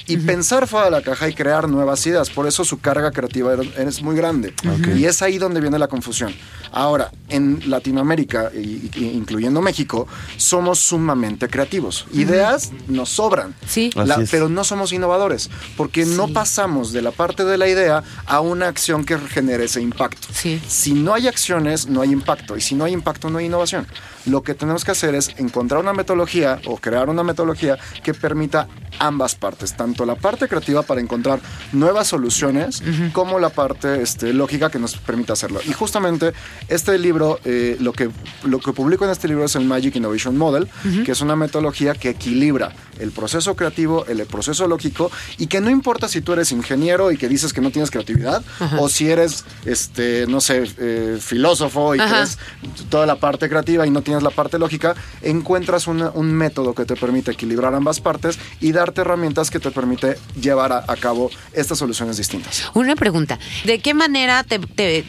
y 0.08 0.18
pensar 0.18 0.68
fuera 0.68 0.86
de 0.86 0.92
la 0.92 1.02
caja 1.02 1.28
y 1.30 1.34
crear 1.34 1.68
nuevas 1.70 2.06
ideas. 2.08 2.30
Por 2.30 2.48
eso 2.48 2.64
su 2.66 2.80
carga 2.80 3.12
creativa 3.12 3.54
era- 3.54 3.64
es 3.88 4.02
muy 4.02 4.16
grande. 4.16 4.54
Y 4.96 5.06
es 5.06 5.22
ahí 5.22 5.38
donde 5.38 5.62
viene 5.62 5.78
la 5.80 5.88
confusión. 5.88 6.34
Ahora, 6.72 7.12
en 7.30 7.62
Latinoamérica, 7.68 8.52
y- 8.54 8.90
y- 8.96 9.12
incluyendo 9.16 9.62
México, 9.62 10.08
somos 10.38 10.80
sumamente 10.80 11.48
creativos. 11.48 12.06
Ideas 12.14 12.72
nos 12.88 13.10
sobran. 13.10 13.56
Sí. 13.68 13.90
La- 13.96 14.18
pero 14.30 14.50
no 14.50 14.64
somos 14.64 14.92
innovadores, 14.92 15.50
porque 15.76 16.06
no 16.06 16.28
pasamos 16.28 16.92
de 16.92 17.02
la 17.02 17.12
parte 17.12 17.44
de 17.44 17.58
la 17.58 17.68
idea 17.68 18.04
a 18.26 18.40
una 18.40 18.68
acción 18.68 19.06
que 19.06 19.18
genere 19.18 19.66
ese 19.66 19.82
impacto. 19.82 20.28
Sí. 20.32 20.62
Si 20.68 20.94
no 20.94 21.14
hay 21.14 21.28
acciones, 21.28 21.88
no 21.88 22.02
hay 22.02 22.12
impacto, 22.12 22.58
y 22.58 22.62
si 22.62 22.76
no 22.76 22.86
hay 22.86 22.94
impacto, 22.94 23.30
no 23.30 23.40
hay 23.40 23.46
innovación. 23.46 23.88
Lo 24.26 24.44
que 24.44 24.54
tenemos 24.54 24.84
que 24.84 24.92
hacer 24.92 25.16
es 25.16 25.30
encontrar 25.38 25.82
una 25.82 25.94
metodología 25.94 26.60
o 26.66 26.78
crear 26.78 27.10
una 27.10 27.24
metodología 27.24 27.78
que 28.04 28.14
permita 28.14 28.68
ambas 29.00 29.36
partes, 29.36 29.76
tanto 29.76 30.06
la 30.06 30.16
parte 30.16 30.48
creativa 30.48 30.82
para 30.84 31.00
encontrar 31.00 31.40
nuevas 31.72 32.08
soluciones, 32.08 32.84
como 33.14 33.40
la 33.40 33.50
parte 33.50 34.02
este, 34.02 34.34
lógica 34.34 34.70
que 34.70 34.80
nos 34.80 34.98
permita 34.98 35.34
hacerlo. 35.34 35.60
Y 35.66 35.74
justamente 35.74 36.34
este 36.68 36.98
libro, 36.98 37.40
eh, 37.46 37.78
lo, 37.80 37.94
que, 37.94 38.10
lo 38.44 38.60
que 38.60 38.74
publico 38.74 39.06
en 39.06 39.12
este 39.12 39.28
libro 39.28 39.46
es 39.46 39.56
el 39.56 39.66
Magic 39.66 39.96
Innovation 39.96 40.38
Model, 40.38 40.68
que 41.06 41.12
es 41.12 41.22
una 41.22 41.36
metodología 41.36 41.94
que 41.94 42.10
equilibra 42.10 42.74
el 43.00 43.12
proceso 43.12 43.56
creativo, 43.56 44.06
el 44.06 44.26
proceso 44.26 44.68
lógico, 44.68 45.12
y 45.38 45.48
que 45.48 45.62
no 45.62 45.70
importa 45.70 46.08
si 46.08 46.22
tú 46.22 46.34
eres 46.34 46.52
ingeniero 46.52 47.12
y 47.12 47.18
que 47.18 47.28
dices 47.28 47.54
que 47.54 47.62
no 47.62 47.72
tienes 47.72 47.92
creatividad, 47.92 48.44
o 48.80 48.90
si 48.90 49.10
eres, 49.10 49.46
este, 49.66 50.26
no 50.28 50.42
sé, 50.42 50.64
eh, 50.78 51.18
filósofo 51.22 51.96
y 51.96 52.00
tienes 52.00 52.38
toda 52.90 53.06
la 53.06 53.16
parte 53.16 53.50
creativa 53.50 53.86
y 53.86 53.90
no 53.90 54.02
tienes 54.02 54.24
la 54.24 54.32
parte 54.32 54.60
lógica, 54.60 54.96
encuentras 55.22 55.88
un 55.88 56.32
método 56.32 56.74
que 56.74 56.86
te 56.86 56.96
permite 56.96 57.32
equilibrar 57.32 57.74
ambas 57.74 58.00
partes 58.00 58.40
y 58.60 58.72
darte 58.72 59.02
herramientas 59.02 59.50
que 59.50 59.60
te 59.60 59.72
permite 59.72 60.18
llevar 60.40 60.72
a, 60.72 60.96
cabo 60.98 61.30
estas 61.54 61.78
soluciones 61.78 62.18
distintas. 62.18 62.72
Una 62.74 62.96
pregunta, 62.96 63.38
¿de 63.66 63.80
qué 63.80 63.94
manera 63.94 64.46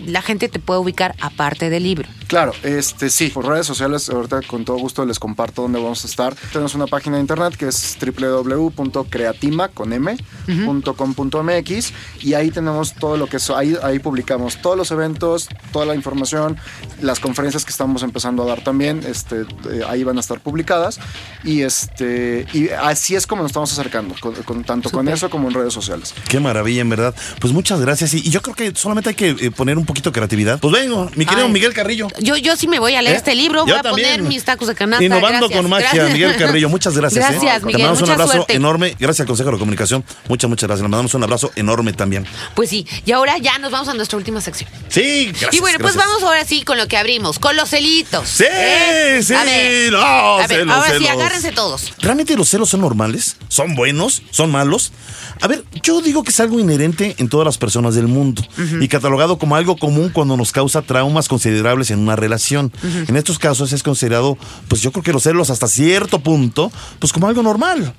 la 0.06 0.22
gente 0.22 0.48
te 0.48 0.58
puede 0.58 0.80
ubicar 0.80 1.14
aparte 1.20 1.70
del 1.70 1.84
libro? 1.84 2.08
Claro, 2.28 2.52
este 2.62 3.08
sí, 3.08 3.28
por 3.30 3.46
redes 3.46 3.66
sociales, 3.66 4.10
ahorita 4.10 4.42
con 4.42 4.66
todo 4.66 4.76
gusto 4.76 5.06
les 5.06 5.18
comparto 5.18 5.62
dónde 5.62 5.80
vamos 5.80 6.04
a 6.04 6.06
estar. 6.06 6.34
Tenemos 6.52 6.74
una 6.74 6.86
página 6.86 7.16
de 7.16 7.22
internet 7.22 7.56
que 7.56 7.68
es 7.68 7.77
www.creatima 8.00 9.68
con 9.68 9.92
M, 9.92 10.16
www.creatima.com.mx 10.48 11.92
y 12.20 12.34
ahí 12.34 12.50
tenemos 12.50 12.94
todo 12.94 13.16
lo 13.16 13.26
que 13.26 13.36
es, 13.36 13.50
ahí, 13.50 13.76
ahí 13.82 13.98
publicamos 13.98 14.60
todos 14.60 14.76
los 14.76 14.90
eventos, 14.90 15.48
toda 15.72 15.86
la 15.86 15.94
información, 15.94 16.56
las 17.02 17.20
conferencias 17.20 17.64
que 17.64 17.70
estamos 17.70 18.02
empezando 18.02 18.42
a 18.42 18.46
dar 18.46 18.62
también, 18.62 19.02
este, 19.06 19.42
eh, 19.42 19.82
ahí 19.88 20.04
van 20.04 20.16
a 20.16 20.20
estar 20.20 20.40
publicadas 20.40 20.98
y 21.44 21.62
este 21.62 22.46
y 22.52 22.70
así 22.70 23.14
es 23.14 23.26
como 23.26 23.42
nos 23.42 23.50
estamos 23.50 23.72
acercando, 23.72 24.14
con, 24.44 24.64
tanto 24.64 24.90
con 24.90 25.08
eso 25.08 25.30
como 25.30 25.48
en 25.48 25.54
redes 25.54 25.72
sociales. 25.72 26.14
Qué 26.28 26.40
maravilla, 26.40 26.80
en 26.80 26.88
verdad. 26.88 27.14
Pues 27.40 27.52
muchas 27.52 27.80
gracias 27.80 28.14
y, 28.14 28.28
yo 28.28 28.42
creo 28.42 28.54
que 28.54 28.72
solamente 28.74 29.10
hay 29.10 29.16
que 29.16 29.30
eh, 29.30 29.50
poner 29.50 29.78
un 29.78 29.86
poquito 29.86 30.10
de 30.10 30.14
creatividad. 30.14 30.58
Pues 30.58 30.72
vengo, 30.72 31.10
mi 31.14 31.26
querido 31.26 31.48
Miguel 31.48 31.72
Carrillo. 31.72 32.08
Yo, 32.20 32.36
yo 32.36 32.56
sí 32.56 32.68
me 32.68 32.78
voy 32.78 32.94
a 32.94 33.02
leer 33.02 33.14
¿Eh? 33.14 33.18
este 33.18 33.34
libro, 33.34 33.64
voy 33.64 33.74
a 33.74 33.82
poner 33.82 34.22
mis 34.22 34.44
tacos 34.44 34.68
de 34.68 34.74
canasta. 34.74 35.04
Innovando 35.04 35.50
con 35.50 35.68
magia, 35.68 36.08
Miguel 36.08 36.36
Carrillo. 36.36 36.68
Muchas 36.68 36.96
gracias. 36.96 37.24
¿eh? 37.24 37.28
Gracias, 37.30 37.62
Miguel. 37.62 37.82
Te 37.82 37.86
mandamos 37.86 38.02
un 38.02 38.10
abrazo 38.10 38.46
enorme. 38.48 38.96
Gracias 38.98 39.20
al 39.20 39.26
Consejo 39.26 39.50
de 39.50 39.58
Comunicación. 39.58 40.04
Muchas, 40.28 40.37
muchas 40.46 40.68
gracias. 40.68 40.82
Le 40.82 40.88
mandamos 40.88 41.14
un 41.14 41.22
abrazo 41.22 41.50
enorme 41.56 41.92
también. 41.92 42.26
Pues 42.54 42.70
sí, 42.70 42.86
y 43.04 43.12
ahora 43.12 43.38
ya 43.38 43.58
nos 43.58 43.72
vamos 43.72 43.88
a 43.88 43.94
nuestra 43.94 44.16
última 44.16 44.40
sección. 44.40 44.70
Sí, 44.88 45.26
gracias. 45.26 45.54
Y 45.54 45.60
bueno, 45.60 45.78
pues 45.80 45.96
vamos 45.96 46.22
ahora 46.22 46.44
sí 46.44 46.62
con 46.62 46.78
lo 46.78 46.86
que 46.86 46.96
abrimos, 46.96 47.38
con 47.38 47.56
los 47.56 47.70
celitos. 47.70 48.28
Sí, 48.28 48.44
¿Eh? 48.48 49.20
sí. 49.22 49.34
A 49.34 49.44
ver, 49.44 49.92
no, 49.92 49.98
a 50.38 50.46
ver 50.46 50.68
ahora 50.68 50.98
sí, 50.98 51.06
agárrense 51.08 51.52
todos. 51.52 51.92
¿Realmente 51.98 52.36
los 52.36 52.48
celos 52.48 52.68
son 52.68 52.80
normales? 52.80 53.36
¿Son 53.48 53.74
buenos? 53.74 54.22
¿Son 54.30 54.50
malos? 54.50 54.92
A 55.40 55.46
ver, 55.46 55.64
yo 55.82 56.00
digo 56.00 56.22
que 56.24 56.30
es 56.30 56.40
algo 56.40 56.58
inherente 56.58 57.14
en 57.18 57.28
todas 57.28 57.44
las 57.44 57.58
personas 57.58 57.94
del 57.94 58.08
mundo 58.08 58.42
y 58.80 58.88
catalogado 58.88 59.38
como 59.38 59.56
algo 59.56 59.76
común 59.76 60.10
cuando 60.10 60.36
nos 60.36 60.52
causa 60.52 60.82
traumas 60.82 61.28
considerables 61.28 61.90
en 61.90 62.00
una 62.00 62.16
relación. 62.16 62.72
En 63.08 63.16
estos 63.16 63.38
casos 63.38 63.72
es 63.72 63.82
considerado, 63.82 64.36
pues 64.68 64.82
yo 64.82 64.92
creo 64.92 65.02
que 65.02 65.12
los 65.12 65.22
celos 65.22 65.50
hasta 65.50 65.68
cierto 65.68 66.20
punto, 66.20 66.72
pues 66.98 67.12
como 67.12 67.28
algo 67.28 67.42
normal. 67.42 67.94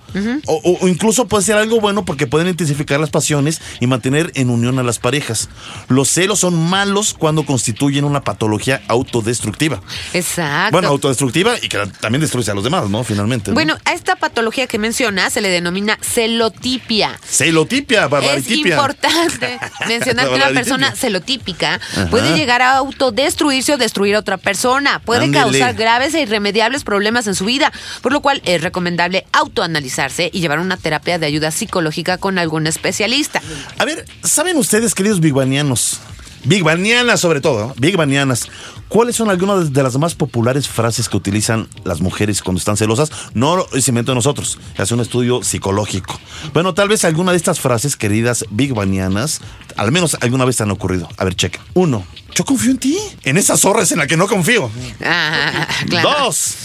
o, 0.46 0.88
incluso 0.88 1.28
puede 1.28 1.44
ser 1.44 1.58
algo 1.58 1.80
bueno 1.80 2.06
porque 2.06 2.28
pueden 2.30 2.48
intensificar 2.48 3.00
las 3.00 3.10
pasiones 3.10 3.62
y 3.80 3.88
mantener 3.88 4.32
en 4.36 4.50
unión 4.50 4.80
a 4.80 4.84
las 4.84 5.00
parejas. 5.00 5.50
Los 5.88 6.10
celos 6.10 6.40
son 6.40 6.56
malos 6.70 7.14
cuando 7.18 7.46
constituyen 7.46 8.06
una 8.06 8.22
patología 8.22 8.82
autodestructiva. 8.88 9.82
Exacto. 10.14 10.72
Bueno, 10.72 10.88
autodestructiva 10.88 11.56
y 11.62 11.70
que 11.70 11.80
también 12.00 12.22
destruye 12.22 12.52
a 12.52 12.54
los 12.54 12.64
demás, 12.64 12.90
¿no? 12.90 13.04
Finalmente. 13.04 13.52
Bueno, 13.52 13.78
a 13.86 13.94
esta 13.94 14.16
patología 14.16 14.68
que 14.68 14.78
menciona 14.78 15.30
se 15.30 15.42
le 15.42 15.50
denomina 15.50 15.98
celotipia. 16.02 17.20
Celotipia, 17.26 18.08
barbaritipia. 18.08 18.56
Es 18.56 18.72
importante 18.72 19.60
mencionar 19.88 20.30
que 20.30 20.36
una 20.36 20.50
persona 20.50 20.96
celotípica 20.96 21.80
puede 22.10 22.36
llegar 22.36 22.62
a 22.62 22.78
autodestruirse 22.78 23.74
o 23.74 23.78
destruir 23.78 24.16
a 24.16 24.20
otra 24.20 24.38
persona. 24.38 25.00
Puede 25.00 25.32
causar 25.32 25.74
graves 25.74 26.14
e 26.14 26.22
irremediables 26.22 26.84
problemas 26.84 27.28
en 27.28 27.36
su 27.36 27.46
vida, 27.46 27.72
por 28.02 28.12
lo 28.12 28.22
cual 28.22 28.42
es 28.46 28.62
recomendable 28.62 29.26
autoanalizarse 29.32 30.30
y 30.32 30.42
llevar 30.42 30.60
una 30.60 30.78
terapia 30.78 31.18
de 31.18 31.26
ayuda 31.26 31.52
psicológica 31.52 32.18
con 32.20 32.38
algún 32.38 32.68
especialista. 32.68 33.42
A 33.78 33.86
ver, 33.86 34.06
¿saben 34.24 34.58
ustedes, 34.58 34.94
queridos 34.96 35.20
bigbanianos? 35.20 36.00
Bigbanianas 36.46 37.20
sobre 37.20 37.42
todo, 37.42 37.74
bigbanianas. 37.78 38.48
¿Cuáles 38.88 39.16
son 39.18 39.30
algunas 39.30 39.74
de 39.74 39.84
las 39.84 39.98
más 39.98 40.16
populares 40.16 40.68
frases 40.68 41.10
que 41.10 41.18
utilizan 41.18 41.68
las 41.84 42.02
mujeres 42.02 42.42
cuando 42.42 42.60
están 42.60 42.78
celosas? 42.78 43.12
No 43.34 43.66
es 43.74 43.88
invento 43.88 44.14
de 44.14 44.16
nosotros, 44.16 44.58
es 44.78 44.92
un 44.92 45.02
estudio 45.02 45.44
psicológico. 45.44 46.20
Bueno, 46.54 46.74
tal 46.74 46.88
vez 46.88 47.04
alguna 47.04 47.32
de 47.32 47.38
estas 47.38 47.60
frases, 47.60 47.98
queridas 47.98 48.46
bigbanianas, 48.50 49.42
al 49.76 49.92
menos 49.92 50.18
alguna 50.22 50.46
vez 50.46 50.60
han 50.62 50.72
ocurrido. 50.72 51.10
A 51.18 51.26
ver, 51.26 51.36
checa. 51.36 51.60
Uno, 51.74 52.06
yo 52.36 52.46
confío 52.46 52.72
en 52.72 52.78
ti. 52.78 52.98
En 53.24 53.38
esas 53.38 53.60
zorras 53.62 53.92
en 53.92 54.00
la 54.00 54.08
que 54.08 54.18
no 54.18 54.28
confío. 54.28 54.70
Ah, 55.04 55.68
Dos, 55.88 56.56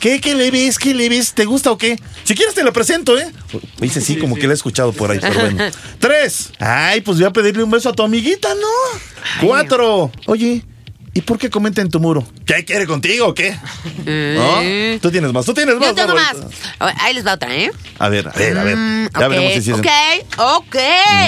¿Qué, 0.00 0.20
qué 0.20 0.34
le 0.34 0.50
ves? 0.50 0.78
¿Qué 0.78 0.94
le 0.94 1.08
ves? 1.08 1.32
¿Te 1.32 1.44
gusta 1.44 1.70
o 1.70 1.78
qué? 1.78 1.96
Si 2.24 2.34
quieres 2.34 2.54
te 2.56 2.64
lo 2.64 2.72
presento, 2.72 3.16
¿eh? 3.16 3.30
dice 3.78 4.00
sí, 4.00 4.16
como 4.16 4.34
que 4.34 4.44
lo 4.44 4.50
he 4.50 4.54
escuchado 4.54 4.92
por 4.92 5.12
ahí, 5.12 5.18
pero 5.20 5.38
bueno. 5.38 5.64
Tres. 6.00 6.50
Ay, 6.58 7.02
pues 7.02 7.18
voy 7.18 7.26
a 7.26 7.30
pedirle 7.32 7.62
un 7.62 7.70
beso 7.70 7.88
a 7.88 7.92
tu 7.92 8.02
amiguita, 8.02 8.48
¿no? 8.54 9.46
Cuatro. 9.46 10.10
Oye, 10.26 10.64
¿Y 11.14 11.20
por 11.20 11.38
qué 11.38 11.50
comenta 11.50 11.82
en 11.82 11.90
tu 11.90 12.00
muro? 12.00 12.26
¿Qué 12.46 12.64
quiere 12.64 12.86
contigo 12.86 13.28
o 13.28 13.34
qué? 13.34 13.54
Eh. 14.06 14.98
Tú 15.02 15.10
tienes 15.10 15.30
más, 15.30 15.44
tú 15.44 15.52
tienes 15.52 15.76
más. 15.76 15.88
Yo 15.88 15.94
tengo 15.94 16.14
más. 16.14 16.36
Ahí 16.78 17.12
les 17.12 17.26
va 17.26 17.34
otra, 17.34 17.54
¿eh? 17.54 17.70
A 17.98 18.08
ver, 18.08 18.28
a 18.28 18.32
ver, 18.32 18.58
a 18.58 18.64
ver. 18.64 18.76
Mm, 18.76 19.08
ya 19.20 19.28
veremos 19.28 19.52
si 19.52 19.62
sí 19.62 19.72
Ok, 19.72 19.86
ok. 20.38 20.76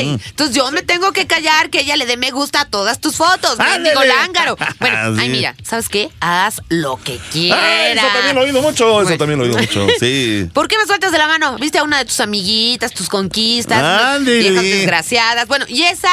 Mm. 0.05 0.17
Entonces 0.27 0.57
yo 0.57 0.71
me 0.73 0.83
tengo 0.83 1.13
que 1.13 1.27
callar 1.27 1.69
que 1.69 1.81
ella 1.81 1.97
le 1.97 2.07
dé 2.07 2.17
me 2.17 2.31
gusta 2.31 2.63
a 2.63 2.65
todas 2.65 2.99
tus 2.99 3.17
fotos. 3.17 3.59
Digo 3.59 4.05
lángaro. 4.05 4.57
Bueno, 4.81 5.17
ay, 5.21 5.29
mira, 5.29 5.55
¿sabes 5.63 5.91
qué? 5.91 6.09
Haz 6.21 6.63
lo 6.71 6.97
que 6.97 7.19
quieras. 7.31 7.95
eso 7.95 8.07
también 8.15 8.37
lo 8.37 8.41
he 8.43 8.45
oído 8.47 8.63
mucho, 8.63 9.03
eso 9.03 9.19
también 9.19 9.39
lo 9.39 9.45
he 9.45 9.49
oído 9.49 9.59
mucho, 9.59 9.87
sí. 10.01 10.49
¿Por 10.55 10.67
qué 10.67 10.79
me 10.79 10.87
sueltas 10.87 11.13
de 11.13 11.19
la 11.19 11.27
mano? 11.27 11.57
¿Viste 11.59 11.79
a 11.79 11.83
una 11.85 11.99
de 11.99 12.07
tus 12.07 12.21
amiguitas, 12.21 12.93
tus 12.93 13.11
conquistas, 13.11 13.83
Ándale. 13.83 14.39
viejas 14.39 14.63
desgraciadas? 14.63 15.47
Bueno, 15.47 15.67
y 15.69 15.83
esa 15.83 16.11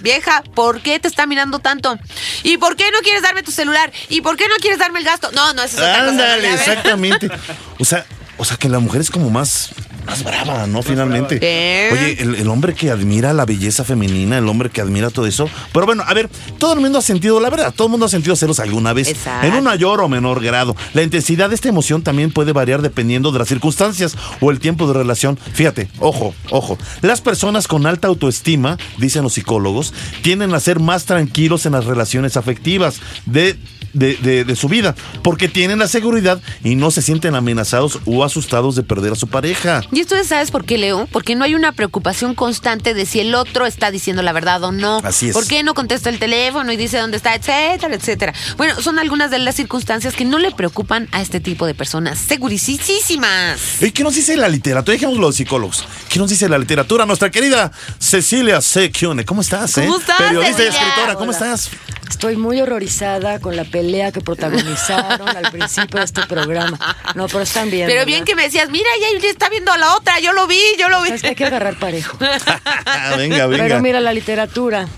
vieja, 0.00 0.42
¿por 0.54 0.80
qué 0.80 0.98
te 1.00 1.08
está 1.08 1.26
mirando 1.26 1.58
tanto? 1.58 1.98
¿Y 2.42 2.56
por 2.58 2.76
qué 2.76 2.90
no 2.90 2.98
quieres 3.00 3.22
darme 3.22 3.42
tu 3.42 3.52
celular? 3.52 3.92
¿Y 4.08 4.20
por 4.20 4.36
qué 4.36 4.48
no 4.48 4.54
quieres 4.56 4.78
darme 4.78 5.00
el 5.00 5.04
gasto? 5.04 5.30
No, 5.32 5.52
no, 5.54 5.62
eso 5.62 5.76
es 5.76 5.82
otra 5.82 6.08
Ándale, 6.08 6.52
exactamente. 6.52 7.30
O 7.78 7.84
sea, 7.84 8.04
o 8.38 8.44
sea 8.44 8.56
que 8.56 8.68
la 8.68 8.78
mujer 8.78 9.00
es 9.00 9.10
como 9.10 9.30
más 9.30 9.70
más 10.06 10.24
brava, 10.24 10.66
¿no? 10.66 10.82
Finalmente. 10.82 11.36
Oye, 11.36 12.22
el, 12.22 12.48
hombre 12.48 12.74
que 12.74 12.90
admira 12.90 13.32
la 13.32 13.44
belleza 13.44 13.84
femenina, 13.84 14.38
el 14.38 14.48
hombre 14.48 14.70
que 14.70 14.80
admira 14.80 15.10
todo 15.10 15.26
eso. 15.26 15.48
Pero 15.72 15.86
bueno, 15.86 16.04
a 16.06 16.14
ver, 16.14 16.28
todo 16.58 16.74
el 16.74 16.80
mundo 16.80 16.98
ha 16.98 17.02
sentido, 17.02 17.40
la 17.40 17.50
verdad, 17.50 17.72
todo 17.74 17.86
el 17.86 17.92
mundo 17.92 18.06
ha 18.06 18.08
sentido 18.08 18.36
celos 18.36 18.60
alguna 18.60 18.92
vez. 18.92 19.14
En 19.42 19.54
un 19.54 19.64
mayor 19.64 20.00
o 20.00 20.08
menor 20.08 20.42
grado. 20.42 20.76
La 20.94 21.02
intensidad 21.02 21.48
de 21.48 21.54
esta 21.54 21.68
emoción 21.68 22.02
también 22.02 22.30
puede 22.30 22.52
variar 22.52 22.82
dependiendo 22.82 23.32
de 23.32 23.38
las 23.38 23.48
circunstancias 23.48 24.16
o 24.40 24.50
el 24.50 24.60
tiempo 24.60 24.86
de 24.86 24.94
relación. 24.94 25.38
Fíjate, 25.52 25.88
ojo, 25.98 26.34
ojo. 26.50 26.78
Las 27.00 27.20
personas 27.20 27.68
con 27.68 27.86
alta 27.86 28.08
autoestima, 28.08 28.78
dicen 28.98 29.22
los 29.22 29.34
psicólogos, 29.34 29.94
tienden 30.22 30.54
a 30.54 30.60
ser 30.60 30.80
más 30.80 31.04
tranquilos 31.04 31.66
en 31.66 31.72
las 31.72 31.84
relaciones 31.84 32.36
afectivas 32.36 33.00
de 33.26 33.56
de, 33.92 34.44
de, 34.44 34.56
su 34.56 34.68
vida, 34.68 34.94
porque 35.22 35.48
tienen 35.48 35.78
la 35.78 35.88
seguridad 35.88 36.40
y 36.64 36.74
no 36.74 36.90
se 36.90 37.02
sienten 37.02 37.34
amenazados 37.34 37.98
o 38.04 38.24
asustados 38.24 38.76
de 38.76 38.82
perder 38.82 39.12
a 39.12 39.16
su 39.16 39.26
pareja. 39.28 39.82
Y 39.92 40.00
esto 40.00 40.16
sabes 40.24 40.50
por 40.50 40.64
qué, 40.64 40.78
Leo, 40.78 41.08
porque 41.10 41.34
no 41.34 41.44
hay 41.44 41.54
una 41.54 41.72
preocupación 41.72 42.34
constante 42.34 42.94
de 42.94 43.06
si 43.06 43.20
el 43.20 43.34
otro 43.34 43.66
está 43.66 43.90
diciendo 43.90 44.22
la 44.22 44.32
verdad 44.32 44.62
o 44.64 44.72
no. 44.72 45.00
Así 45.04 45.28
es. 45.28 45.32
¿Por 45.34 45.46
qué 45.46 45.62
no 45.62 45.74
contesta 45.74 46.08
el 46.10 46.18
teléfono 46.18 46.72
y 46.72 46.76
dice 46.76 46.98
dónde 46.98 47.16
está, 47.16 47.34
etcétera, 47.34 47.94
etcétera? 47.94 48.34
Bueno, 48.56 48.80
son 48.80 48.98
algunas 48.98 49.30
de 49.30 49.38
las 49.38 49.56
circunstancias 49.56 50.14
que 50.14 50.24
no 50.24 50.38
le 50.38 50.50
preocupan 50.52 51.08
a 51.12 51.20
este 51.20 51.40
tipo 51.40 51.66
de 51.66 51.74
personas 51.74 52.18
segurísimas. 52.18 53.82
¿Y 53.82 53.90
qué 53.90 54.02
nos 54.02 54.14
dice 54.14 54.36
la 54.36 54.48
literatura? 54.48 54.94
Dejemos 54.94 55.18
los 55.18 55.36
psicólogos. 55.36 55.84
¿Qué 56.08 56.18
nos 56.18 56.30
dice 56.30 56.48
la 56.48 56.58
literatura? 56.58 57.06
Nuestra 57.06 57.30
querida 57.30 57.72
Cecilia 57.98 58.60
Sequione. 58.60 59.24
¿Cómo 59.24 59.40
estás? 59.40 59.74
¿Cómo 59.74 59.96
eh? 59.96 59.98
estás, 60.00 60.16
Periodista 60.18 60.62
y 60.62 60.66
escritora, 60.66 61.14
¿cómo 61.16 61.32
estás? 61.32 61.70
Estoy 62.08 62.36
muy 62.36 62.60
horrorizada 62.60 63.40
con 63.40 63.56
la 63.56 63.64
pelea 63.64 64.12
que 64.12 64.20
protagonizaron 64.20 65.28
al 65.28 65.50
principio 65.50 65.98
de 65.98 66.04
este 66.04 66.22
programa. 66.26 66.78
No, 67.14 67.26
pero 67.26 67.40
están 67.40 67.70
bien. 67.70 67.86
Pero 67.88 68.04
bien 68.04 68.24
que 68.24 68.34
me 68.34 68.42
decías, 68.42 68.70
mira, 68.70 68.88
ella 68.96 69.28
está 69.28 69.48
viendo 69.48 69.72
a 69.72 69.78
la 69.78 69.96
otra, 69.96 70.20
yo 70.20 70.32
lo 70.32 70.46
vi, 70.46 70.60
yo 70.78 70.88
lo 70.88 71.02
vi. 71.02 71.10
Es 71.10 71.22
que 71.22 71.28
hay 71.28 71.34
que 71.34 71.46
agarrar 71.46 71.78
parejo. 71.78 72.16
venga, 73.16 73.46
venga. 73.46 73.64
Pero 73.64 73.80
mira 73.80 74.00
la 74.00 74.12
literatura. 74.12 74.88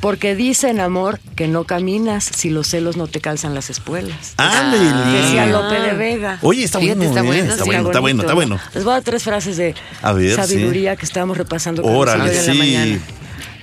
Porque 0.00 0.36
dice 0.36 0.70
en 0.70 0.78
amor 0.78 1.18
que 1.34 1.48
no 1.48 1.64
caminas 1.64 2.22
si 2.24 2.50
los 2.50 2.68
celos 2.68 2.96
no 2.96 3.08
te 3.08 3.20
calzan 3.20 3.54
las 3.54 3.68
espuelas. 3.68 4.34
¡Ándale! 4.36 5.18
Decía 5.20 5.46
Lope 5.46 5.80
de 5.80 5.92
Vega. 5.94 6.38
Oye, 6.42 6.62
está 6.62 6.78
bueno, 6.78 7.02
está, 7.02 7.22
bueno, 7.22 7.52
está, 7.52 7.64
bueno, 7.64 7.88
está 7.88 8.00
bueno, 8.00 8.22
está 8.22 8.34
bueno. 8.34 8.60
Les 8.74 8.84
voy 8.84 8.92
a 8.92 8.94
dar 8.94 9.02
tres 9.02 9.24
frases 9.24 9.56
de 9.56 9.74
sabiduría 10.36 10.94
que 10.94 11.04
estábamos 11.04 11.36
repasando 11.36 11.82
con 11.82 11.92
Órale, 11.92 12.32
sí. 12.32 12.46
la 12.46 12.54
mañana. 12.54 13.00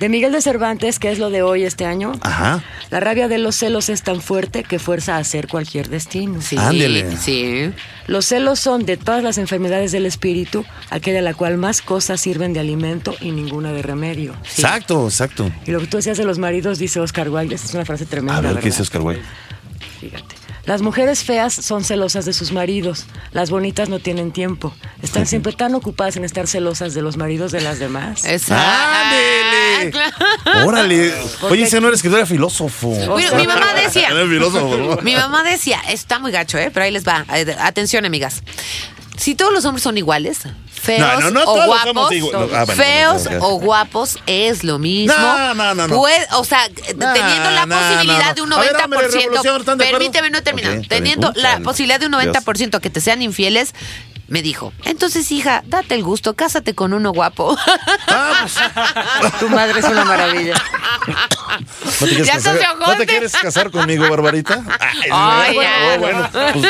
De 0.00 0.08
Miguel 0.10 0.32
de 0.32 0.42
Cervantes, 0.42 0.98
que 0.98 1.10
es 1.10 1.18
lo 1.18 1.30
de 1.30 1.42
hoy 1.42 1.64
este 1.64 1.86
año. 1.86 2.12
Ajá. 2.20 2.62
La 2.90 3.00
rabia 3.00 3.28
de 3.28 3.38
los 3.38 3.56
celos 3.56 3.88
es 3.88 4.02
tan 4.02 4.20
fuerte 4.20 4.62
que 4.62 4.78
fuerza 4.78 5.16
a 5.16 5.18
hacer 5.18 5.48
cualquier 5.48 5.88
destino. 5.88 6.40
Sí, 6.42 6.56
sí. 7.18 7.72
Los 8.06 8.26
celos 8.26 8.60
son 8.60 8.84
de 8.84 8.96
todas 8.96 9.22
las 9.22 9.38
enfermedades 9.38 9.92
del 9.92 10.06
espíritu, 10.06 10.64
aquella 10.90 11.20
a 11.20 11.22
la 11.22 11.34
cual 11.34 11.56
más 11.56 11.82
cosas 11.82 12.20
sirven 12.20 12.52
de 12.52 12.60
alimento 12.60 13.16
y 13.20 13.32
ninguna 13.32 13.72
de 13.72 13.82
remedio. 13.82 14.34
Exacto, 14.44 15.06
exacto. 15.06 15.50
Y 15.66 15.70
lo 15.72 15.80
que 15.80 15.86
tú 15.86 15.96
decías 15.96 16.18
de 16.18 16.24
los 16.24 16.38
maridos, 16.38 16.78
dice 16.78 17.00
Oscar 17.00 17.28
Wilde, 17.30 17.54
esta 17.54 17.66
es 17.66 17.74
una 17.74 17.84
frase 17.84 18.06
tremenda. 18.06 18.38
A 18.38 18.40
ver, 18.40 18.58
¿qué 18.60 18.66
dice 18.66 18.82
Oscar 18.82 19.00
Wilde? 19.00 19.22
Fíjate. 20.00 20.35
Las 20.66 20.82
mujeres 20.82 21.22
feas 21.22 21.54
son 21.54 21.84
celosas 21.84 22.24
de 22.24 22.32
sus 22.32 22.50
maridos, 22.50 23.06
las 23.30 23.50
bonitas 23.50 23.88
no 23.88 24.00
tienen 24.00 24.32
tiempo. 24.32 24.74
Están 25.00 25.24
siempre 25.26 25.52
tan 25.52 25.76
ocupadas 25.76 26.16
en 26.16 26.24
estar 26.24 26.48
celosas 26.48 26.92
de 26.92 27.02
los 27.02 27.16
maridos 27.16 27.52
de 27.52 27.60
las 27.60 27.78
demás. 27.78 28.24
¡Ándele! 28.50 29.92
Órale. 30.64 31.14
Oye, 31.42 31.62
ese 31.62 31.80
no 31.80 31.86
eres 31.86 32.02
que 32.02 32.08
tú 32.08 32.16
eres 32.16 32.28
filósofo. 32.28 32.90
Mi 33.16 33.46
mamá 33.46 33.74
decía. 33.74 34.08
Eres 34.08 34.28
filósofo. 34.28 34.98
Mi 35.02 35.14
mamá 35.14 35.44
decía, 35.44 35.80
está 35.88 36.18
muy 36.18 36.32
gacho, 36.32 36.58
¿eh? 36.58 36.70
Pero 36.74 36.84
ahí 36.84 36.90
les 36.90 37.06
va. 37.06 37.24
Atención, 37.60 38.04
amigas. 38.04 38.42
Si 39.16 39.36
todos 39.36 39.52
los 39.52 39.64
hombres 39.64 39.84
son 39.84 39.96
iguales, 39.96 40.40
feos 40.86 41.00
No, 41.24 41.30
no, 41.30 41.30
no 41.30 41.44
o 41.52 41.66
guapos. 41.66 42.12
Ah, 42.54 42.64
bueno, 42.64 42.82
feos 42.82 43.28
o 43.40 43.58
guapos 43.60 44.18
es 44.26 44.64
lo 44.64 44.78
mismo. 44.78 45.14
No, 45.16 45.54
no, 45.54 45.74
no, 45.74 45.88
no. 45.88 45.96
Puede- 45.96 46.26
o 46.36 46.44
sea, 46.44 46.68
teniendo 46.70 47.50
la 47.50 47.66
no, 47.66 47.76
posibilidad 47.76 48.28
no. 48.28 48.34
de 48.34 48.42
un 48.42 48.52
A 48.52 48.60
ver, 48.60 48.72
90%, 48.72 48.84
hombre, 48.84 49.08
revolución, 49.08 49.60
¿están 49.60 49.78
de 49.78 49.84
acuerdo? 49.84 49.98
permíteme 49.98 50.30
no 50.30 50.42
terminar, 50.42 50.72
Ok, 50.72 50.82
está 50.82 50.94
bien. 50.94 51.04
teniendo 51.04 51.32
la 51.34 51.60
posibilidad 51.60 52.00
de 52.00 52.06
un 52.06 52.12
90% 52.12 52.80
que 52.80 52.90
te 52.90 53.00
sean 53.00 53.20
infieles, 53.22 53.74
me 54.28 54.42
dijo, 54.42 54.72
entonces 54.84 55.30
hija, 55.32 55.62
date 55.66 55.94
el 55.94 56.02
gusto, 56.02 56.34
cásate 56.34 56.74
con 56.74 56.92
uno 56.92 57.12
guapo. 57.12 57.56
Ah, 58.08 58.46
pues, 59.20 59.32
Tu 59.40 59.48
madre 59.48 59.80
es 59.80 59.84
una 59.86 60.04
maravilla. 60.04 60.54
¿No 61.06 62.06
te 62.06 62.06
quieres, 62.06 62.26
Ya 62.26 62.32
casar, 62.34 62.56
estás 62.56 62.78
de 62.78 62.86
¿no 62.86 62.96
te 62.96 63.06
quieres 63.06 63.32
casar 63.32 63.70
conmigo, 63.70 64.08
Barbarita? 64.08 64.62
Ay, 65.12 65.54
bueno, 65.54 65.70
ya. 65.70 65.98
bueno, 65.98 66.28
pues, 66.32 66.66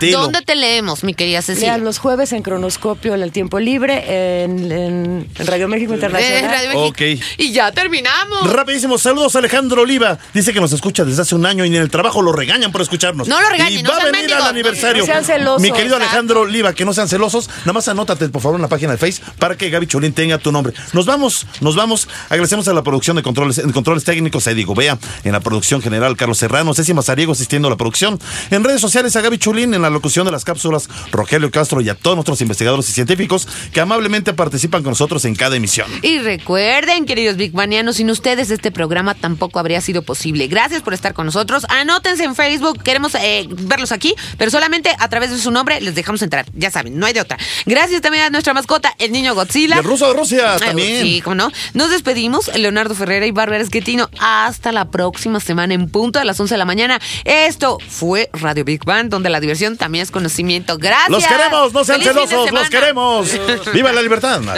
dilo. 0.00 0.20
¿Dónde 0.22 0.42
te 0.42 0.54
leemos, 0.56 1.04
mi 1.04 1.14
querida 1.14 1.42
Cecilia? 1.42 1.72
Lean 1.72 1.84
los 1.84 1.98
jueves 1.98 2.32
en 2.32 2.42
Cronoscopio 2.42 3.14
en 3.14 3.22
el 3.22 3.32
tiempo 3.32 3.58
libre, 3.60 4.42
en, 4.44 4.70
en- 4.72 5.30
en 5.38 5.46
Radio 5.46 5.68
México 5.68 5.92
Eh, 5.92 5.96
Internacional. 5.96 6.50
Radio 6.50 6.68
México. 6.68 6.86
Ok. 6.86 7.00
Y 7.38 7.52
ya 7.52 7.72
terminamos. 7.72 8.52
Rapidísimo, 8.52 8.98
saludos 8.98 9.34
a 9.36 9.38
Alejandro 9.38 9.82
Oliva. 9.82 10.18
Dice 10.34 10.52
que 10.52 10.60
nos 10.60 10.72
escucha 10.72 11.04
desde 11.04 11.22
hace 11.22 11.34
un 11.34 11.46
año 11.46 11.64
y 11.64 11.68
en 11.68 11.82
el 11.82 11.90
trabajo 11.90 12.20
lo 12.22 12.32
regañan 12.32 12.72
por 12.72 12.82
escucharnos. 12.82 13.28
No 13.28 13.40
lo 13.40 13.48
regañen, 13.48 13.80
Y 13.80 13.82
no 13.82 13.90
va 13.90 13.96
a 13.98 14.04
venir 14.04 14.20
mendigos. 14.22 14.42
al 14.42 14.48
aniversario. 14.50 15.02
No 15.02 15.06
sean 15.06 15.24
celosos. 15.24 15.62
Mi 15.62 15.70
querido 15.72 15.96
Exacto. 15.96 16.04
Alejandro 16.04 16.40
Oliva, 16.42 16.67
que 16.72 16.84
no 16.84 16.92
sean 16.92 17.08
celosos. 17.08 17.48
Nada 17.60 17.72
más 17.72 17.88
anótate, 17.88 18.28
por 18.28 18.42
favor, 18.42 18.56
en 18.56 18.62
la 18.62 18.68
página 18.68 18.92
de 18.92 18.98
Face 18.98 19.22
para 19.38 19.56
que 19.56 19.70
Gaby 19.70 19.86
Cholín 19.86 20.12
tenga 20.12 20.38
tu 20.38 20.52
nombre. 20.52 20.72
Nos 20.92 21.06
vamos, 21.06 21.46
nos 21.60 21.76
vamos. 21.76 22.08
Agradecemos 22.28 22.68
a 22.68 22.72
la 22.72 22.82
producción 22.82 23.16
de 23.16 23.22
controles, 23.22 23.56
de 23.56 23.72
controles 23.72 24.04
técnicos, 24.04 24.46
a 24.46 24.54
Diego 24.54 24.74
Bea, 24.74 24.98
en 25.24 25.32
la 25.32 25.40
producción 25.40 25.80
general, 25.82 26.16
Carlos 26.16 26.38
Serrano, 26.38 26.74
Ceci 26.74 26.94
Mazariego 26.94 27.32
asistiendo 27.32 27.68
a 27.68 27.70
la 27.70 27.76
producción. 27.76 28.18
En 28.50 28.64
redes 28.64 28.80
sociales, 28.80 29.14
a 29.16 29.20
Gaby 29.20 29.38
Chulín, 29.38 29.74
en 29.74 29.82
la 29.82 29.90
locución 29.90 30.24
de 30.26 30.32
las 30.32 30.44
cápsulas, 30.44 30.88
Rogelio 31.12 31.50
Castro 31.50 31.80
y 31.80 31.88
a 31.88 31.94
todos 31.94 32.16
nuestros 32.16 32.40
investigadores 32.40 32.88
y 32.88 32.92
científicos 32.92 33.48
que 33.72 33.80
amablemente 33.80 34.32
participan 34.34 34.82
con 34.82 34.92
nosotros 34.92 35.24
en 35.24 35.34
cada 35.34 35.56
emisión. 35.56 35.88
Y 36.02 36.18
recuerden, 36.18 37.04
queridos 37.04 37.36
Big 37.36 37.52
Banianos, 37.52 37.96
sin 37.96 38.10
ustedes 38.10 38.50
este 38.50 38.70
programa 38.70 39.14
tampoco 39.14 39.58
habría 39.58 39.80
sido 39.80 40.02
posible. 40.02 40.46
Gracias 40.48 40.82
por 40.82 40.94
estar 40.94 41.14
con 41.14 41.26
nosotros. 41.26 41.64
Anótense 41.68 42.24
en 42.24 42.34
Facebook, 42.34 42.82
queremos 42.82 43.14
eh, 43.14 43.46
verlos 43.50 43.92
aquí, 43.92 44.14
pero 44.36 44.50
solamente 44.50 44.90
a 44.98 45.08
través 45.08 45.30
de 45.30 45.38
su 45.38 45.50
nombre 45.50 45.80
les 45.80 45.94
dejamos 45.94 46.22
entrar. 46.22 46.46
Ya 46.58 46.70
saben, 46.70 46.98
no 46.98 47.06
hay 47.06 47.12
de 47.12 47.20
otra. 47.20 47.38
Gracias 47.66 48.00
también 48.02 48.24
a 48.24 48.30
nuestra 48.30 48.54
mascota, 48.54 48.94
el 48.98 49.12
niño 49.12 49.34
Godzilla. 49.34 49.76
Y 49.76 49.78
el 49.78 49.84
ruso 49.84 50.08
de 50.08 50.18
Rusia 50.18 50.54
Ay, 50.54 50.60
también. 50.60 51.02
Sí, 51.02 51.20
cómo 51.22 51.36
no. 51.36 51.52
Nos 51.74 51.90
despedimos, 51.90 52.54
Leonardo 52.54 52.94
Ferrera 52.94 53.26
y 53.26 53.30
Bárbara 53.30 53.62
Esquetino. 53.62 54.10
Hasta 54.18 54.72
la 54.72 54.86
próxima 54.86 55.40
semana 55.40 55.74
en 55.74 55.88
punto 55.88 56.18
a 56.18 56.24
las 56.24 56.38
11 56.38 56.54
de 56.54 56.58
la 56.58 56.64
mañana. 56.64 57.00
Esto 57.24 57.78
fue 57.88 58.30
Radio 58.32 58.64
Big 58.64 58.84
Bang, 58.84 59.08
donde 59.08 59.30
la 59.30 59.40
diversión 59.40 59.76
también 59.76 60.02
es 60.02 60.10
conocimiento. 60.10 60.78
Gracias. 60.78 61.10
Los 61.10 61.26
queremos, 61.26 61.72
no 61.72 61.84
sean 61.84 62.02
celosos, 62.02 62.50
los 62.52 62.70
queremos. 62.70 63.28
¡Viva 63.72 63.92
la 63.92 64.02
libertad! 64.02 64.40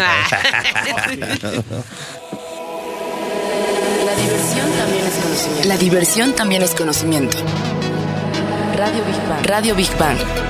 La 4.11 4.17
diversión 4.17 4.73
también 4.73 5.07
es 5.07 5.15
conocimiento. 5.15 5.69
La 5.69 5.77
diversión 5.77 6.33
también 6.35 6.63
es 6.63 6.75
conocimiento. 6.75 7.39
Radio 8.77 9.05
Big 9.05 9.29
Bang. 9.29 9.47
Radio 9.47 9.75
Big 9.75 9.99
Bang. 9.99 10.50